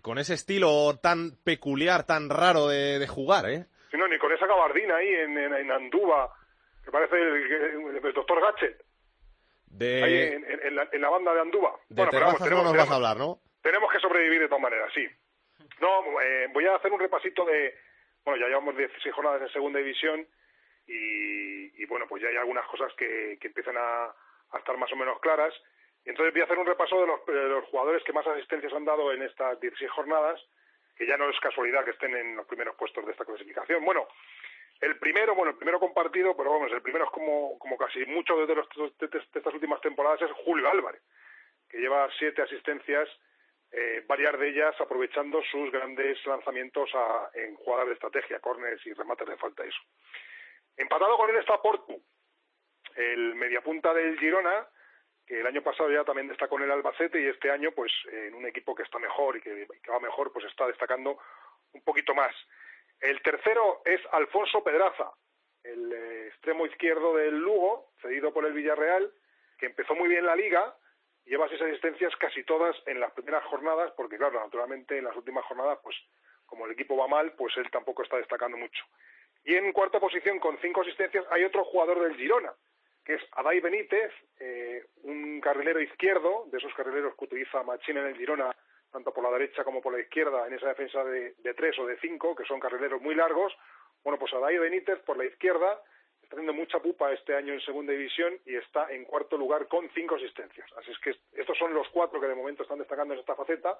Con 0.00 0.16
ese 0.16 0.32
estilo 0.32 0.98
tan 1.02 1.32
peculiar, 1.44 2.06
tan 2.06 2.30
raro 2.30 2.68
de, 2.68 3.06
jugar, 3.06 3.50
¿eh? 3.50 3.66
Sí, 3.90 3.98
no, 3.98 4.08
ni 4.08 4.16
con 4.16 4.32
esa 4.32 4.46
gabardina 4.46 4.96
ahí 4.96 5.08
en, 5.08 5.36
en, 5.36 5.52
en 5.52 5.70
Andúba 5.70 6.39
que 6.90 6.98
parece 6.98 7.16
el, 7.16 8.12
doctor 8.12 8.40
Gatchet. 8.40 8.84
De... 9.66 10.02
Ahí 10.02 10.44
en, 10.62 11.00
la, 11.00 11.08
banda 11.08 11.32
de 11.32 11.40
Andúba. 11.40 11.76
De 11.88 11.94
bueno, 11.94 12.10
pero 12.10 12.26
vamos, 12.26 12.42
tenemos, 12.42 12.64
no 12.64 12.70
nos 12.70 12.78
vas 12.78 12.90
a 12.90 12.96
hablar, 12.96 13.16
¿no? 13.16 13.38
Tenemos 13.62 13.92
que 13.92 14.00
sobrevivir 14.00 14.40
de 14.40 14.48
todas 14.48 14.62
maneras, 14.62 14.90
sí. 14.92 15.06
No, 15.80 16.20
eh, 16.20 16.48
voy 16.52 16.66
a 16.66 16.74
hacer 16.74 16.92
un 16.92 16.98
repasito 16.98 17.44
de... 17.44 17.74
Bueno, 18.24 18.40
ya 18.40 18.48
llevamos 18.48 18.76
16 18.76 19.14
jornadas 19.14 19.42
en 19.42 19.48
segunda 19.52 19.78
división 19.78 20.26
y, 20.86 21.82
y 21.82 21.86
bueno, 21.86 22.06
pues 22.08 22.22
ya 22.22 22.28
hay 22.28 22.36
algunas 22.36 22.66
cosas 22.66 22.92
que, 22.94 23.38
que 23.40 23.48
empiezan 23.48 23.76
a, 23.76 24.04
a, 24.50 24.58
estar 24.58 24.76
más 24.76 24.92
o 24.92 24.96
menos 24.96 25.20
claras. 25.20 25.54
Entonces 26.04 26.34
voy 26.34 26.42
a 26.42 26.44
hacer 26.44 26.58
un 26.58 26.66
repaso 26.66 27.00
de 27.00 27.06
los, 27.06 27.24
de 27.26 27.48
los 27.48 27.64
jugadores 27.66 28.02
que 28.04 28.12
más 28.12 28.26
asistencias 28.26 28.72
han 28.72 28.84
dado 28.84 29.12
en 29.12 29.22
estas 29.22 29.58
16 29.60 29.90
jornadas, 29.90 30.40
que 30.96 31.06
ya 31.06 31.16
no 31.16 31.30
es 31.30 31.38
casualidad 31.40 31.84
que 31.84 31.92
estén 31.92 32.14
en 32.14 32.36
los 32.36 32.46
primeros 32.46 32.74
puestos 32.76 33.06
de 33.06 33.12
esta 33.12 33.24
clasificación. 33.24 33.84
Bueno, 33.84 34.06
el 34.80 34.98
primero, 34.98 35.34
bueno, 35.34 35.50
el 35.50 35.56
primero 35.58 35.78
compartido, 35.78 36.34
pero 36.36 36.52
vamos, 36.52 36.72
el 36.72 36.80
primero 36.80 37.04
es 37.04 37.10
como, 37.10 37.58
como 37.58 37.76
casi 37.76 38.04
mucho 38.06 38.34
de, 38.46 38.54
los, 38.54 38.68
de, 38.98 39.18
estas 39.34 39.52
últimas 39.52 39.80
temporadas, 39.80 40.22
es 40.22 40.30
Julio 40.44 40.70
Álvarez, 40.70 41.02
que 41.68 41.78
lleva 41.78 42.08
siete 42.18 42.42
asistencias, 42.42 43.08
eh, 43.72 44.02
varias 44.06 44.38
de 44.38 44.48
ellas 44.48 44.74
aprovechando 44.80 45.42
sus 45.50 45.70
grandes 45.70 46.24
lanzamientos 46.26 46.90
a, 46.94 47.30
en 47.34 47.54
jugadas 47.56 47.88
de 47.88 47.92
estrategia, 47.92 48.40
corners 48.40 48.84
y 48.86 48.94
remates 48.94 49.28
de 49.28 49.36
falta 49.36 49.64
eso. 49.64 49.80
Empatado 50.76 51.16
con 51.16 51.28
él 51.28 51.36
está 51.36 51.60
Portu, 51.60 52.02
el 52.96 53.34
mediapunta 53.34 53.92
del 53.92 54.18
Girona, 54.18 54.66
que 55.26 55.40
el 55.40 55.46
año 55.46 55.62
pasado 55.62 55.90
ya 55.90 56.04
también 56.04 56.26
destacó 56.26 56.56
en 56.56 56.64
el 56.64 56.72
Albacete 56.72 57.20
y 57.20 57.26
este 57.26 57.50
año, 57.50 57.70
pues 57.72 57.92
en 58.10 58.34
un 58.34 58.46
equipo 58.46 58.74
que 58.74 58.82
está 58.82 58.98
mejor 58.98 59.36
y 59.36 59.42
que 59.42 59.66
va 59.88 60.00
mejor, 60.00 60.32
pues 60.32 60.46
está 60.46 60.66
destacando 60.66 61.18
un 61.72 61.82
poquito 61.82 62.14
más. 62.14 62.34
El 63.00 63.22
tercero 63.22 63.80
es 63.84 64.00
Alfonso 64.12 64.62
Pedraza, 64.62 65.10
el 65.62 65.92
eh, 65.92 66.26
extremo 66.28 66.66
izquierdo 66.66 67.16
del 67.16 67.38
Lugo, 67.38 67.92
cedido 68.02 68.32
por 68.32 68.44
el 68.44 68.52
Villarreal, 68.52 69.10
que 69.58 69.66
empezó 69.66 69.94
muy 69.94 70.08
bien 70.08 70.26
la 70.26 70.36
liga, 70.36 70.76
lleva 71.24 71.48
seis 71.48 71.62
asistencias 71.62 72.14
casi 72.16 72.44
todas 72.44 72.76
en 72.86 73.00
las 73.00 73.12
primeras 73.12 73.44
jornadas, 73.44 73.92
porque 73.96 74.18
claro, 74.18 74.40
naturalmente 74.40 74.98
en 74.98 75.04
las 75.04 75.16
últimas 75.16 75.44
jornadas, 75.46 75.78
pues 75.82 75.96
como 76.46 76.66
el 76.66 76.72
equipo 76.72 76.96
va 76.96 77.06
mal, 77.08 77.32
pues 77.32 77.56
él 77.56 77.70
tampoco 77.70 78.02
está 78.02 78.16
destacando 78.16 78.56
mucho. 78.56 78.84
Y 79.44 79.54
en 79.54 79.72
cuarta 79.72 80.00
posición, 80.00 80.38
con 80.38 80.58
cinco 80.60 80.82
asistencias, 80.82 81.24
hay 81.30 81.44
otro 81.44 81.64
jugador 81.64 82.00
del 82.00 82.16
Girona, 82.16 82.52
que 83.04 83.14
es 83.14 83.22
Adai 83.32 83.60
Benítez, 83.60 84.12
eh, 84.40 84.84
un 85.04 85.40
carrilero 85.40 85.80
izquierdo, 85.80 86.46
de 86.50 86.58
esos 86.58 86.74
carrileros 86.74 87.14
que 87.16 87.24
utiliza 87.24 87.62
Machín 87.62 87.96
en 87.96 88.06
el 88.06 88.16
Girona, 88.16 88.54
tanto 88.90 89.12
por 89.12 89.24
la 89.24 89.30
derecha 89.30 89.64
como 89.64 89.80
por 89.80 89.92
la 89.92 90.00
izquierda, 90.00 90.46
en 90.46 90.54
esa 90.54 90.68
defensa 90.68 91.04
de, 91.04 91.34
de 91.38 91.54
tres 91.54 91.78
o 91.78 91.86
de 91.86 91.98
cinco, 91.98 92.34
que 92.34 92.44
son 92.44 92.60
carrileros 92.60 93.00
muy 93.00 93.14
largos. 93.14 93.52
Bueno, 94.02 94.18
pues 94.18 94.32
Adai 94.34 94.58
Benítez 94.58 94.98
por 95.00 95.16
la 95.16 95.24
izquierda 95.24 95.80
está 96.22 96.36
teniendo 96.36 96.54
mucha 96.54 96.78
pupa 96.78 97.12
este 97.12 97.34
año 97.34 97.52
en 97.52 97.60
segunda 97.60 97.92
división 97.92 98.38
y 98.46 98.56
está 98.56 98.90
en 98.90 99.04
cuarto 99.04 99.36
lugar 99.36 99.68
con 99.68 99.90
cinco 99.90 100.14
asistencias. 100.16 100.66
Así 100.76 100.90
es 100.90 100.98
que 101.00 101.10
estos 101.40 101.58
son 101.58 101.74
los 101.74 101.88
cuatro 101.88 102.20
que 102.20 102.28
de 102.28 102.34
momento 102.34 102.62
están 102.62 102.78
destacando 102.78 103.14
en 103.14 103.20
esta 103.20 103.34
faceta. 103.34 103.78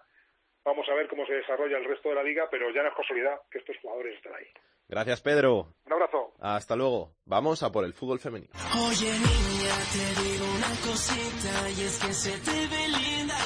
Vamos 0.64 0.86
a 0.88 0.94
ver 0.94 1.08
cómo 1.08 1.24
se 1.26 1.34
desarrolla 1.34 1.78
el 1.78 1.84
resto 1.84 2.10
de 2.10 2.16
la 2.16 2.22
liga, 2.22 2.48
pero 2.50 2.70
ya 2.70 2.82
no 2.82 2.88
es 2.88 2.94
casualidad 2.94 3.40
que 3.50 3.58
estos 3.58 3.76
jugadores 3.80 4.16
estén 4.16 4.34
ahí. 4.34 4.46
Gracias, 4.88 5.22
Pedro. 5.22 5.68
Un 5.86 5.92
abrazo. 5.92 6.34
Hasta 6.40 6.74
luego. 6.74 7.12
Vamos 7.24 7.62
a 7.62 7.70
por 7.70 7.84
el 7.84 7.94
fútbol 7.94 8.18
femenino. 8.18 8.52
Oye 8.88 9.12
niña, 9.12 9.74
te 9.92 10.22
digo 10.22 10.44
una 10.56 10.74
cosita 10.82 11.70
y 11.70 11.84
es 11.86 12.04
que 12.04 12.12
se 12.12 12.32
te 12.40 12.66
ve 12.66 12.88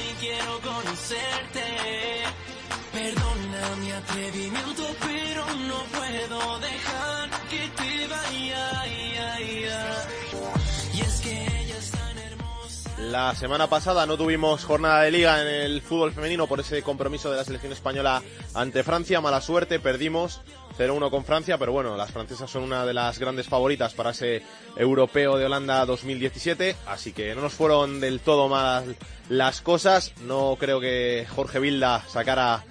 y 0.01 0.15
quiero 0.21 0.61
conocerte. 0.61 1.67
Perdona 2.93 3.77
mi 3.81 3.91
atrevimiento, 3.91 4.85
pero 5.01 5.45
no 5.69 5.83
puedo 5.97 6.59
dejar 6.61 7.31
que 7.51 7.69
te 7.77 8.07
vaya. 8.07 8.45
La 13.15 13.33
semana 13.37 13.69
pasada 13.69 14.07
no 14.07 14.17
tuvimos 14.17 14.65
jornada 14.65 15.03
de 15.03 15.13
liga 15.13 15.41
en 15.41 15.47
el 15.47 15.83
fútbol 15.83 16.11
femenino 16.11 16.49
por 16.49 16.59
ese 16.59 16.83
compromiso 16.83 17.31
de 17.31 17.37
la 17.37 17.45
selección 17.45 17.73
española 17.73 18.21
ante 18.55 18.83
Francia. 18.83 19.21
Mala 19.21 19.41
suerte, 19.41 19.79
perdimos 19.79 20.41
0-1 20.77 21.11
con 21.11 21.25
Francia, 21.25 21.57
pero 21.57 21.71
bueno, 21.71 21.97
las 21.97 22.11
francesas 22.11 22.51
son 22.51 22.65
una 22.65 22.85
de 22.85 22.93
las 22.93 23.21
grandes 23.21 23.47
favoritas 23.47 23.95
para 23.95 24.11
ese 24.11 24.43
europeo 24.77 25.39
de 25.39 25.47
Holanda 25.47 25.87
2017, 25.87 26.75
así 26.89 27.13
que 27.13 27.37
no 27.37 27.43
nos 27.43 27.53
fueron 27.53 28.01
del 28.01 28.19
todo 28.19 28.49
mal 28.49 28.97
las 29.29 29.61
cosas. 29.61 30.13
No 30.25 30.57
creo 30.59 30.81
que 30.81 31.25
Jorge 31.37 31.61
Vilda 31.61 32.03
sacara 32.09 32.65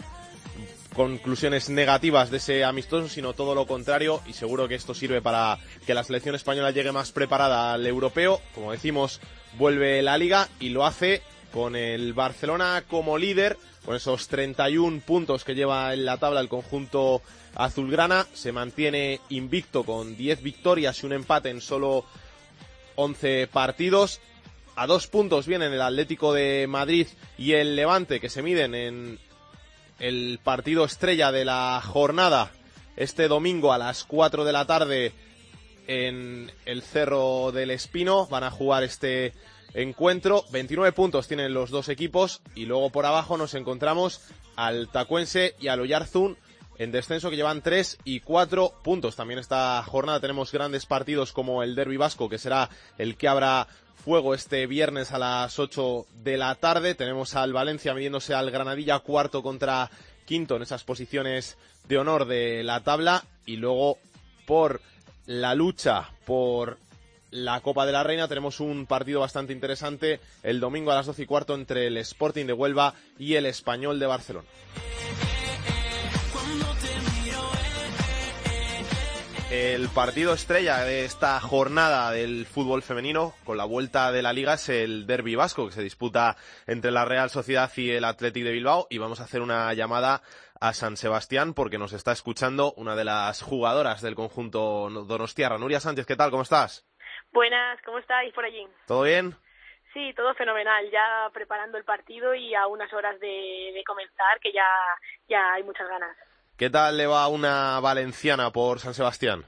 conclusiones 0.94 1.70
negativas 1.70 2.32
de 2.32 2.38
ese 2.38 2.66
amistoso, 2.66 3.08
sino 3.08 3.32
todo 3.32 3.56
lo 3.56 3.66
contrario, 3.66 4.22
y 4.26 4.34
seguro 4.34 4.68
que 4.68 4.76
esto 4.76 4.94
sirve 4.94 5.22
para 5.22 5.58
que 5.88 5.94
la 5.94 6.04
selección 6.04 6.36
española 6.36 6.72
llegue 6.72 6.92
más 6.92 7.14
preparada 7.14 7.72
al 7.72 7.88
europeo. 7.88 8.42
Como 8.54 8.74
decimos, 8.74 9.22
vuelve 9.58 10.02
la 10.02 10.18
liga 10.18 10.50
y 10.60 10.70
lo 10.70 10.86
hace 10.86 11.22
con 11.52 11.76
el 11.76 12.14
Barcelona 12.14 12.84
como 12.88 13.18
líder, 13.18 13.58
con 13.86 13.96
esos 13.96 14.28
31 14.28 15.02
puntos 15.02 15.44
que 15.44 15.56
lleva 15.56 15.94
en 15.94 16.06
la 16.06 16.18
tabla 16.18 16.40
el 16.40 16.50
conjunto 16.50 17.22
azulgrana, 17.56 18.26
se 18.34 18.52
mantiene 18.52 19.20
invicto 19.30 19.84
con 19.84 20.18
10 20.18 20.42
victorias 20.42 21.04
y 21.04 21.06
un 21.06 21.14
empate 21.14 21.50
en 21.50 21.62
solo 21.62 22.06
11 22.96 23.48
partidos. 23.48 24.20
A 24.76 24.88
dos 24.88 25.06
puntos 25.08 25.46
vienen 25.46 25.72
el 25.74 25.82
Atlético 25.82 26.34
de 26.34 26.66
Madrid 26.68 27.08
y 27.38 27.54
el 27.54 27.76
Levante, 27.76 28.20
que 28.20 28.30
se 28.30 28.42
miden 28.42 28.74
en 28.74 29.20
el 30.00 30.40
partido 30.44 30.86
estrella 30.86 31.32
de 31.32 31.46
la 31.46 31.80
jornada 31.84 32.52
este 32.96 33.28
domingo 33.28 33.74
a 33.74 33.78
las 33.78 34.04
4 34.04 34.46
de 34.46 34.52
la 34.52 34.66
tarde 34.66 35.14
en 35.88 36.52
el 36.66 36.82
Cerro 36.82 37.52
del 37.52 37.72
Espino. 37.72 38.28
Van 38.28 38.44
a 38.44 38.52
jugar 38.52 38.84
este 38.84 39.34
encuentro. 39.74 40.46
29 40.52 40.92
puntos 40.92 41.28
tienen 41.28 41.54
los 41.54 41.70
dos 41.70 41.90
equipos 41.90 42.42
y 42.56 42.66
luego 42.66 42.90
por 42.90 43.06
abajo 43.06 43.38
nos 43.38 43.54
encontramos 43.54 44.22
al 44.56 44.90
Tacuense 44.90 45.56
y 45.60 45.68
al 45.68 45.80
Oyarzún 45.80 46.38
en 46.78 46.92
descenso 46.92 47.30
que 47.30 47.36
llevan 47.36 47.62
3 47.62 48.00
y 48.04 48.20
4 48.20 48.74
puntos. 48.84 49.16
También 49.16 49.40
esta 49.40 49.84
jornada 49.84 50.20
tenemos 50.20 50.52
grandes 50.52 50.86
partidos 50.86 51.32
como 51.32 51.64
el 51.64 51.76
Derby 51.76 51.98
Vasco 51.98 52.30
que 52.30 52.38
será 52.38 52.70
el 52.98 53.18
que 53.18 53.28
habrá 53.28 53.68
fuego 53.96 54.34
este 54.34 54.68
viernes 54.68 55.12
a 55.12 55.20
las 55.20 55.60
8 55.60 56.06
de 56.24 56.38
la 56.38 56.56
tarde. 56.56 56.96
Tenemos 56.96 57.36
al 57.36 57.54
Valencia 57.54 57.94
midiéndose 57.94 58.34
al 58.34 58.52
Granadilla 58.52 59.00
cuarto 59.00 59.42
contra 59.42 59.90
quinto 60.26 60.56
en 60.56 60.62
esas 60.62 60.84
posiciones 60.84 61.58
de 61.88 61.98
honor 61.98 62.26
de 62.26 62.64
la 62.64 62.82
tabla 62.82 63.24
y 63.46 63.58
luego 63.58 63.98
por 64.46 64.82
la 65.26 65.56
lucha 65.56 66.10
por 66.26 66.78
la 67.32 67.62
Copa 67.62 67.86
de 67.86 67.92
la 67.92 68.04
Reina 68.04 68.28
tenemos 68.28 68.60
un 68.60 68.86
partido 68.86 69.22
bastante 69.22 69.54
interesante 69.54 70.20
el 70.44 70.60
domingo 70.60 70.92
a 70.92 70.96
las 70.96 71.06
12 71.06 71.24
y 71.24 71.26
cuarto 71.26 71.56
entre 71.56 71.88
el 71.88 71.98
Sporting 71.98 72.46
de 72.46 72.54
Huelva 72.54 72.94
y 73.18 73.36
el 73.36 73.46
Español 73.46 74.00
de 74.00 74.06
Barcelona. 74.06 74.48
El 79.50 79.88
partido 79.90 80.34
estrella 80.34 80.80
de 80.80 81.06
esta 81.06 81.40
jornada 81.40 82.10
del 82.10 82.48
fútbol 82.48 82.82
femenino 82.82 83.36
con 83.44 83.56
la 83.56 83.66
vuelta 83.66 84.12
de 84.12 84.24
la 84.24 84.34
liga 84.34 84.56
es 84.56 84.68
el 84.70 85.06
Derby 85.06 85.36
Vasco 85.36 85.68
que 85.68 85.74
se 85.74 85.84
disputa 85.84 86.38
entre 86.66 86.90
la 86.90 87.06
Real 87.06 87.30
Sociedad 87.30 87.72
y 87.78 87.92
el 87.92 88.04
Athletic 88.04 88.44
de 88.44 88.52
Bilbao 88.52 88.88
y 88.90 88.98
vamos 88.98 89.20
a 89.20 89.26
hacer 89.26 89.42
una 89.42 89.72
llamada 89.76 90.24
a 90.64 90.72
San 90.72 90.96
Sebastián 90.96 91.54
porque 91.54 91.78
nos 91.78 91.92
está 91.92 92.14
escuchando 92.14 92.74
una 92.78 92.96
de 92.96 93.04
las 93.04 93.42
jugadoras 93.42 94.02
del 94.02 94.16
conjunto 94.16 94.90
donostiarra. 94.90 95.58
Nuria 95.58 95.82
Sánchez, 95.82 96.06
¿qué 96.06 96.16
tal? 96.16 96.32
¿Cómo 96.32 96.44
estás? 96.44 96.88
Buenas, 97.34 97.82
¿cómo 97.84 98.00
estáis 98.00 98.34
por 98.34 98.46
allí? 98.46 98.66
¿Todo 98.88 99.04
bien? 99.04 99.36
Sí, 99.94 100.14
todo 100.16 100.34
fenomenal. 100.36 100.90
Ya 100.90 101.30
preparando 101.34 101.78
el 101.78 101.84
partido 101.84 102.34
y 102.34 102.56
a 102.56 102.68
unas 102.68 102.94
horas 102.94 103.20
de, 103.20 103.72
de 103.74 103.84
comenzar, 103.86 104.40
que 104.42 104.54
ya, 104.54 104.66
ya 105.28 105.52
hay 105.52 105.64
muchas 105.64 105.90
ganas. 105.90 106.16
¿Qué 106.58 106.70
tal 106.70 106.96
le 106.96 107.08
va 107.08 107.24
a 107.24 107.28
una 107.28 107.82
valenciana 107.82 108.52
por 108.52 108.80
San 108.80 108.94
Sebastián? 108.94 109.44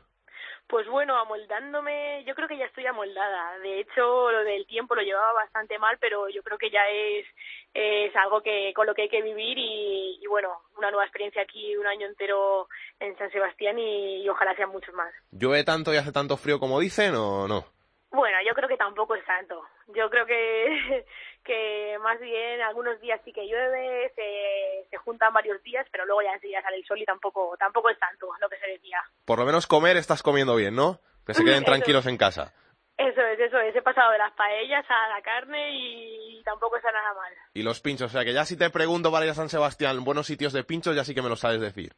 Pues 0.75 0.89
bueno, 0.89 1.17
amoldándome, 1.17 2.25
yo 2.25 2.35
creo 2.35 2.49
que 2.49 2.57
ya 2.57 2.65
estoy 2.65 2.85
amoldada. 2.85 3.57
De 3.59 3.79
hecho, 3.79 4.29
lo 4.29 4.43
del 4.43 4.67
tiempo 4.67 4.93
lo 4.93 5.03
llevaba 5.03 5.31
bastante 5.31 5.79
mal, 5.79 5.97
pero 6.01 6.27
yo 6.27 6.43
creo 6.43 6.57
que 6.57 6.69
ya 6.69 6.85
es, 6.89 7.25
es 7.73 8.13
algo 8.17 8.41
que 8.41 8.73
con 8.75 8.85
lo 8.85 8.93
que 8.93 9.03
hay 9.03 9.07
que 9.07 9.21
vivir 9.21 9.57
y, 9.57 10.19
y 10.21 10.27
bueno, 10.27 10.49
una 10.77 10.91
nueva 10.91 11.05
experiencia 11.05 11.43
aquí, 11.43 11.77
un 11.77 11.87
año 11.87 12.07
entero 12.07 12.67
en 12.99 13.17
San 13.17 13.31
Sebastián 13.31 13.79
y, 13.79 14.23
y 14.23 14.27
ojalá 14.27 14.53
sean 14.57 14.69
muchos 14.69 14.93
más. 14.95 15.13
¿Llueve 15.31 15.63
tanto 15.63 15.93
y 15.93 15.97
hace 15.97 16.11
tanto 16.11 16.35
frío 16.35 16.59
como 16.59 16.81
dicen 16.81 17.15
o 17.15 17.47
no? 17.47 17.63
Bueno, 18.11 18.37
yo 18.45 18.53
creo 18.53 18.67
que 18.67 18.75
tampoco 18.75 19.15
es 19.15 19.23
tanto. 19.23 19.63
Yo 19.95 20.09
creo 20.09 20.25
que, 20.25 21.05
que 21.45 21.97
más 22.01 22.19
bien 22.19 22.61
algunos 22.61 22.99
días 22.99 23.21
sí 23.23 23.31
que 23.31 23.47
llueve, 23.47 24.11
se, 24.15 24.89
se 24.89 24.97
juntan 24.97 25.33
varios 25.33 25.61
días, 25.63 25.87
pero 25.91 26.05
luego 26.05 26.21
ya 26.23 26.33
enseguida 26.33 26.61
sale 26.61 26.77
el 26.77 26.85
sol 26.85 26.99
y 26.99 27.05
tampoco, 27.05 27.55
tampoco 27.57 27.89
es 27.89 27.99
tanto 27.99 28.27
lo 28.41 28.49
que 28.49 28.57
se 28.57 28.67
decía. 28.67 28.99
Por 29.23 29.39
lo 29.39 29.45
menos 29.45 29.67
comer 29.67 29.95
estás 29.95 30.23
comiendo 30.23 30.55
bien, 30.55 30.75
¿no? 30.75 30.99
Que 31.25 31.33
se 31.33 31.45
queden 31.45 31.63
tranquilos 31.65 32.05
en 32.07 32.17
casa. 32.17 32.53
Eso 32.97 33.21
es, 33.21 33.39
eso 33.39 33.59
es. 33.59 33.75
He 33.75 33.81
pasado 33.81 34.11
de 34.11 34.17
las 34.17 34.31
paellas 34.33 34.85
a 34.89 35.09
la 35.09 35.21
carne 35.21 35.69
y 35.73 36.41
tampoco 36.43 36.77
está 36.77 36.91
nada 36.91 37.13
mal. 37.13 37.33
Y 37.53 37.63
los 37.63 37.81
pinchos, 37.81 38.11
o 38.11 38.13
sea 38.13 38.23
que 38.23 38.33
ya 38.33 38.45
si 38.45 38.57
te 38.57 38.69
pregunto 38.69 39.11
para 39.11 39.25
ir 39.25 39.31
a 39.31 39.35
San 39.35 39.49
Sebastián, 39.49 40.03
buenos 40.03 40.27
sitios 40.27 40.53
de 40.53 40.63
pinchos, 40.63 40.95
ya 40.95 41.03
sí 41.03 41.13
que 41.13 41.21
me 41.21 41.29
lo 41.29 41.35
sabes 41.35 41.59
decir. 41.59 41.91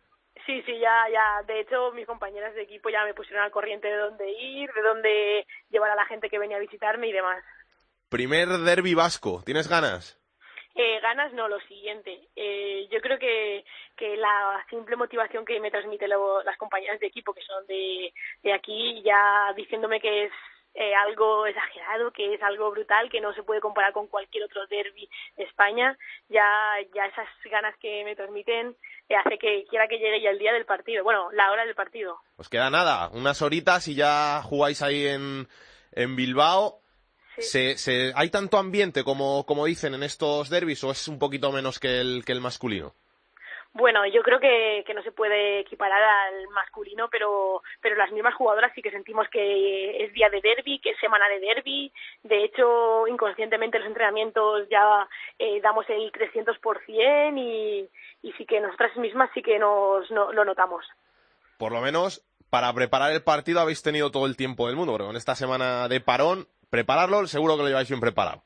Sí, 0.45 0.61
sí, 0.65 0.79
ya, 0.79 1.05
ya. 1.11 1.43
De 1.45 1.59
hecho, 1.59 1.91
mis 1.91 2.07
compañeras 2.07 2.55
de 2.55 2.63
equipo 2.63 2.89
ya 2.89 3.03
me 3.03 3.13
pusieron 3.13 3.43
al 3.43 3.51
corriente 3.51 3.87
de 3.87 3.97
dónde 3.97 4.31
ir, 4.31 4.71
de 4.71 4.81
dónde 4.81 5.45
llevar 5.69 5.91
a 5.91 5.95
la 5.95 6.05
gente 6.05 6.29
que 6.29 6.39
venía 6.39 6.57
a 6.57 6.61
visitarme 6.61 7.07
y 7.07 7.11
demás. 7.11 7.43
Primer 8.09 8.47
derby 8.47 8.93
vasco, 8.93 9.41
¿tienes 9.45 9.67
ganas? 9.67 10.17
Eh, 10.75 10.99
ganas 11.01 11.33
no, 11.33 11.47
lo 11.47 11.59
siguiente. 11.61 12.29
Eh, 12.35 12.87
yo 12.91 13.01
creo 13.01 13.19
que, 13.19 13.65
que 13.97 14.15
la 14.15 14.63
simple 14.69 14.95
motivación 14.95 15.43
que 15.43 15.59
me 15.59 15.71
transmiten 15.71 16.09
las 16.09 16.57
compañeras 16.57 16.99
de 16.99 17.07
equipo 17.07 17.33
que 17.33 17.41
son 17.41 17.65
de, 17.67 18.13
de 18.43 18.53
aquí, 18.53 19.01
ya 19.03 19.51
diciéndome 19.55 19.99
que 19.99 20.25
es 20.25 20.31
eh, 20.75 20.93
algo 20.93 21.47
exagerado, 21.47 22.11
que 22.11 22.35
es 22.35 22.43
algo 22.43 22.69
brutal, 22.69 23.09
que 23.09 23.19
no 23.19 23.33
se 23.33 23.41
puede 23.41 23.59
comparar 23.59 23.91
con 23.91 24.07
cualquier 24.07 24.43
otro 24.43 24.67
derby 24.67 25.09
de 25.35 25.43
España, 25.43 25.97
ya, 26.29 26.45
ya 26.93 27.07
esas 27.07 27.27
ganas 27.49 27.75
que 27.81 28.03
me 28.05 28.15
transmiten 28.15 28.75
eh, 29.09 29.15
hace 29.15 29.39
que 29.39 29.65
quiera 29.69 29.87
que 29.87 29.97
llegue 29.97 30.21
ya 30.21 30.29
el 30.29 30.37
día 30.37 30.53
del 30.53 30.65
partido, 30.65 31.03
bueno, 31.03 31.31
la 31.31 31.51
hora 31.51 31.65
del 31.65 31.73
partido. 31.73 32.19
Os 32.37 32.47
queda 32.47 32.69
nada, 32.69 33.09
unas 33.09 33.41
horitas 33.41 33.87
y 33.87 33.95
ya 33.95 34.41
jugáis 34.43 34.83
ahí 34.83 35.07
en, 35.07 35.47
en 35.93 36.15
Bilbao. 36.15 36.79
Se, 37.43 37.77
se, 37.77 38.11
¿Hay 38.15 38.29
tanto 38.29 38.57
ambiente 38.57 39.03
como, 39.03 39.45
como 39.45 39.65
dicen 39.65 39.93
en 39.93 40.03
estos 40.03 40.49
derbis 40.49 40.83
o 40.83 40.91
es 40.91 41.07
un 41.07 41.19
poquito 41.19 41.51
menos 41.51 41.79
que 41.79 41.99
el, 42.01 42.23
que 42.25 42.31
el 42.31 42.41
masculino? 42.41 42.93
Bueno, 43.73 44.07
yo 44.07 44.23
creo 44.23 44.39
que, 44.39 44.83
que 44.87 44.93
no 44.95 45.03
se 45.03 45.11
puede 45.11 45.59
equiparar 45.59 46.01
al 46.01 46.47
masculino, 46.49 47.09
pero, 47.11 47.61
pero 47.79 47.95
las 47.95 48.11
mismas 48.11 48.33
jugadoras 48.33 48.71
sí 48.73 48.81
que 48.81 48.89
sentimos 48.89 49.27
que 49.29 50.03
es 50.03 50.11
día 50.13 50.29
de 50.29 50.41
derby, 50.41 50.79
que 50.79 50.91
es 50.91 50.99
semana 50.99 51.27
de 51.29 51.39
derby. 51.39 51.91
De 52.23 52.43
hecho, 52.43 53.07
inconscientemente 53.07 53.77
en 53.77 53.83
los 53.83 53.89
entrenamientos 53.89 54.67
ya 54.71 55.07
eh, 55.37 55.61
damos 55.61 55.85
el 55.89 56.11
300% 56.11 57.37
y, 57.37 57.87
y 58.23 58.31
sí 58.33 58.45
que 58.47 58.59
nosotras 58.61 58.95
mismas 58.97 59.29
sí 59.35 59.43
que 59.43 59.59
nos 59.59 60.09
no- 60.09 60.31
lo 60.31 60.43
notamos. 60.43 60.83
Por 61.59 61.71
lo 61.71 61.81
menos 61.81 62.23
para 62.49 62.73
preparar 62.73 63.11
el 63.11 63.21
partido 63.21 63.59
habéis 63.59 63.83
tenido 63.83 64.09
todo 64.09 64.25
el 64.25 64.37
tiempo 64.37 64.67
del 64.67 64.75
mundo, 64.77 64.93
porque 64.93 65.07
con 65.07 65.17
esta 65.17 65.35
semana 65.35 65.87
de 65.87 65.99
parón, 65.99 66.47
prepararlo 66.69 67.25
seguro 67.27 67.55
que 67.55 67.63
lo 67.63 67.69
lleváis 67.69 67.89
bien 67.89 68.01
preparado. 68.01 68.43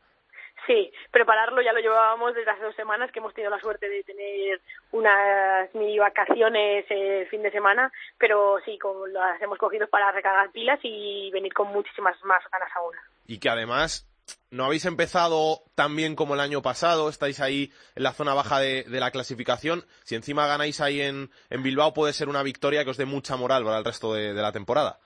Sí, 0.68 0.92
prepararlo 1.10 1.62
ya 1.62 1.74
lo 1.74 1.80
llevábamos 1.80 2.36
desde 2.36 2.52
hace 2.52 2.64
dos 2.64 2.76
semanas, 2.76 3.12
que 3.12 3.20
hemos 3.20 3.34
tenido 3.34 3.50
la 3.50 3.60
suerte 3.60 3.90
de 3.90 4.04
tener 4.04 4.62
unas 4.92 5.74
mini 5.74 5.98
vacaciones 5.98 6.86
el 6.90 7.28
fin 7.28 7.42
de 7.42 7.52
semana, 7.52 7.92
pero 8.18 8.60
sí, 8.64 8.78
como 8.78 9.08
las 9.08 9.42
hemos 9.42 9.58
cogido 9.58 9.88
para 9.88 10.12
recargar 10.12 10.52
pilas 10.52 10.80
y 10.84 11.32
venir 11.32 11.54
con 11.54 11.70
muchísimas 11.70 12.16
más 12.24 12.44
ganas 12.52 12.70
aún. 12.76 12.94
Y 13.26 13.40
que 13.40 13.50
además 13.50 14.08
no 14.52 14.66
habéis 14.66 14.86
empezado 14.86 15.64
tan 15.76 15.96
bien 15.96 16.16
como 16.16 16.36
el 16.36 16.40
año 16.40 16.62
pasado, 16.62 17.10
estáis 17.10 17.40
ahí 17.40 17.72
en 17.96 18.04
la 18.04 18.14
zona 18.14 18.34
baja 18.34 18.60
de, 18.60 18.84
de 18.84 19.00
la 19.00 19.12
clasificación. 19.12 19.86
Si 20.04 20.16
encima 20.16 20.46
ganáis 20.46 20.80
ahí 20.80 21.02
en, 21.02 21.32
en, 21.50 21.64
Bilbao, 21.64 21.94
puede 21.94 22.14
ser 22.14 22.30
una 22.30 22.44
victoria 22.44 22.84
que 22.84 22.92
os 22.92 22.98
dé 22.98 23.06
mucha 23.06 23.36
moral 23.36 23.64
para 23.64 23.80
el 23.80 23.86
resto 23.86 24.14
de, 24.14 24.34
de 24.34 24.42
la 24.42 24.52
temporada. 24.52 25.00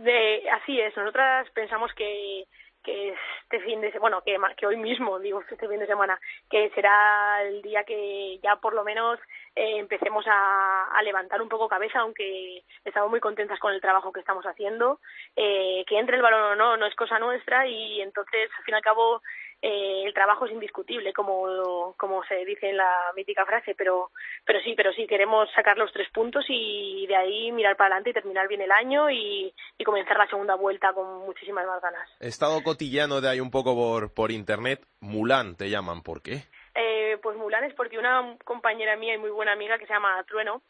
De, 0.00 0.48
así 0.50 0.80
es, 0.80 0.96
nosotras 0.96 1.46
pensamos 1.50 1.92
que 1.92 2.46
que 2.82 3.14
este 3.42 3.60
fin 3.60 3.82
de 3.82 3.90
bueno 3.98 4.22
que, 4.22 4.38
que 4.56 4.66
hoy 4.66 4.76
mismo 4.76 5.18
digo 5.18 5.42
este 5.50 5.68
fin 5.68 5.78
de 5.78 5.86
semana 5.86 6.18
que 6.48 6.70
será 6.70 7.42
el 7.42 7.60
día 7.60 7.84
que 7.84 8.38
ya 8.42 8.56
por 8.56 8.72
lo 8.72 8.84
menos 8.84 9.18
eh, 9.54 9.76
empecemos 9.76 10.24
a, 10.26 10.84
a, 10.86 11.02
levantar 11.02 11.42
un 11.42 11.50
poco 11.50 11.68
cabeza 11.68 12.00
aunque 12.00 12.62
estamos 12.82 13.10
muy 13.10 13.20
contentas 13.20 13.58
con 13.58 13.74
el 13.74 13.82
trabajo 13.82 14.12
que 14.12 14.20
estamos 14.20 14.46
haciendo. 14.46 15.00
Eh, 15.36 15.84
que 15.86 15.98
entre 15.98 16.16
el 16.16 16.22
balón 16.22 16.52
o 16.52 16.56
no 16.56 16.76
no 16.78 16.86
es 16.86 16.94
cosa 16.94 17.18
nuestra 17.18 17.66
y 17.66 18.00
entonces 18.00 18.50
al 18.56 18.64
fin 18.64 18.72
y 18.72 18.76
al 18.76 18.82
cabo 18.82 19.20
eh, 19.62 20.04
el 20.06 20.14
trabajo 20.14 20.46
es 20.46 20.52
indiscutible, 20.52 21.12
como, 21.12 21.94
como 21.98 22.24
se 22.24 22.44
dice 22.44 22.70
en 22.70 22.78
la 22.78 23.12
mítica 23.14 23.44
frase, 23.44 23.74
pero, 23.74 24.10
pero 24.44 24.60
sí, 24.60 24.74
pero 24.74 24.92
sí, 24.92 25.06
queremos 25.06 25.50
sacar 25.52 25.76
los 25.76 25.92
tres 25.92 26.08
puntos 26.10 26.44
y 26.48 27.06
de 27.06 27.16
ahí 27.16 27.52
mirar 27.52 27.76
para 27.76 27.88
adelante 27.88 28.10
y 28.10 28.14
terminar 28.14 28.48
bien 28.48 28.62
el 28.62 28.72
año 28.72 29.10
y, 29.10 29.52
y 29.76 29.84
comenzar 29.84 30.16
la 30.16 30.28
segunda 30.28 30.54
vuelta 30.54 30.92
con 30.92 31.26
muchísimas 31.26 31.66
más 31.66 31.82
ganas. 31.82 32.08
He 32.20 32.28
estado 32.28 32.62
cotillando 32.62 33.20
de 33.20 33.28
ahí 33.28 33.40
un 33.40 33.50
poco 33.50 33.74
por, 33.74 34.14
por 34.14 34.30
internet. 34.30 34.86
Mulan 35.00 35.56
te 35.56 35.68
llaman, 35.68 36.02
¿por 36.02 36.22
qué? 36.22 36.44
Eh, 36.74 37.18
pues 37.22 37.36
Mulan 37.36 37.64
es 37.64 37.74
porque 37.74 37.98
una 37.98 38.36
compañera 38.44 38.96
mía 38.96 39.14
y 39.14 39.18
muy 39.18 39.30
buena 39.30 39.52
amiga 39.52 39.78
que 39.78 39.86
se 39.86 39.92
llama 39.92 40.22
Trueno 40.26 40.62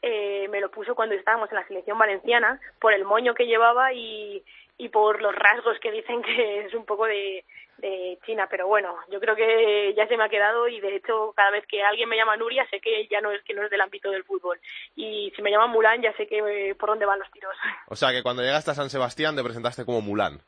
eh, 0.00 0.46
me 0.48 0.60
lo 0.60 0.70
puso 0.70 0.94
cuando 0.94 1.14
estábamos 1.16 1.50
en 1.50 1.56
la 1.56 1.66
selección 1.66 1.98
valenciana 1.98 2.60
por 2.80 2.92
el 2.92 3.04
moño 3.04 3.34
que 3.34 3.46
llevaba 3.46 3.92
y, 3.92 4.44
y 4.76 4.88
por 4.90 5.20
los 5.20 5.34
rasgos 5.34 5.78
que 5.80 5.90
dicen 5.90 6.22
que 6.22 6.66
es 6.66 6.74
un 6.74 6.84
poco 6.84 7.06
de, 7.06 7.44
de 7.78 8.18
China, 8.26 8.46
pero 8.50 8.66
bueno, 8.66 8.96
yo 9.10 9.20
creo 9.20 9.36
que 9.36 9.94
ya 9.96 10.06
se 10.08 10.16
me 10.16 10.24
ha 10.24 10.28
quedado 10.28 10.68
y 10.68 10.80
de 10.80 10.96
hecho 10.96 11.32
cada 11.34 11.50
vez 11.50 11.64
que 11.66 11.82
alguien 11.82 12.08
me 12.08 12.16
llama 12.16 12.36
Nuria 12.36 12.66
sé 12.70 12.80
que 12.80 13.06
ya 13.08 13.20
no 13.20 13.30
es 13.30 13.42
que 13.42 13.54
no 13.54 13.62
es 13.62 13.70
del 13.70 13.80
ámbito 13.80 14.10
del 14.10 14.24
fútbol 14.24 14.60
y 14.96 15.32
si 15.34 15.42
me 15.42 15.50
llaman 15.50 15.70
Mulan 15.70 16.02
ya 16.02 16.12
sé 16.14 16.26
que 16.26 16.74
por 16.78 16.90
dónde 16.90 17.06
van 17.06 17.18
los 17.18 17.30
tiros. 17.30 17.54
O 17.88 17.96
sea 17.96 18.10
que 18.10 18.22
cuando 18.22 18.42
llegaste 18.42 18.72
a 18.72 18.74
San 18.74 18.90
Sebastián 18.90 19.36
te 19.36 19.44
presentaste 19.44 19.84
como 19.84 20.00
Mulan. 20.00 20.40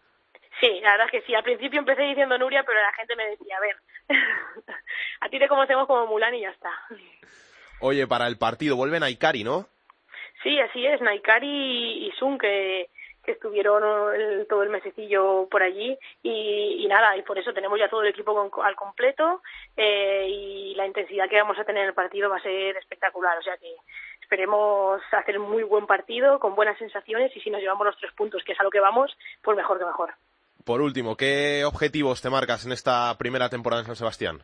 Sí, 0.60 0.80
la 0.82 0.90
verdad 0.92 1.06
es 1.06 1.12
que 1.12 1.26
sí. 1.26 1.34
Al 1.34 1.42
principio 1.42 1.78
empecé 1.78 2.02
diciendo 2.02 2.36
Nuria, 2.36 2.64
pero 2.64 2.80
la 2.82 2.92
gente 2.92 3.16
me 3.16 3.28
decía, 3.28 3.56
a 3.56 3.60
ver, 3.60 3.76
a 5.20 5.28
ti 5.28 5.38
te 5.38 5.48
conocemos 5.48 5.86
como 5.86 6.06
Mulan 6.06 6.34
y 6.34 6.42
ya 6.42 6.50
está. 6.50 6.70
Oye, 7.80 8.06
para 8.06 8.26
el 8.26 8.36
partido 8.36 8.76
vuelve 8.76 9.00
Naikari, 9.00 9.42
¿no? 9.42 9.66
Sí, 10.42 10.60
así 10.60 10.86
es, 10.86 11.00
Naikari 11.00 12.06
y 12.06 12.12
Sun, 12.18 12.38
que 12.38 12.90
que 13.30 13.34
estuvieron 13.34 14.14
el, 14.14 14.46
todo 14.48 14.64
el 14.64 14.70
mesecillo 14.70 15.46
por 15.48 15.62
allí 15.62 15.96
y, 16.22 16.86
nada, 16.88 17.16
y 17.16 17.22
por 17.22 17.38
eso 17.38 17.52
tenemos 17.52 17.78
ya 17.78 17.88
todo 17.88 18.02
el 18.02 18.08
equipo 18.08 18.34
con, 18.34 18.64
al 18.64 18.74
completo 18.74 19.42
eh, 19.76 20.26
y 20.28 20.74
la 20.74 20.86
intensidad 20.86 21.28
que 21.28 21.40
vamos 21.40 21.56
a 21.58 21.64
tener 21.64 21.82
en 21.82 21.88
el 21.88 21.94
partido 21.94 22.28
va 22.28 22.38
a 22.38 22.42
ser 22.42 22.76
espectacular, 22.76 23.38
o 23.38 23.42
sea 23.42 23.56
que 23.56 23.72
esperemos 24.20 25.00
hacer 25.12 25.38
un 25.38 25.48
muy 25.48 25.62
buen 25.62 25.86
partido 25.86 26.40
con 26.40 26.56
buenas 26.56 26.78
sensaciones 26.78 27.34
y 27.36 27.40
si 27.40 27.50
nos 27.50 27.60
llevamos 27.60 27.86
los 27.86 27.96
tres 27.98 28.12
puntos, 28.14 28.42
que 28.44 28.52
es 28.52 28.60
a 28.60 28.64
lo 28.64 28.70
que 28.70 28.80
vamos, 28.80 29.16
pues 29.42 29.56
mejor 29.56 29.78
que 29.78 29.84
mejor. 29.84 30.14
Por 30.64 30.80
último, 30.80 31.16
¿qué 31.16 31.64
objetivos 31.64 32.20
te 32.20 32.30
marcas 32.30 32.66
en 32.66 32.72
esta 32.72 33.16
primera 33.16 33.48
temporada 33.48 33.82
en 33.82 33.86
San 33.86 33.96
Sebastián? 33.96 34.40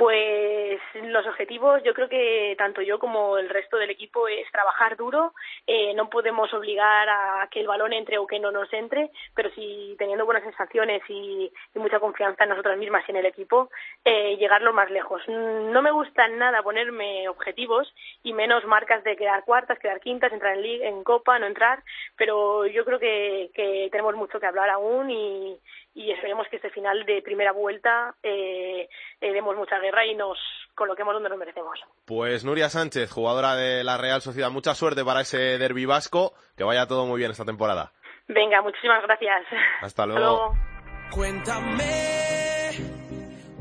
Pues 0.00 0.80
los 0.94 1.26
objetivos, 1.26 1.82
yo 1.84 1.92
creo 1.92 2.08
que 2.08 2.54
tanto 2.56 2.80
yo 2.80 2.98
como 2.98 3.36
el 3.36 3.50
resto 3.50 3.76
del 3.76 3.90
equipo 3.90 4.28
es 4.28 4.50
trabajar 4.50 4.96
duro. 4.96 5.34
Eh, 5.66 5.92
no 5.92 6.08
podemos 6.08 6.50
obligar 6.54 7.06
a 7.10 7.46
que 7.50 7.60
el 7.60 7.66
balón 7.66 7.92
entre 7.92 8.16
o 8.16 8.26
que 8.26 8.40
no 8.40 8.50
nos 8.50 8.72
entre, 8.72 9.10
pero 9.34 9.50
sí 9.50 9.94
teniendo 9.98 10.24
buenas 10.24 10.42
sensaciones 10.42 11.02
y, 11.06 11.52
y 11.74 11.78
mucha 11.78 12.00
confianza 12.00 12.44
en 12.44 12.48
nosotras 12.48 12.78
mismas 12.78 13.04
y 13.06 13.10
en 13.10 13.18
el 13.18 13.26
equipo, 13.26 13.68
eh, 14.02 14.38
llegarlo 14.38 14.72
más 14.72 14.90
lejos. 14.90 15.20
No 15.28 15.82
me 15.82 15.90
gusta 15.90 16.26
nada 16.28 16.62
ponerme 16.62 17.28
objetivos 17.28 17.94
y 18.22 18.32
menos 18.32 18.64
marcas 18.64 19.04
de 19.04 19.16
quedar 19.16 19.44
cuartas, 19.44 19.78
quedar 19.78 20.00
quintas, 20.00 20.32
entrar 20.32 20.56
en 20.56 21.04
Copa, 21.04 21.38
no 21.38 21.44
entrar, 21.44 21.82
pero 22.16 22.64
yo 22.64 22.86
creo 22.86 22.98
que, 22.98 23.50
que 23.52 23.90
tenemos 23.92 24.14
mucho 24.14 24.40
que 24.40 24.46
hablar 24.46 24.70
aún 24.70 25.10
y, 25.10 25.60
y 25.94 26.10
esperemos 26.12 26.46
que 26.48 26.56
este 26.56 26.70
final 26.70 27.04
de 27.04 27.22
primera 27.22 27.52
vuelta 27.52 28.14
eh, 28.22 28.88
eh, 29.20 29.32
demos 29.32 29.56
mucha 29.56 29.78
guerra 29.78 30.06
y 30.06 30.14
nos 30.14 30.38
coloquemos 30.74 31.14
donde 31.14 31.28
nos 31.28 31.38
merecemos. 31.38 31.78
Pues 32.04 32.44
Nuria 32.44 32.68
Sánchez, 32.68 33.10
jugadora 33.10 33.56
de 33.56 33.84
la 33.84 33.98
Real 33.98 34.20
Sociedad, 34.20 34.50
mucha 34.50 34.74
suerte 34.74 35.04
para 35.04 35.22
ese 35.22 35.58
derbi 35.58 35.84
vasco, 35.84 36.32
que 36.56 36.64
vaya 36.64 36.86
todo 36.86 37.06
muy 37.06 37.18
bien 37.18 37.30
esta 37.30 37.44
temporada. 37.44 37.92
Venga, 38.28 38.62
muchísimas 38.62 39.02
gracias. 39.02 39.42
Hasta 39.82 40.06
luego. 40.06 40.20
Hasta 40.20 40.36
luego. 40.36 40.70
Cuéntame 41.10 42.70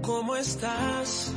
cómo 0.04 0.36
estás. 0.36 1.36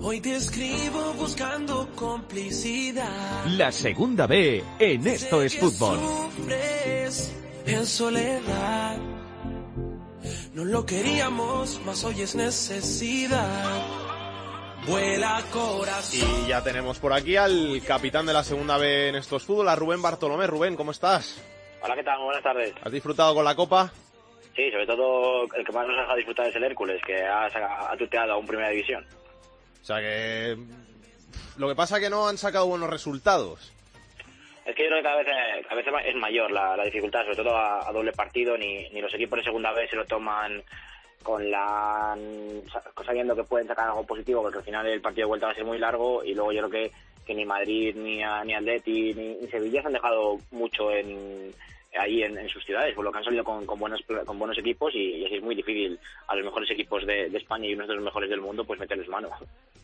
Hoy 0.00 0.20
te 0.20 0.36
escribo 0.36 1.14
buscando 1.14 1.88
complicidad. 1.96 3.44
La 3.46 3.72
segunda 3.72 4.26
B 4.26 4.62
en 4.78 5.06
Esto 5.06 5.42
es 5.42 5.58
Fútbol. 5.58 5.98
Sufres 5.98 7.64
en 7.66 7.86
soledad. 7.86 9.15
No 10.56 10.64
lo 10.64 10.86
queríamos, 10.86 11.82
mas 11.84 12.02
hoy 12.02 12.22
es 12.22 12.34
necesidad. 12.34 13.86
Vuela 14.86 15.44
corazón. 15.52 16.46
Y 16.46 16.48
ya 16.48 16.64
tenemos 16.64 16.98
por 16.98 17.12
aquí 17.12 17.36
al 17.36 17.82
capitán 17.86 18.24
de 18.24 18.32
la 18.32 18.42
segunda 18.42 18.78
B 18.78 19.10
en 19.10 19.16
estos 19.16 19.44
fútbol, 19.44 19.68
a 19.68 19.76
Rubén 19.76 20.00
Bartolomé. 20.00 20.46
Rubén, 20.46 20.74
¿cómo 20.74 20.92
estás? 20.92 21.44
Hola, 21.82 21.94
¿qué 21.94 22.02
tal? 22.02 22.22
Buenas 22.22 22.42
tardes. 22.42 22.72
¿Has 22.80 22.90
disfrutado 22.90 23.34
con 23.34 23.44
la 23.44 23.54
copa? 23.54 23.92
Sí, 24.54 24.70
sobre 24.70 24.86
todo 24.86 25.42
el 25.54 25.62
que 25.62 25.72
más 25.72 25.86
nos 25.86 25.98
deja 25.98 26.16
disfrutar 26.16 26.46
es 26.46 26.56
el 26.56 26.64
Hércules, 26.64 27.02
que 27.06 27.22
ha, 27.22 27.44
ha 27.92 27.96
tuteado 27.98 28.32
a 28.32 28.38
un 28.38 28.46
Primera 28.46 28.70
División. 28.70 29.04
O 29.82 29.84
sea 29.84 29.98
que... 29.98 30.56
Lo 31.58 31.68
que 31.68 31.74
pasa 31.74 31.96
es 31.96 32.02
que 32.02 32.08
no 32.08 32.28
han 32.28 32.38
sacado 32.38 32.66
buenos 32.66 32.88
resultados. 32.88 33.75
Es 34.66 34.74
que 34.74 34.82
yo 34.82 34.88
creo 34.88 34.98
que 34.98 35.04
cada 35.04 35.16
vez, 35.16 35.26
cada 35.68 35.76
vez 35.76 36.06
es 36.06 36.16
mayor 36.16 36.50
la, 36.50 36.76
la 36.76 36.84
dificultad, 36.84 37.22
sobre 37.22 37.36
todo 37.36 37.56
a, 37.56 37.88
a, 37.88 37.92
doble 37.92 38.12
partido, 38.12 38.58
ni, 38.58 38.88
ni 38.90 39.00
los 39.00 39.14
equipos 39.14 39.38
de 39.38 39.44
segunda 39.44 39.72
vez 39.72 39.88
se 39.88 39.96
lo 39.96 40.04
toman 40.04 40.62
con 41.22 41.50
la 41.50 42.16
sabiendo 43.04 43.34
que 43.34 43.44
pueden 43.44 43.66
sacar 43.66 43.88
algo 43.88 44.04
positivo, 44.04 44.42
porque 44.42 44.58
al 44.58 44.64
final 44.64 44.86
el 44.86 45.00
partido 45.00 45.26
de 45.26 45.28
vuelta 45.28 45.46
va 45.46 45.52
a 45.52 45.56
ser 45.56 45.64
muy 45.64 45.78
largo 45.78 46.22
y 46.24 46.34
luego 46.34 46.52
yo 46.52 46.68
creo 46.68 46.70
que, 46.70 46.92
que 47.24 47.34
ni 47.34 47.44
Madrid, 47.44 47.94
ni, 47.96 48.22
a, 48.22 48.44
ni 48.44 48.54
Atleti, 48.54 49.14
ni, 49.14 49.46
Sevilla 49.48 49.80
se 49.80 49.86
han 49.88 49.92
dejado 49.92 50.38
mucho 50.50 50.90
en 50.90 51.52
ahí 51.98 52.22
en, 52.22 52.48
sus 52.48 52.64
ciudades, 52.64 52.94
por 52.94 53.04
lo 53.04 53.10
que 53.10 53.18
han 53.18 53.24
salido 53.24 53.42
con, 53.42 53.64
con, 53.64 53.78
buenos, 53.78 54.00
con 54.26 54.38
buenos 54.38 54.58
equipos 54.58 54.94
y, 54.94 55.16
y, 55.16 55.24
así 55.24 55.36
es 55.36 55.42
muy 55.42 55.54
difícil 55.54 55.98
a 56.28 56.36
los 56.36 56.44
mejores 56.44 56.70
equipos 56.70 57.06
de, 57.06 57.26
España 57.26 57.66
y 57.66 57.74
uno 57.74 57.86
de 57.86 57.94
los 57.94 58.04
mejores 58.04 58.28
del 58.28 58.40
mundo 58.40 58.64
pues 58.64 58.78
meterles 58.78 59.08
mano. 59.08 59.30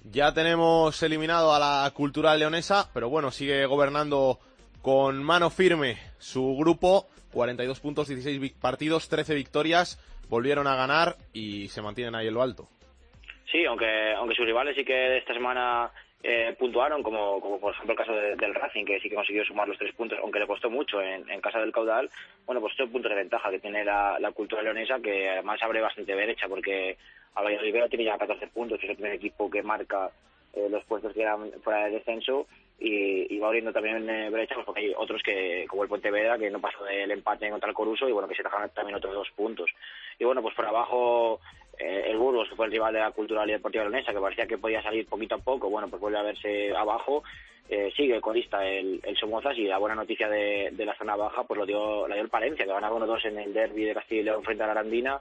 Ya 0.05 0.33
tenemos 0.35 1.03
eliminado 1.03 1.55
a 1.55 1.59
la 1.59 1.91
cultural 1.95 2.39
leonesa, 2.39 2.91
pero 2.93 3.09
bueno, 3.09 3.31
sigue 3.31 3.65
gobernando 3.67 4.39
con 4.83 5.23
mano 5.23 5.49
firme 5.49 5.97
su 6.19 6.57
grupo, 6.57 7.07
42 7.33 7.81
puntos, 7.81 8.09
16 8.09 8.53
partidos, 8.61 9.09
13 9.09 9.35
victorias, 9.35 9.99
volvieron 10.29 10.67
a 10.67 10.77
ganar 10.77 11.17
y 11.33 11.69
se 11.69 11.81
mantienen 11.81 12.15
ahí 12.15 12.27
en 12.27 12.35
lo 12.35 12.43
alto. 12.43 12.69
Sí, 13.51 13.65
aunque, 13.65 14.13
aunque 14.15 14.35
sus 14.35 14.47
rivales 14.47 14.75
sí 14.75 14.85
que 14.85 15.19
esta 15.19 15.35
semana 15.35 15.91
eh, 16.23 16.55
puntuaron, 16.59 17.03
como, 17.03 17.41
como 17.41 17.61
por 17.61 17.75
ejemplo 17.75 17.93
el 17.93 17.99
caso 17.99 18.13
de, 18.13 18.35
del 18.37 18.55
Racing, 18.55 18.85
que 18.85 18.99
sí 18.99 19.09
que 19.09 19.15
consiguió 19.15 19.45
sumar 19.45 19.69
los 19.69 19.79
tres 19.79 19.95
puntos, 19.95 20.19
aunque 20.21 20.41
le 20.41 20.47
costó 20.47 20.69
mucho 20.69 21.01
en, 21.01 21.25
casa 21.41 21.61
del 21.61 21.73
caudal, 21.73 22.11
bueno, 22.47 22.61
pues 22.61 22.75
son 22.77 22.91
puntos 22.91 23.11
de 23.11 23.17
ventaja 23.17 23.51
que 23.51 23.61
tiene 23.61 23.85
la, 23.85 24.19
la 24.19 24.33
cultura 24.33 24.63
leonesa, 24.63 25.01
que 25.01 25.31
además 25.31 25.63
abre 25.63 25.81
bastante 25.81 26.15
derecha, 26.15 26.49
porque 26.49 26.97
a 27.35 27.43
Valladolid 27.43 27.89
tiene 27.89 28.05
ya 28.05 28.19
14 28.19 28.47
puntos, 28.49 28.83
es 28.83 28.91
el 28.91 28.97
primer 28.97 29.15
equipo 29.15 29.51
que 29.51 29.63
marca 29.63 30.11
eh, 30.55 30.69
los 30.71 30.85
puestos 30.85 31.13
que 31.13 31.23
eran 31.23 31.51
fuera 31.63 31.85
de 31.85 31.93
descenso, 31.93 32.47
y, 32.85 33.39
va 33.39 33.49
abriendo 33.49 33.73
también 33.73 34.09
eh, 34.09 34.31
brechas 34.31 34.59
porque 34.65 34.81
hay 34.81 34.93
otros 34.97 35.23
que, 35.23 35.67
como 35.69 35.85
el 35.85 35.89
Pontevedra, 35.89 36.39
que 36.39 36.51
no 36.51 36.61
pasó 36.61 36.83
del 36.85 37.11
empate 37.11 37.51
contra 37.51 37.69
el 37.69 37.75
Coruso 37.75 38.09
y 38.09 38.13
bueno, 38.13 38.29
que 38.29 38.35
se 38.35 38.43
dejaron 38.43 38.71
también 38.71 38.97
otros 38.97 39.15
dos 39.15 39.31
puntos. 39.37 39.71
Y 40.19 40.25
bueno, 40.25 40.43
pues 40.43 40.55
por 40.55 40.67
abajo 40.67 41.41
eh, 41.79 42.07
el 42.09 42.19
Burgos, 42.19 42.49
que 42.49 42.57
fue 42.57 42.67
el 42.67 42.73
rival 42.73 42.93
de 42.93 43.01
la 43.01 43.13
Cultural 43.13 43.49
y 43.49 43.53
Deportiva 43.53 43.85
Leonesa, 43.85 44.13
que 44.13 44.21
parecía 44.21 44.47
que 44.47 44.59
podía 44.59 44.83
salir 44.83 45.07
poquito 45.07 45.37
a 45.37 45.39
poco, 45.39 45.71
bueno, 45.71 45.89
pues 45.89 46.01
vuelve 46.01 46.19
a 46.19 46.23
verse 46.23 46.75
abajo. 46.77 47.23
Eh, 47.69 47.93
sigue 47.97 48.21
colista 48.21 48.67
el, 48.67 49.01
el 49.05 49.17
Somozas 49.17 49.57
y 49.57 49.65
la 49.65 49.79
buena 49.79 49.95
noticia 49.95 50.29
de, 50.29 50.71
de 50.73 50.85
la 50.85 50.97
zona 50.97 51.15
baja 51.15 51.45
pues 51.45 51.59
lo 51.59 51.65
dio, 51.65 52.09
la 52.09 52.17
dio 52.17 52.25
el 52.25 52.31
Palencia, 52.31 52.65
que 52.65 52.73
ganaba 52.73 52.99
1-2 52.99 53.27
en 53.27 53.39
el 53.39 53.55
derby 53.55 53.85
de 53.85 53.95
Castilla 53.95 54.21
y 54.21 54.25
León 54.25 54.43
frente 54.43 54.65
a 54.65 54.67
la 54.67 54.73
Arandina 54.73 55.21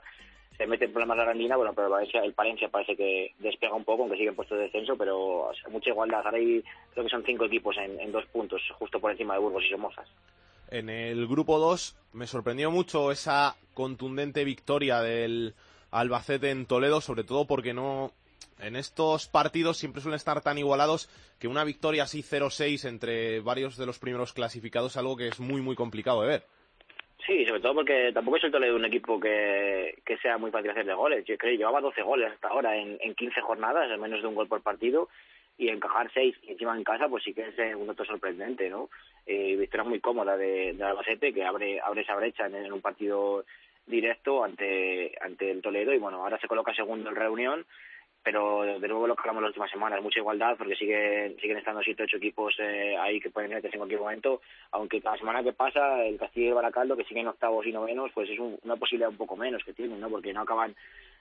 se 0.62 0.68
mete 0.68 0.84
en 0.84 0.92
problemas 0.92 1.16
la 1.16 1.24
Arandina, 1.24 1.56
bueno, 1.56 1.72
pero 1.74 1.98
el 1.98 2.34
Palencia 2.34 2.68
parece 2.68 2.94
que 2.94 3.34
despega 3.40 3.74
un 3.74 3.84
poco, 3.84 4.02
aunque 4.02 4.16
sigue 4.16 4.28
en 4.28 4.36
puesto 4.36 4.54
de 4.54 4.62
descenso, 4.62 4.96
pero 4.96 5.50
mucha 5.70 5.90
igualdad. 5.90 6.22
Ahora 6.24 6.38
hay, 6.38 6.62
creo 6.92 7.04
que 7.04 7.10
son 7.10 7.24
cinco 7.24 7.46
equipos 7.46 7.76
en, 7.78 7.98
en, 7.98 8.12
dos 8.12 8.24
puntos, 8.26 8.62
justo 8.78 9.00
por 9.00 9.10
encima 9.10 9.34
de 9.34 9.40
Burgos 9.40 9.64
y 9.66 9.70
Somozas. 9.70 10.08
En 10.70 10.88
el 10.88 11.26
grupo 11.26 11.58
2 11.58 11.96
me 12.12 12.28
sorprendió 12.28 12.70
mucho 12.70 13.10
esa 13.10 13.56
contundente 13.74 14.44
victoria 14.44 15.00
del 15.00 15.54
Albacete 15.90 16.50
en 16.50 16.66
Toledo, 16.66 17.00
sobre 17.00 17.24
todo 17.24 17.44
porque 17.44 17.74
no 17.74 18.12
en 18.60 18.76
estos 18.76 19.26
partidos 19.26 19.78
siempre 19.78 20.00
suelen 20.00 20.16
estar 20.16 20.42
tan 20.42 20.58
igualados 20.58 21.08
que 21.40 21.48
una 21.48 21.64
victoria 21.64 22.04
así 22.04 22.22
0-6 22.22 22.88
entre 22.88 23.40
varios 23.40 23.76
de 23.76 23.86
los 23.86 23.98
primeros 23.98 24.32
clasificados 24.32 24.92
es 24.92 24.96
algo 24.96 25.16
que 25.16 25.26
es 25.26 25.40
muy 25.40 25.60
muy 25.60 25.74
complicado 25.74 26.22
de 26.22 26.28
ver. 26.28 26.46
Sí, 27.26 27.46
sobre 27.46 27.60
todo 27.60 27.74
porque 27.74 28.10
tampoco 28.12 28.36
es 28.36 28.44
el 28.44 28.50
Toledo 28.50 28.74
un 28.74 28.84
equipo 28.84 29.20
que, 29.20 29.96
que 30.04 30.16
sea 30.18 30.38
muy 30.38 30.50
fácil 30.50 30.70
hacer 30.70 30.86
de 30.86 30.94
goles. 30.94 31.24
Yo 31.24 31.38
creo 31.38 31.52
que 31.52 31.58
llevaba 31.58 31.80
12 31.80 32.02
goles 32.02 32.32
hasta 32.32 32.48
ahora 32.48 32.76
en, 32.76 32.98
en 33.00 33.14
15 33.14 33.40
jornadas, 33.42 33.90
al 33.90 34.00
menos 34.00 34.22
de 34.22 34.26
un 34.26 34.34
gol 34.34 34.48
por 34.48 34.60
partido, 34.62 35.08
y 35.56 35.68
encajar 35.68 36.10
6 36.12 36.34
encima 36.48 36.76
en 36.76 36.82
casa, 36.82 37.08
pues 37.08 37.22
sí 37.22 37.32
que 37.32 37.42
es 37.42 37.58
eh, 37.58 37.76
un 37.76 37.86
dato 37.86 38.04
sorprendente, 38.04 38.68
¿no? 38.68 38.90
Eh, 39.24 39.54
victoria 39.56 39.84
muy 39.84 40.00
cómoda 40.00 40.36
de, 40.36 40.72
de 40.72 40.82
Albacete, 40.82 41.32
que 41.32 41.44
abre, 41.44 41.80
abre 41.80 42.00
esa 42.00 42.16
brecha 42.16 42.46
en, 42.46 42.56
en 42.56 42.72
un 42.72 42.80
partido 42.80 43.44
directo 43.86 44.42
ante, 44.42 45.12
ante 45.20 45.50
el 45.50 45.62
Toledo, 45.62 45.92
y 45.92 45.98
bueno, 45.98 46.24
ahora 46.24 46.40
se 46.40 46.48
coloca 46.48 46.74
segundo 46.74 47.08
en 47.10 47.16
reunión, 47.16 47.64
pero 48.22 48.78
de 48.78 48.88
nuevo 48.88 49.06
lo 49.06 49.16
que 49.16 49.22
hablamos 49.22 49.42
las 49.42 49.50
últimas 49.50 49.70
semanas, 49.70 50.02
mucha 50.02 50.20
igualdad 50.20 50.56
porque 50.56 50.76
siguen, 50.76 51.36
siguen 51.40 51.58
estando 51.58 51.82
siete 51.82 52.04
ocho 52.04 52.18
equipos 52.18 52.54
eh, 52.58 52.96
ahí 52.98 53.20
que 53.20 53.30
pueden 53.30 53.50
meterse 53.50 53.76
en 53.76 53.80
cualquier 53.80 54.00
momento, 54.00 54.40
aunque 54.70 55.00
cada 55.00 55.18
semana 55.18 55.42
que 55.42 55.52
pasa 55.52 56.04
el 56.04 56.18
Castillo 56.18 56.50
y 56.50 56.52
Baracaldo, 56.52 56.96
que 56.96 57.04
siguen 57.04 57.26
octavos 57.26 57.66
y 57.66 57.72
novenos, 57.72 58.10
pues 58.14 58.30
es 58.30 58.38
un, 58.38 58.58
una 58.62 58.76
posibilidad 58.76 59.10
un 59.10 59.16
poco 59.16 59.36
menos 59.36 59.64
que 59.64 59.72
tienen, 59.72 60.00
¿no? 60.00 60.08
porque 60.08 60.32
no 60.32 60.42
acaban 60.42 60.74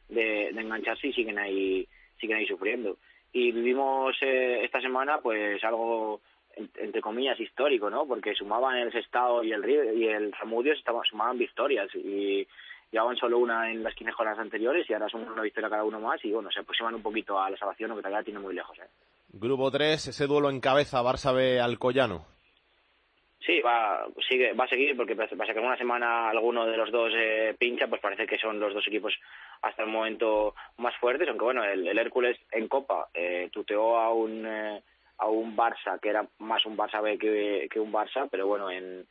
de, 0.10 0.52
de 0.54 0.62
engancharse 0.62 1.08
y 1.08 1.14
siguen 1.14 1.39
ahí, 1.39 1.88
siguen 2.20 2.38
ahí 2.38 2.45
sufriendo. 2.45 2.97
Y 3.34 3.52
vivimos 3.52 4.16
eh, 4.22 4.64
esta 4.64 4.82
semana 4.82 5.20
pues 5.20 5.64
algo 5.64 6.22
entre 6.56 7.02
comillas 7.02 7.39
histórico, 7.39 7.89
¿no? 7.89 8.06
Porque 8.06 8.36
sumaban 8.36 8.78
el 8.78 8.91
Sestao 8.91 9.43
y 9.43 9.54
el 9.54 9.64
Río 9.64 9.93
y 9.93 10.08
el 10.08 10.34
Zamudio 10.38 10.74
sumaban 11.10 11.38
victorias 11.38 11.89
y 11.95 12.45
llevaban 12.91 13.15
solo 13.15 13.37
una 13.37 13.71
en 13.71 13.83
las 13.83 13.95
15 13.95 14.13
jornadas 14.13 14.39
anteriores 14.39 14.89
y 14.89 14.93
ahora 14.93 15.09
son 15.09 15.27
una 15.27 15.41
victoria 15.41 15.69
cada 15.69 15.83
uno 15.83 15.99
más 15.99 16.23
y 16.25 16.31
bueno, 16.31 16.51
se 16.51 16.59
aproximan 16.59 16.95
un 16.95 17.01
poquito 17.01 17.39
a 17.39 17.49
la 17.49 17.57
salvación, 17.57 17.91
que 17.91 18.01
todavía 18.01 18.23
tiene 18.23 18.39
muy 18.39 18.53
lejos. 18.53 18.77
¿eh? 18.79 18.87
Grupo 19.29 19.71
3, 19.71 20.07
ese 20.07 20.27
duelo 20.27 20.49
en 20.49 20.59
cabeza, 20.59 21.01
Barça 21.01 21.33
B 21.33 21.59
Alcoyano. 21.59 22.25
Sí, 23.45 23.59
va, 23.61 24.05
sigue, 24.29 24.53
va 24.53 24.65
a 24.65 24.67
seguir 24.67 24.95
porque 24.95 25.15
pasa 25.15 25.53
que 25.53 25.59
en 25.59 25.65
una 25.65 25.77
semana 25.77 26.29
alguno 26.29 26.65
de 26.67 26.77
los 26.77 26.91
dos 26.91 27.11
eh, 27.15 27.55
pincha, 27.57 27.87
pues 27.87 27.99
parece 27.99 28.27
que 28.27 28.37
son 28.37 28.59
los 28.59 28.73
dos 28.73 28.85
equipos 28.87 29.13
hasta 29.63 29.81
el 29.81 29.89
momento 29.89 30.53
más 30.77 30.95
fuertes, 30.97 31.27
aunque 31.27 31.45
bueno, 31.45 31.63
el, 31.63 31.87
el 31.87 31.97
Hércules 31.97 32.37
en 32.51 32.67
Copa 32.67 33.09
eh, 33.13 33.49
tuteó 33.51 33.97
a 33.97 34.13
un, 34.13 34.45
eh, 34.45 34.83
a 35.17 35.27
un 35.27 35.57
Barça 35.57 35.99
que 35.99 36.09
era 36.09 36.27
más 36.37 36.65
un 36.67 36.77
Barça 36.77 37.01
B 37.01 37.17
que, 37.17 37.67
que 37.71 37.79
un 37.79 37.91
Barça, 37.91 38.27
pero 38.29 38.45
bueno, 38.45 38.69
en, 38.69 39.07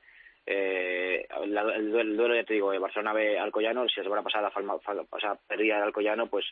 eh, 0.53 1.29
la, 1.47 1.63
el, 1.63 1.93
duelo, 1.93 2.01
el, 2.01 2.17
duelo, 2.17 2.35
ya 2.35 2.43
te 2.43 2.55
digo, 2.55 2.79
Barcelona 2.81 3.13
B 3.13 3.39
Alcoyano, 3.39 3.89
si 3.89 4.01
la 4.01 4.03
semana 4.03 4.23
pasada 4.23 4.51
falma, 4.51 4.75
o 4.75 5.21
sea, 5.21 5.37
perdía 5.47 5.77
el 5.77 5.85
Alcoyano, 5.85 6.27
pues 6.27 6.45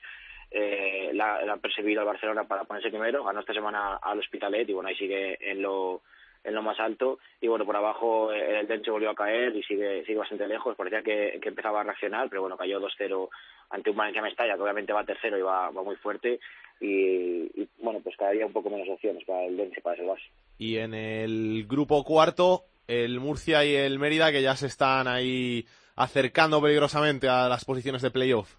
eh, 0.52 1.10
la, 1.14 1.38
han 1.38 1.60
perseguido 1.60 2.00
al 2.00 2.06
Barcelona 2.06 2.44
para 2.44 2.62
ponerse 2.62 2.90
primero, 2.90 3.24
ganó 3.24 3.40
esta 3.40 3.52
semana 3.52 3.96
al 3.96 4.20
Hospitalet 4.20 4.68
y 4.68 4.72
bueno, 4.72 4.88
ahí 4.88 4.94
sigue 4.94 5.36
en 5.40 5.62
lo 5.62 6.02
en 6.44 6.54
lo 6.54 6.62
más 6.62 6.78
alto. 6.78 7.18
Y 7.40 7.48
bueno 7.48 7.66
por 7.66 7.74
abajo 7.74 8.32
eh, 8.32 8.60
el 8.60 8.68
Denche 8.68 8.92
volvió 8.92 9.10
a 9.10 9.16
caer 9.16 9.56
y 9.56 9.64
sigue 9.64 10.04
sigue 10.04 10.18
bastante 10.18 10.46
lejos. 10.46 10.76
Parecía 10.76 11.02
que, 11.02 11.40
que 11.42 11.48
empezaba 11.48 11.80
a 11.80 11.84
reaccionar 11.84 12.28
pero 12.28 12.42
bueno 12.42 12.56
cayó 12.56 12.80
2-0 12.80 13.28
ante 13.70 13.90
un 13.90 13.96
Valencia 13.96 14.22
Mestalla 14.22 14.54
que 14.54 14.62
obviamente 14.62 14.92
va 14.92 15.04
tercero 15.04 15.36
y 15.36 15.42
va, 15.42 15.70
va 15.70 15.82
muy 15.82 15.96
fuerte. 15.96 16.38
Y, 16.80 17.66
bueno 17.82 17.98
pues 18.00 18.16
cada 18.16 18.30
día 18.30 18.46
un 18.46 18.52
poco 18.52 18.70
menos 18.70 18.88
opciones 18.88 19.24
para 19.24 19.44
el 19.44 19.56
Denche 19.56 19.80
para 19.80 19.96
salvarse 19.96 20.26
y 20.56 20.76
en 20.78 20.94
el 20.94 21.66
grupo 21.66 22.04
cuarto 22.04 22.62
el 22.88 23.20
Murcia 23.20 23.64
y 23.64 23.76
el 23.76 23.98
Mérida 23.98 24.32
que 24.32 24.42
ya 24.42 24.56
se 24.56 24.66
están 24.66 25.06
ahí 25.06 25.64
acercando 25.94 26.60
peligrosamente 26.60 27.28
a 27.28 27.48
las 27.48 27.64
posiciones 27.64 28.02
de 28.02 28.10
playoff. 28.10 28.56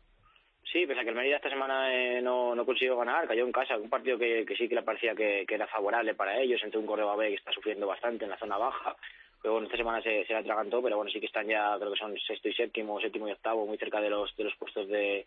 Sí, 0.72 0.86
pese 0.86 1.00
a 1.00 1.04
que 1.04 1.10
el 1.10 1.16
Mérida 1.16 1.38
esta 1.38 1.50
semana 1.50 1.92
eh, 1.92 2.22
no, 2.22 2.54
no 2.54 2.64
consiguió 2.64 2.96
ganar, 2.96 3.28
cayó 3.28 3.44
en 3.44 3.52
casa, 3.52 3.76
un 3.76 3.90
partido 3.90 4.20
que, 4.20 4.46
sí 4.56 4.70
que 4.70 4.76
le 4.76 4.84
parecía 4.84 5.16
que, 5.16 5.46
era 5.50 5.66
favorable 5.66 6.14
para 6.14 6.40
ellos, 6.40 6.62
entre 6.64 6.80
un 6.80 6.86
Córdoba 6.86 7.16
B 7.16 7.30
que 7.30 7.36
está 7.36 7.52
sufriendo 7.52 7.88
bastante 7.88 8.26
en 8.26 8.30
la 8.30 8.38
zona 8.38 8.58
baja, 8.58 8.96
pero 9.42 9.54
bueno, 9.54 9.66
esta 9.66 9.78
semana 9.78 10.02
se, 10.04 10.26
se 10.26 10.34
la 10.34 10.40
atragantó, 10.40 10.84
pero 10.84 10.98
bueno, 10.98 11.10
sí 11.10 11.20
que 11.20 11.26
están 11.26 11.48
ya, 11.48 11.76
creo 11.80 11.92
que 11.92 12.00
son 12.00 12.16
sexto 12.20 12.50
y 12.50 12.54
séptimo, 12.54 13.02
séptimo 13.02 13.28
y 13.28 13.32
octavo, 13.32 13.66
muy 13.66 13.80
cerca 13.80 14.00
de 14.00 14.12
los, 14.12 14.36
de 14.38 14.44
los 14.44 14.56
puestos 14.58 14.88
de, 14.88 15.26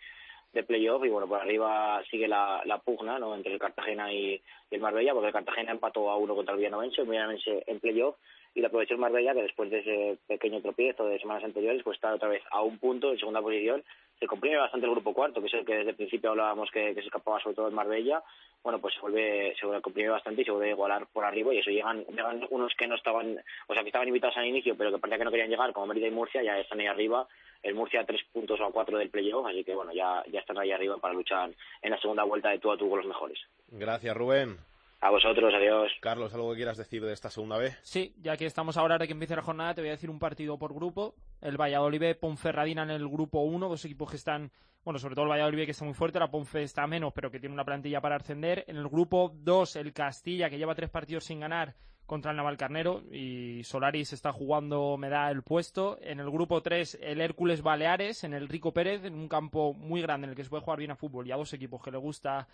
playoff 0.67 1.05
y 1.05 1.09
bueno, 1.09 1.27
por 1.27 1.41
arriba 1.41 2.03
sigue 2.09 2.29
la, 2.29 2.63
la 2.67 2.79
pugna 2.79 3.19
¿no? 3.19 3.35
entre 3.35 3.55
el 3.55 3.59
Cartagena 3.59 4.13
y, 4.13 4.35
y 4.71 4.75
el 4.75 4.81
Marbella, 4.81 5.13
porque 5.13 5.29
el 5.29 5.33
Cartagena 5.33 5.73
empató 5.73 6.09
a 6.11 6.19
uno 6.19 6.37
contra 6.37 6.53
el 6.53 6.59
Villanovense, 6.59 7.01
el 7.01 7.09
Villanovense 7.09 7.65
en 7.67 7.81
playoff 7.81 8.15
y 8.55 8.61
la 8.61 8.69
aprovechó 8.69 8.95
el 8.95 9.01
Marbella 9.01 9.35
que 9.35 9.43
después 9.43 9.71
de 9.71 9.79
ese 9.79 10.19
pequeño 10.27 10.61
tropiezo 10.61 11.07
de 11.07 11.19
semanas 11.19 11.45
anteriores 11.45 11.83
pues 11.83 11.97
está 11.97 12.15
otra 12.15 12.29
vez 12.29 12.43
a 12.51 12.63
un 12.63 12.79
punto 12.79 13.11
en 13.11 13.19
segunda 13.19 13.41
posición. 13.41 13.83
Se 14.21 14.27
comprime 14.27 14.59
bastante 14.59 14.87
el 14.87 14.93
grupo 14.93 15.15
cuarto 15.15 15.41
que 15.41 15.47
es 15.47 15.55
el 15.55 15.65
que 15.65 15.75
desde 15.75 15.91
el 15.91 15.97
principio 15.97 16.31
hablábamos 16.31 16.71
que, 16.71 16.95
que 16.95 17.01
se 17.01 17.07
escapaba 17.07 17.41
sobre 17.41 17.57
todo 17.57 17.69
el 17.69 17.75
Marbella. 17.75 18.23
Bueno 18.63 18.79
pues 18.79 18.95
se 18.95 19.01
vuelve 19.01 19.55
se 19.59 19.81
comprime 19.81 20.11
bastante 20.11 20.43
y 20.43 20.45
se 20.45 20.51
vuelve 20.51 20.69
a 20.69 20.73
igualar 20.73 21.07
por 21.07 21.25
arriba 21.25 21.55
y 21.55 21.59
eso 21.59 21.71
llegan 21.71 22.05
llegan 22.07 22.47
unos 22.51 22.75
que 22.75 22.87
no 22.87 22.95
estaban 22.95 23.39
o 23.69 23.75
sea 23.75 23.83
que 23.83 23.89
estaban 23.89 24.09
invitados 24.09 24.37
al 24.37 24.47
inicio 24.47 24.77
pero 24.77 24.93
que 24.93 24.99
parecía 24.99 25.19
que 25.19 25.25
no 25.25 25.31
querían 25.31 25.51
llegar 25.51 25.73
como 25.73 25.87
Mérida 25.87 26.09
y 26.09 26.11
Murcia 26.11 26.43
ya 26.43 26.59
están 26.59 26.81
ahí 26.81 26.87
arriba. 26.87 27.27
El 27.63 27.75
Murcia 27.75 28.01
a 28.01 28.05
tres 28.05 28.23
puntos 28.33 28.61
o 28.61 28.65
a 28.67 28.73
cuatro 28.73 28.99
del 28.99 29.09
playoff 29.09 29.47
así 29.47 29.65
que 29.65 29.75
bueno 29.75 29.93
ya 29.95 30.23
ya 30.31 30.41
están 30.41 30.59
ahí 30.59 30.73
arriba 30.73 30.99
para 30.99 31.15
luchar 31.15 31.51
en 31.81 31.91
la 31.91 31.99
segunda 31.99 32.25
vuelta 32.25 32.51
de 32.51 32.59
tú 32.59 32.71
a 32.71 32.77
tú 32.77 32.91
con 32.91 32.99
los 32.99 33.09
mejores. 33.09 33.39
Gracias 33.69 34.15
Rubén 34.15 34.72
a 35.03 35.11
vosotros, 35.11 35.53
adiós. 35.53 35.91
Carlos, 36.01 36.33
¿algo 36.33 36.53
que 36.53 36.59
quieras 36.59 36.79
decir 36.79 37.05
de 37.05 37.13
esta 37.13 37.29
segunda 37.29 37.59
vez? 37.59 37.77
Sí, 37.83 38.15
ya 38.19 38.37
que 38.37 38.47
estamos 38.47 38.77
ahora 38.77 38.99
de 38.99 39.09
que 39.09 39.13
empiece 39.13 39.35
la 39.35 39.43
jornada, 39.43 39.75
te 39.75 39.81
voy 39.81 39.89
a 39.89 39.95
decir 39.95 40.09
un 40.09 40.21
partido 40.21 40.57
por 40.59 40.73
grupo. 40.73 41.17
El 41.41 41.61
Valladolid 41.61 42.17
Ponferradina 42.21 42.85
en 42.85 42.91
el 42.91 43.09
grupo 43.09 43.41
1, 43.41 43.69
dos 43.69 43.85
equipos 43.85 44.09
que 44.11 44.17
están, 44.17 44.53
bueno, 44.85 45.01
sobre 45.01 45.17
todo 45.17 45.25
el 45.25 45.33
Valladolid 45.33 45.65
que 45.65 45.73
está 45.73 45.85
muy 45.85 45.95
fuerte, 45.95 46.21
la 46.21 46.31
Ponfe 46.31 46.63
está 46.63 46.87
menos, 46.87 47.13
pero 47.13 47.33
que 47.33 47.41
tiene 47.41 47.53
una 47.53 47.65
plantilla 47.65 48.01
para 48.01 48.15
ascender. 48.15 48.65
En 48.69 48.77
el 48.77 48.89
grupo 48.89 49.33
2, 49.35 49.75
el 49.75 49.93
Castilla, 49.93 50.49
que 50.49 50.57
lleva 50.57 50.77
tres 50.77 50.89
partidos 50.89 51.25
sin 51.25 51.41
ganar 51.41 51.75
contra 52.07 52.31
el 52.31 52.37
Navalcarnero 52.37 53.03
y 53.11 53.65
Solaris 53.65 54.13
está 54.13 54.33
jugando, 54.33 54.97
me 54.99 55.09
da 55.09 55.31
el 55.33 55.43
puesto. 55.43 55.99
En 56.01 56.21
el 56.21 56.31
grupo 56.31 56.63
3, 56.63 56.99
el 57.03 57.21
Hércules 57.21 57.63
Baleares, 57.63 58.23
en 58.23 58.35
el 58.35 58.49
Rico 58.49 58.73
Pérez, 58.73 59.05
en 59.05 59.15
un 59.15 59.29
campo 59.29 59.75
muy 59.75 60.01
grande 60.01 60.27
en 60.27 60.31
el 60.31 60.37
que 60.37 60.45
se 60.45 60.51
puede 60.51 60.63
jugar 60.63 60.79
bien 60.79 60.93
a 60.93 60.97
fútbol 60.97 61.27
y 61.27 61.33
a 61.33 61.37
dos 61.37 61.53
equipos 61.55 61.83
que 61.83 61.91
le 61.91 61.99
gusta 61.99 62.47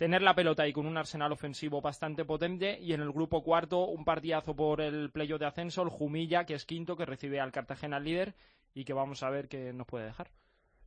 tener 0.00 0.22
la 0.22 0.34
pelota 0.34 0.66
y 0.66 0.72
con 0.72 0.86
un 0.86 0.96
arsenal 0.96 1.30
ofensivo 1.30 1.82
bastante 1.82 2.24
potente 2.24 2.78
y 2.80 2.94
en 2.94 3.02
el 3.02 3.12
grupo 3.12 3.42
cuarto 3.42 3.84
un 3.84 4.02
partidazo 4.02 4.56
por 4.56 4.80
el 4.80 5.10
playoff 5.10 5.38
de 5.38 5.44
ascenso, 5.44 5.82
el 5.82 5.90
Jumilla, 5.90 6.46
que 6.46 6.54
es 6.54 6.64
quinto, 6.64 6.96
que 6.96 7.04
recibe 7.04 7.38
al 7.38 7.52
Cartagena 7.52 8.00
líder 8.00 8.34
y 8.72 8.86
que 8.86 8.94
vamos 8.94 9.22
a 9.22 9.28
ver 9.28 9.46
qué 9.46 9.74
nos 9.74 9.86
puede 9.86 10.06
dejar. 10.06 10.30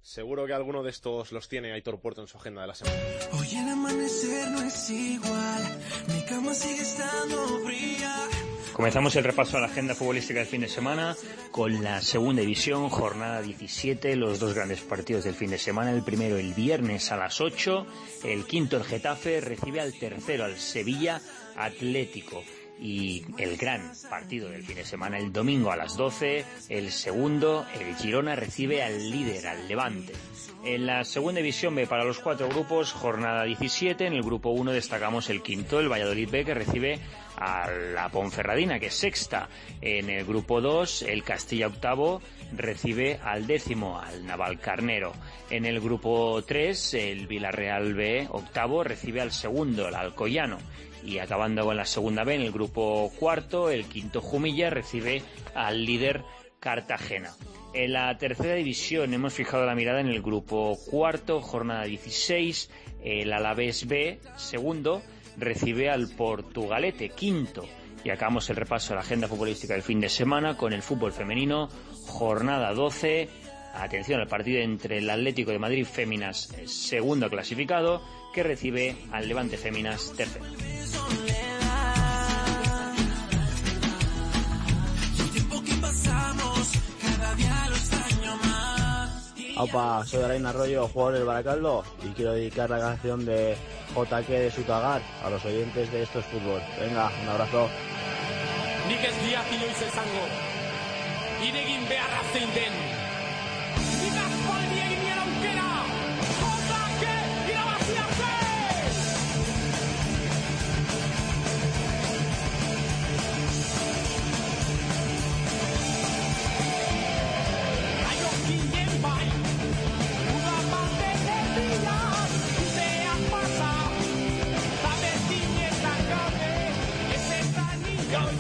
Seguro 0.02 0.48
que 0.48 0.54
alguno 0.54 0.82
de 0.82 0.90
estos 0.90 1.32
los 1.32 1.48
tiene 1.48 1.74
Aitor 1.74 2.02
Puerto 2.02 2.22
en 2.22 2.28
su 2.28 2.40
agenda 2.40 2.62
de 2.62 2.68
la 2.70 2.74
semana. 2.74 2.98
Hoy 3.34 3.56
el 3.56 3.70
amanecer 3.70 4.50
no 4.50 4.64
es 4.64 4.90
igual, 4.90 5.64
mi 6.08 6.26
cama 6.26 6.56
sigue 6.56 6.82
estando 6.82 7.60
fría. 7.60 8.16
Comenzamos 8.74 9.16
el 9.16 9.24
repaso 9.24 9.58
a 9.58 9.60
la 9.60 9.68
agenda 9.68 9.94
futbolística 9.94 10.40
del 10.40 10.48
fin 10.48 10.62
de 10.62 10.68
semana 10.68 11.16
con 11.52 11.84
la 11.84 12.02
segunda 12.02 12.42
división, 12.42 12.90
jornada 12.90 13.44
17, 13.44 14.16
los 14.16 14.40
dos 14.40 14.56
grandes 14.56 14.82
partidos 14.82 15.26
del 15.26 15.36
fin 15.36 15.52
de 15.52 15.60
semana. 15.60 15.92
El 15.92 16.04
primero 16.04 16.38
el 16.38 16.56
viernes 16.56 17.12
a 17.12 17.18
las 17.18 17.40
8, 17.40 17.86
el 18.24 18.46
quinto 18.46 18.78
el 18.78 18.84
Getafe 18.84 19.42
recibe 19.42 19.80
al 19.80 19.94
tercero 19.94 20.46
al 20.46 20.58
Sevilla 20.58 21.22
Atlético. 21.56 22.44
Y 22.80 23.24
el 23.38 23.56
gran 23.58 23.92
partido 24.10 24.50
del 24.50 24.64
fin 24.64 24.76
de 24.76 24.86
semana, 24.86 25.18
el 25.18 25.32
domingo 25.32 25.72
a 25.72 25.78
las 25.78 25.96
12, 25.96 26.44
el 26.70 26.92
segundo, 26.92 27.66
el 27.80 27.96
Girona 27.96 28.36
recibe 28.36 28.84
al 28.84 29.10
líder, 29.10 29.48
al 29.48 29.68
Levante. 29.68 30.14
En 30.66 30.86
la 30.86 31.04
segunda 31.04 31.40
división 31.40 31.76
B 31.76 31.88
para 31.88 32.06
los 32.06 32.20
cuatro 32.20 32.48
grupos, 32.48 32.94
jornada 32.94 33.44
17, 33.44 34.08
en 34.08 34.14
el 34.14 34.24
grupo 34.24 34.52
1 34.52 34.72
destacamos 34.72 35.30
el 35.30 35.42
quinto, 35.42 35.80
el 35.80 35.92
Valladolid 35.92 36.30
B, 36.30 36.46
que 36.46 36.54
recibe 36.54 37.00
a 37.36 37.70
la 37.70 38.10
Ponferradina, 38.10 38.80
que 38.80 38.86
es 38.88 38.94
sexta. 38.94 39.50
En 39.82 40.10
el 40.10 40.26
grupo 40.26 40.62
2, 40.62 41.04
el 41.04 41.24
Castilla 41.24 41.68
octavo 41.68 42.22
recibe 42.56 43.20
al 43.24 43.46
décimo, 43.46 44.00
al 44.00 44.26
Navalcarnero. 44.26 45.12
En 45.50 45.66
el 45.66 45.82
grupo 45.82 46.42
3, 46.46 46.94
el 46.94 47.28
Villarreal 47.28 47.94
B 47.94 48.28
octavo 48.30 48.84
recibe 48.84 49.20
al 49.20 49.32
segundo, 49.32 49.88
el 49.90 49.96
Alcoyano. 49.96 50.60
Y 51.04 51.20
acabando 51.20 51.66
con 51.66 51.76
la 51.76 51.86
segunda 51.86 52.24
B, 52.24 52.36
en 52.36 52.42
el 52.42 52.52
grupo 52.52 53.12
cuarto, 53.20 53.70
el 53.70 53.86
quinto 53.86 54.22
Jumilla 54.22 54.70
recibe 54.70 55.22
al 55.54 55.86
líder 55.86 56.24
Cartagena. 56.60 57.32
En 57.74 57.94
la 57.94 58.18
tercera 58.18 58.54
división 58.54 59.14
hemos 59.14 59.34
fijado 59.34 59.66
la 59.66 59.76
mirada 59.76 60.00
en 60.00 60.08
el 60.08 60.22
grupo 60.22 60.78
cuarto, 60.90 61.42
jornada 61.42 61.84
16, 61.84 62.70
el 63.04 63.34
Alavés 63.34 63.88
B, 63.88 64.20
segundo, 64.38 65.02
recibe 65.38 65.90
al 65.90 66.08
Portugalete, 66.08 67.10
quinto. 67.10 67.66
Y 68.04 68.10
acabamos 68.10 68.50
el 68.50 68.58
repaso 68.58 68.90
de 68.90 68.96
la 68.96 69.02
agenda 69.02 69.28
futbolística 69.28 69.74
del 69.74 69.84
fin 69.84 70.00
de 70.00 70.10
semana 70.10 70.56
con 70.56 70.72
el 70.72 70.82
fútbol 70.82 71.12
femenino, 71.12 71.68
jornada 72.06 72.74
12. 72.74 73.28
Atención 73.74 74.22
al 74.22 74.28
partido 74.28 74.62
entre 74.62 75.00
el 75.00 75.10
Atlético 75.10 75.52
de 75.52 75.60
Madrid 75.60 75.86
Féminas, 75.86 76.54
segundo 76.66 77.30
clasificado, 77.30 78.04
que 78.34 78.44
recibe 78.44 78.96
al 79.12 79.28
Levante 79.28 79.58
Féminas, 79.58 80.12
tercero. 80.18 80.46
Opa, 89.56 90.04
soy 90.06 90.24
Araina 90.24 90.50
Arroyo, 90.50 90.88
jugador 90.88 91.14
del 91.14 91.26
Baracaldo, 91.26 91.84
y 92.04 92.10
quiero 92.10 92.34
dedicar 92.34 92.70
la 92.70 92.80
canción 92.80 93.24
de 93.24 93.56
JK 93.96 94.28
de 94.28 94.52
Sutagar 94.52 95.02
a 95.24 95.30
los 95.30 95.46
oyentes 95.46 95.92
de 95.92 96.02
Esto 96.02 96.20
es 96.20 96.26
Fútbol. 96.26 96.62
Venga, 96.80 97.12
un 97.22 97.30
abrazo. 97.30 97.70
Nik 98.90 99.00
ez 99.00 99.16
diat 99.24 99.54
inoiz. 99.54 99.80
Iregin 101.44 101.88
beharra 101.88 102.24
zein 102.34 102.50
den. 102.56 103.03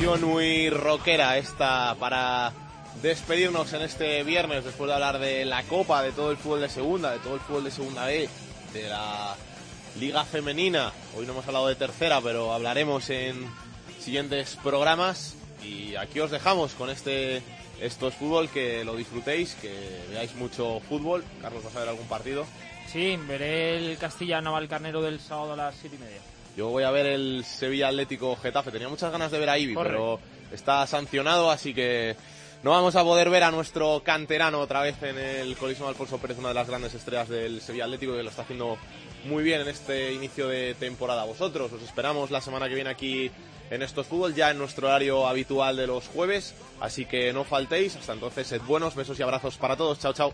Canción 0.03 0.29
muy 0.29 0.69
rockera 0.69 1.37
esta 1.37 1.95
para 1.97 2.51
despedirnos 3.01 3.71
en 3.71 3.83
este 3.83 4.21
viernes 4.23 4.65
después 4.65 4.89
de 4.89 4.95
hablar 4.95 5.17
de 5.17 5.45
la 5.45 5.63
Copa, 5.63 6.03
de 6.03 6.11
todo 6.11 6.31
el 6.31 6.35
fútbol 6.35 6.59
de 6.59 6.67
segunda, 6.67 7.11
de 7.11 7.19
todo 7.19 7.35
el 7.35 7.39
fútbol 7.39 7.63
de 7.63 7.71
segunda 7.71 8.05
B, 8.07 8.27
de 8.73 8.89
la 8.89 9.33
Liga 9.97 10.25
Femenina. 10.25 10.91
Hoy 11.15 11.25
no 11.25 11.31
hemos 11.31 11.47
hablado 11.47 11.69
de 11.69 11.75
tercera, 11.75 12.19
pero 12.19 12.51
hablaremos 12.51 13.09
en 13.11 13.47
siguientes 13.97 14.57
programas. 14.61 15.37
Y 15.63 15.95
aquí 15.95 16.19
os 16.19 16.31
dejamos 16.31 16.73
con 16.73 16.89
este 16.89 17.41
Esto 17.79 18.09
es 18.09 18.15
Fútbol, 18.15 18.49
que 18.49 18.83
lo 18.83 18.97
disfrutéis, 18.97 19.55
que 19.55 20.01
veáis 20.09 20.35
mucho 20.35 20.81
fútbol. 20.81 21.23
Carlos, 21.41 21.63
¿vas 21.63 21.77
a 21.77 21.79
ver 21.79 21.87
algún 21.87 22.07
partido? 22.07 22.45
Sí, 22.91 23.17
veré 23.25 23.77
el 23.77 23.97
Castilla 23.97 24.41
Navalcarnero 24.41 25.01
del 25.01 25.21
sábado 25.21 25.53
a 25.53 25.55
las 25.55 25.75
siete 25.75 25.95
y 25.95 25.99
media. 25.99 26.19
Yo 26.55 26.69
voy 26.69 26.83
a 26.83 26.91
ver 26.91 27.05
el 27.07 27.43
Sevilla 27.45 27.87
Atlético 27.87 28.35
Getafe. 28.35 28.71
Tenía 28.71 28.89
muchas 28.89 29.11
ganas 29.11 29.31
de 29.31 29.39
ver 29.39 29.49
a 29.49 29.57
Ibi, 29.57 29.73
Corre. 29.73 29.89
pero 29.89 30.19
está 30.51 30.85
sancionado, 30.85 31.49
así 31.49 31.73
que 31.73 32.15
no 32.61 32.71
vamos 32.71 32.95
a 32.95 33.03
poder 33.03 33.29
ver 33.29 33.43
a 33.43 33.51
nuestro 33.51 34.01
canterano 34.05 34.59
otra 34.59 34.81
vez 34.81 35.01
en 35.03 35.17
el 35.17 35.57
Coliseo 35.57 35.87
Alfonso 35.87 36.17
Pérez, 36.19 36.37
una 36.37 36.49
de 36.49 36.53
las 36.53 36.67
grandes 36.67 36.93
estrellas 36.93 37.27
del 37.27 37.59
Sevilla 37.59 37.85
Atlético, 37.85 38.15
que 38.15 38.23
lo 38.23 38.29
está 38.29 38.43
haciendo 38.43 38.77
muy 39.25 39.43
bien 39.43 39.61
en 39.61 39.67
este 39.67 40.13
inicio 40.13 40.47
de 40.47 40.75
temporada. 40.75 41.23
Vosotros 41.25 41.71
os 41.73 41.81
esperamos 41.81 42.31
la 42.31 42.39
semana 42.39 42.69
que 42.69 42.75
viene 42.75 42.89
aquí 42.89 43.31
en 43.69 43.81
Estos 43.81 44.07
Fútbol, 44.07 44.35
ya 44.35 44.51
en 44.51 44.59
nuestro 44.59 44.87
horario 44.87 45.27
habitual 45.27 45.75
de 45.75 45.87
los 45.87 46.07
jueves, 46.07 46.53
así 46.79 47.05
que 47.05 47.33
no 47.33 47.43
faltéis. 47.43 47.95
Hasta 47.95 48.13
entonces, 48.13 48.47
sed 48.47 48.61
buenos, 48.61 48.95
besos 48.95 49.19
y 49.19 49.23
abrazos 49.23 49.57
para 49.57 49.75
todos. 49.75 49.99
Chao, 49.99 50.13
chao. 50.13 50.33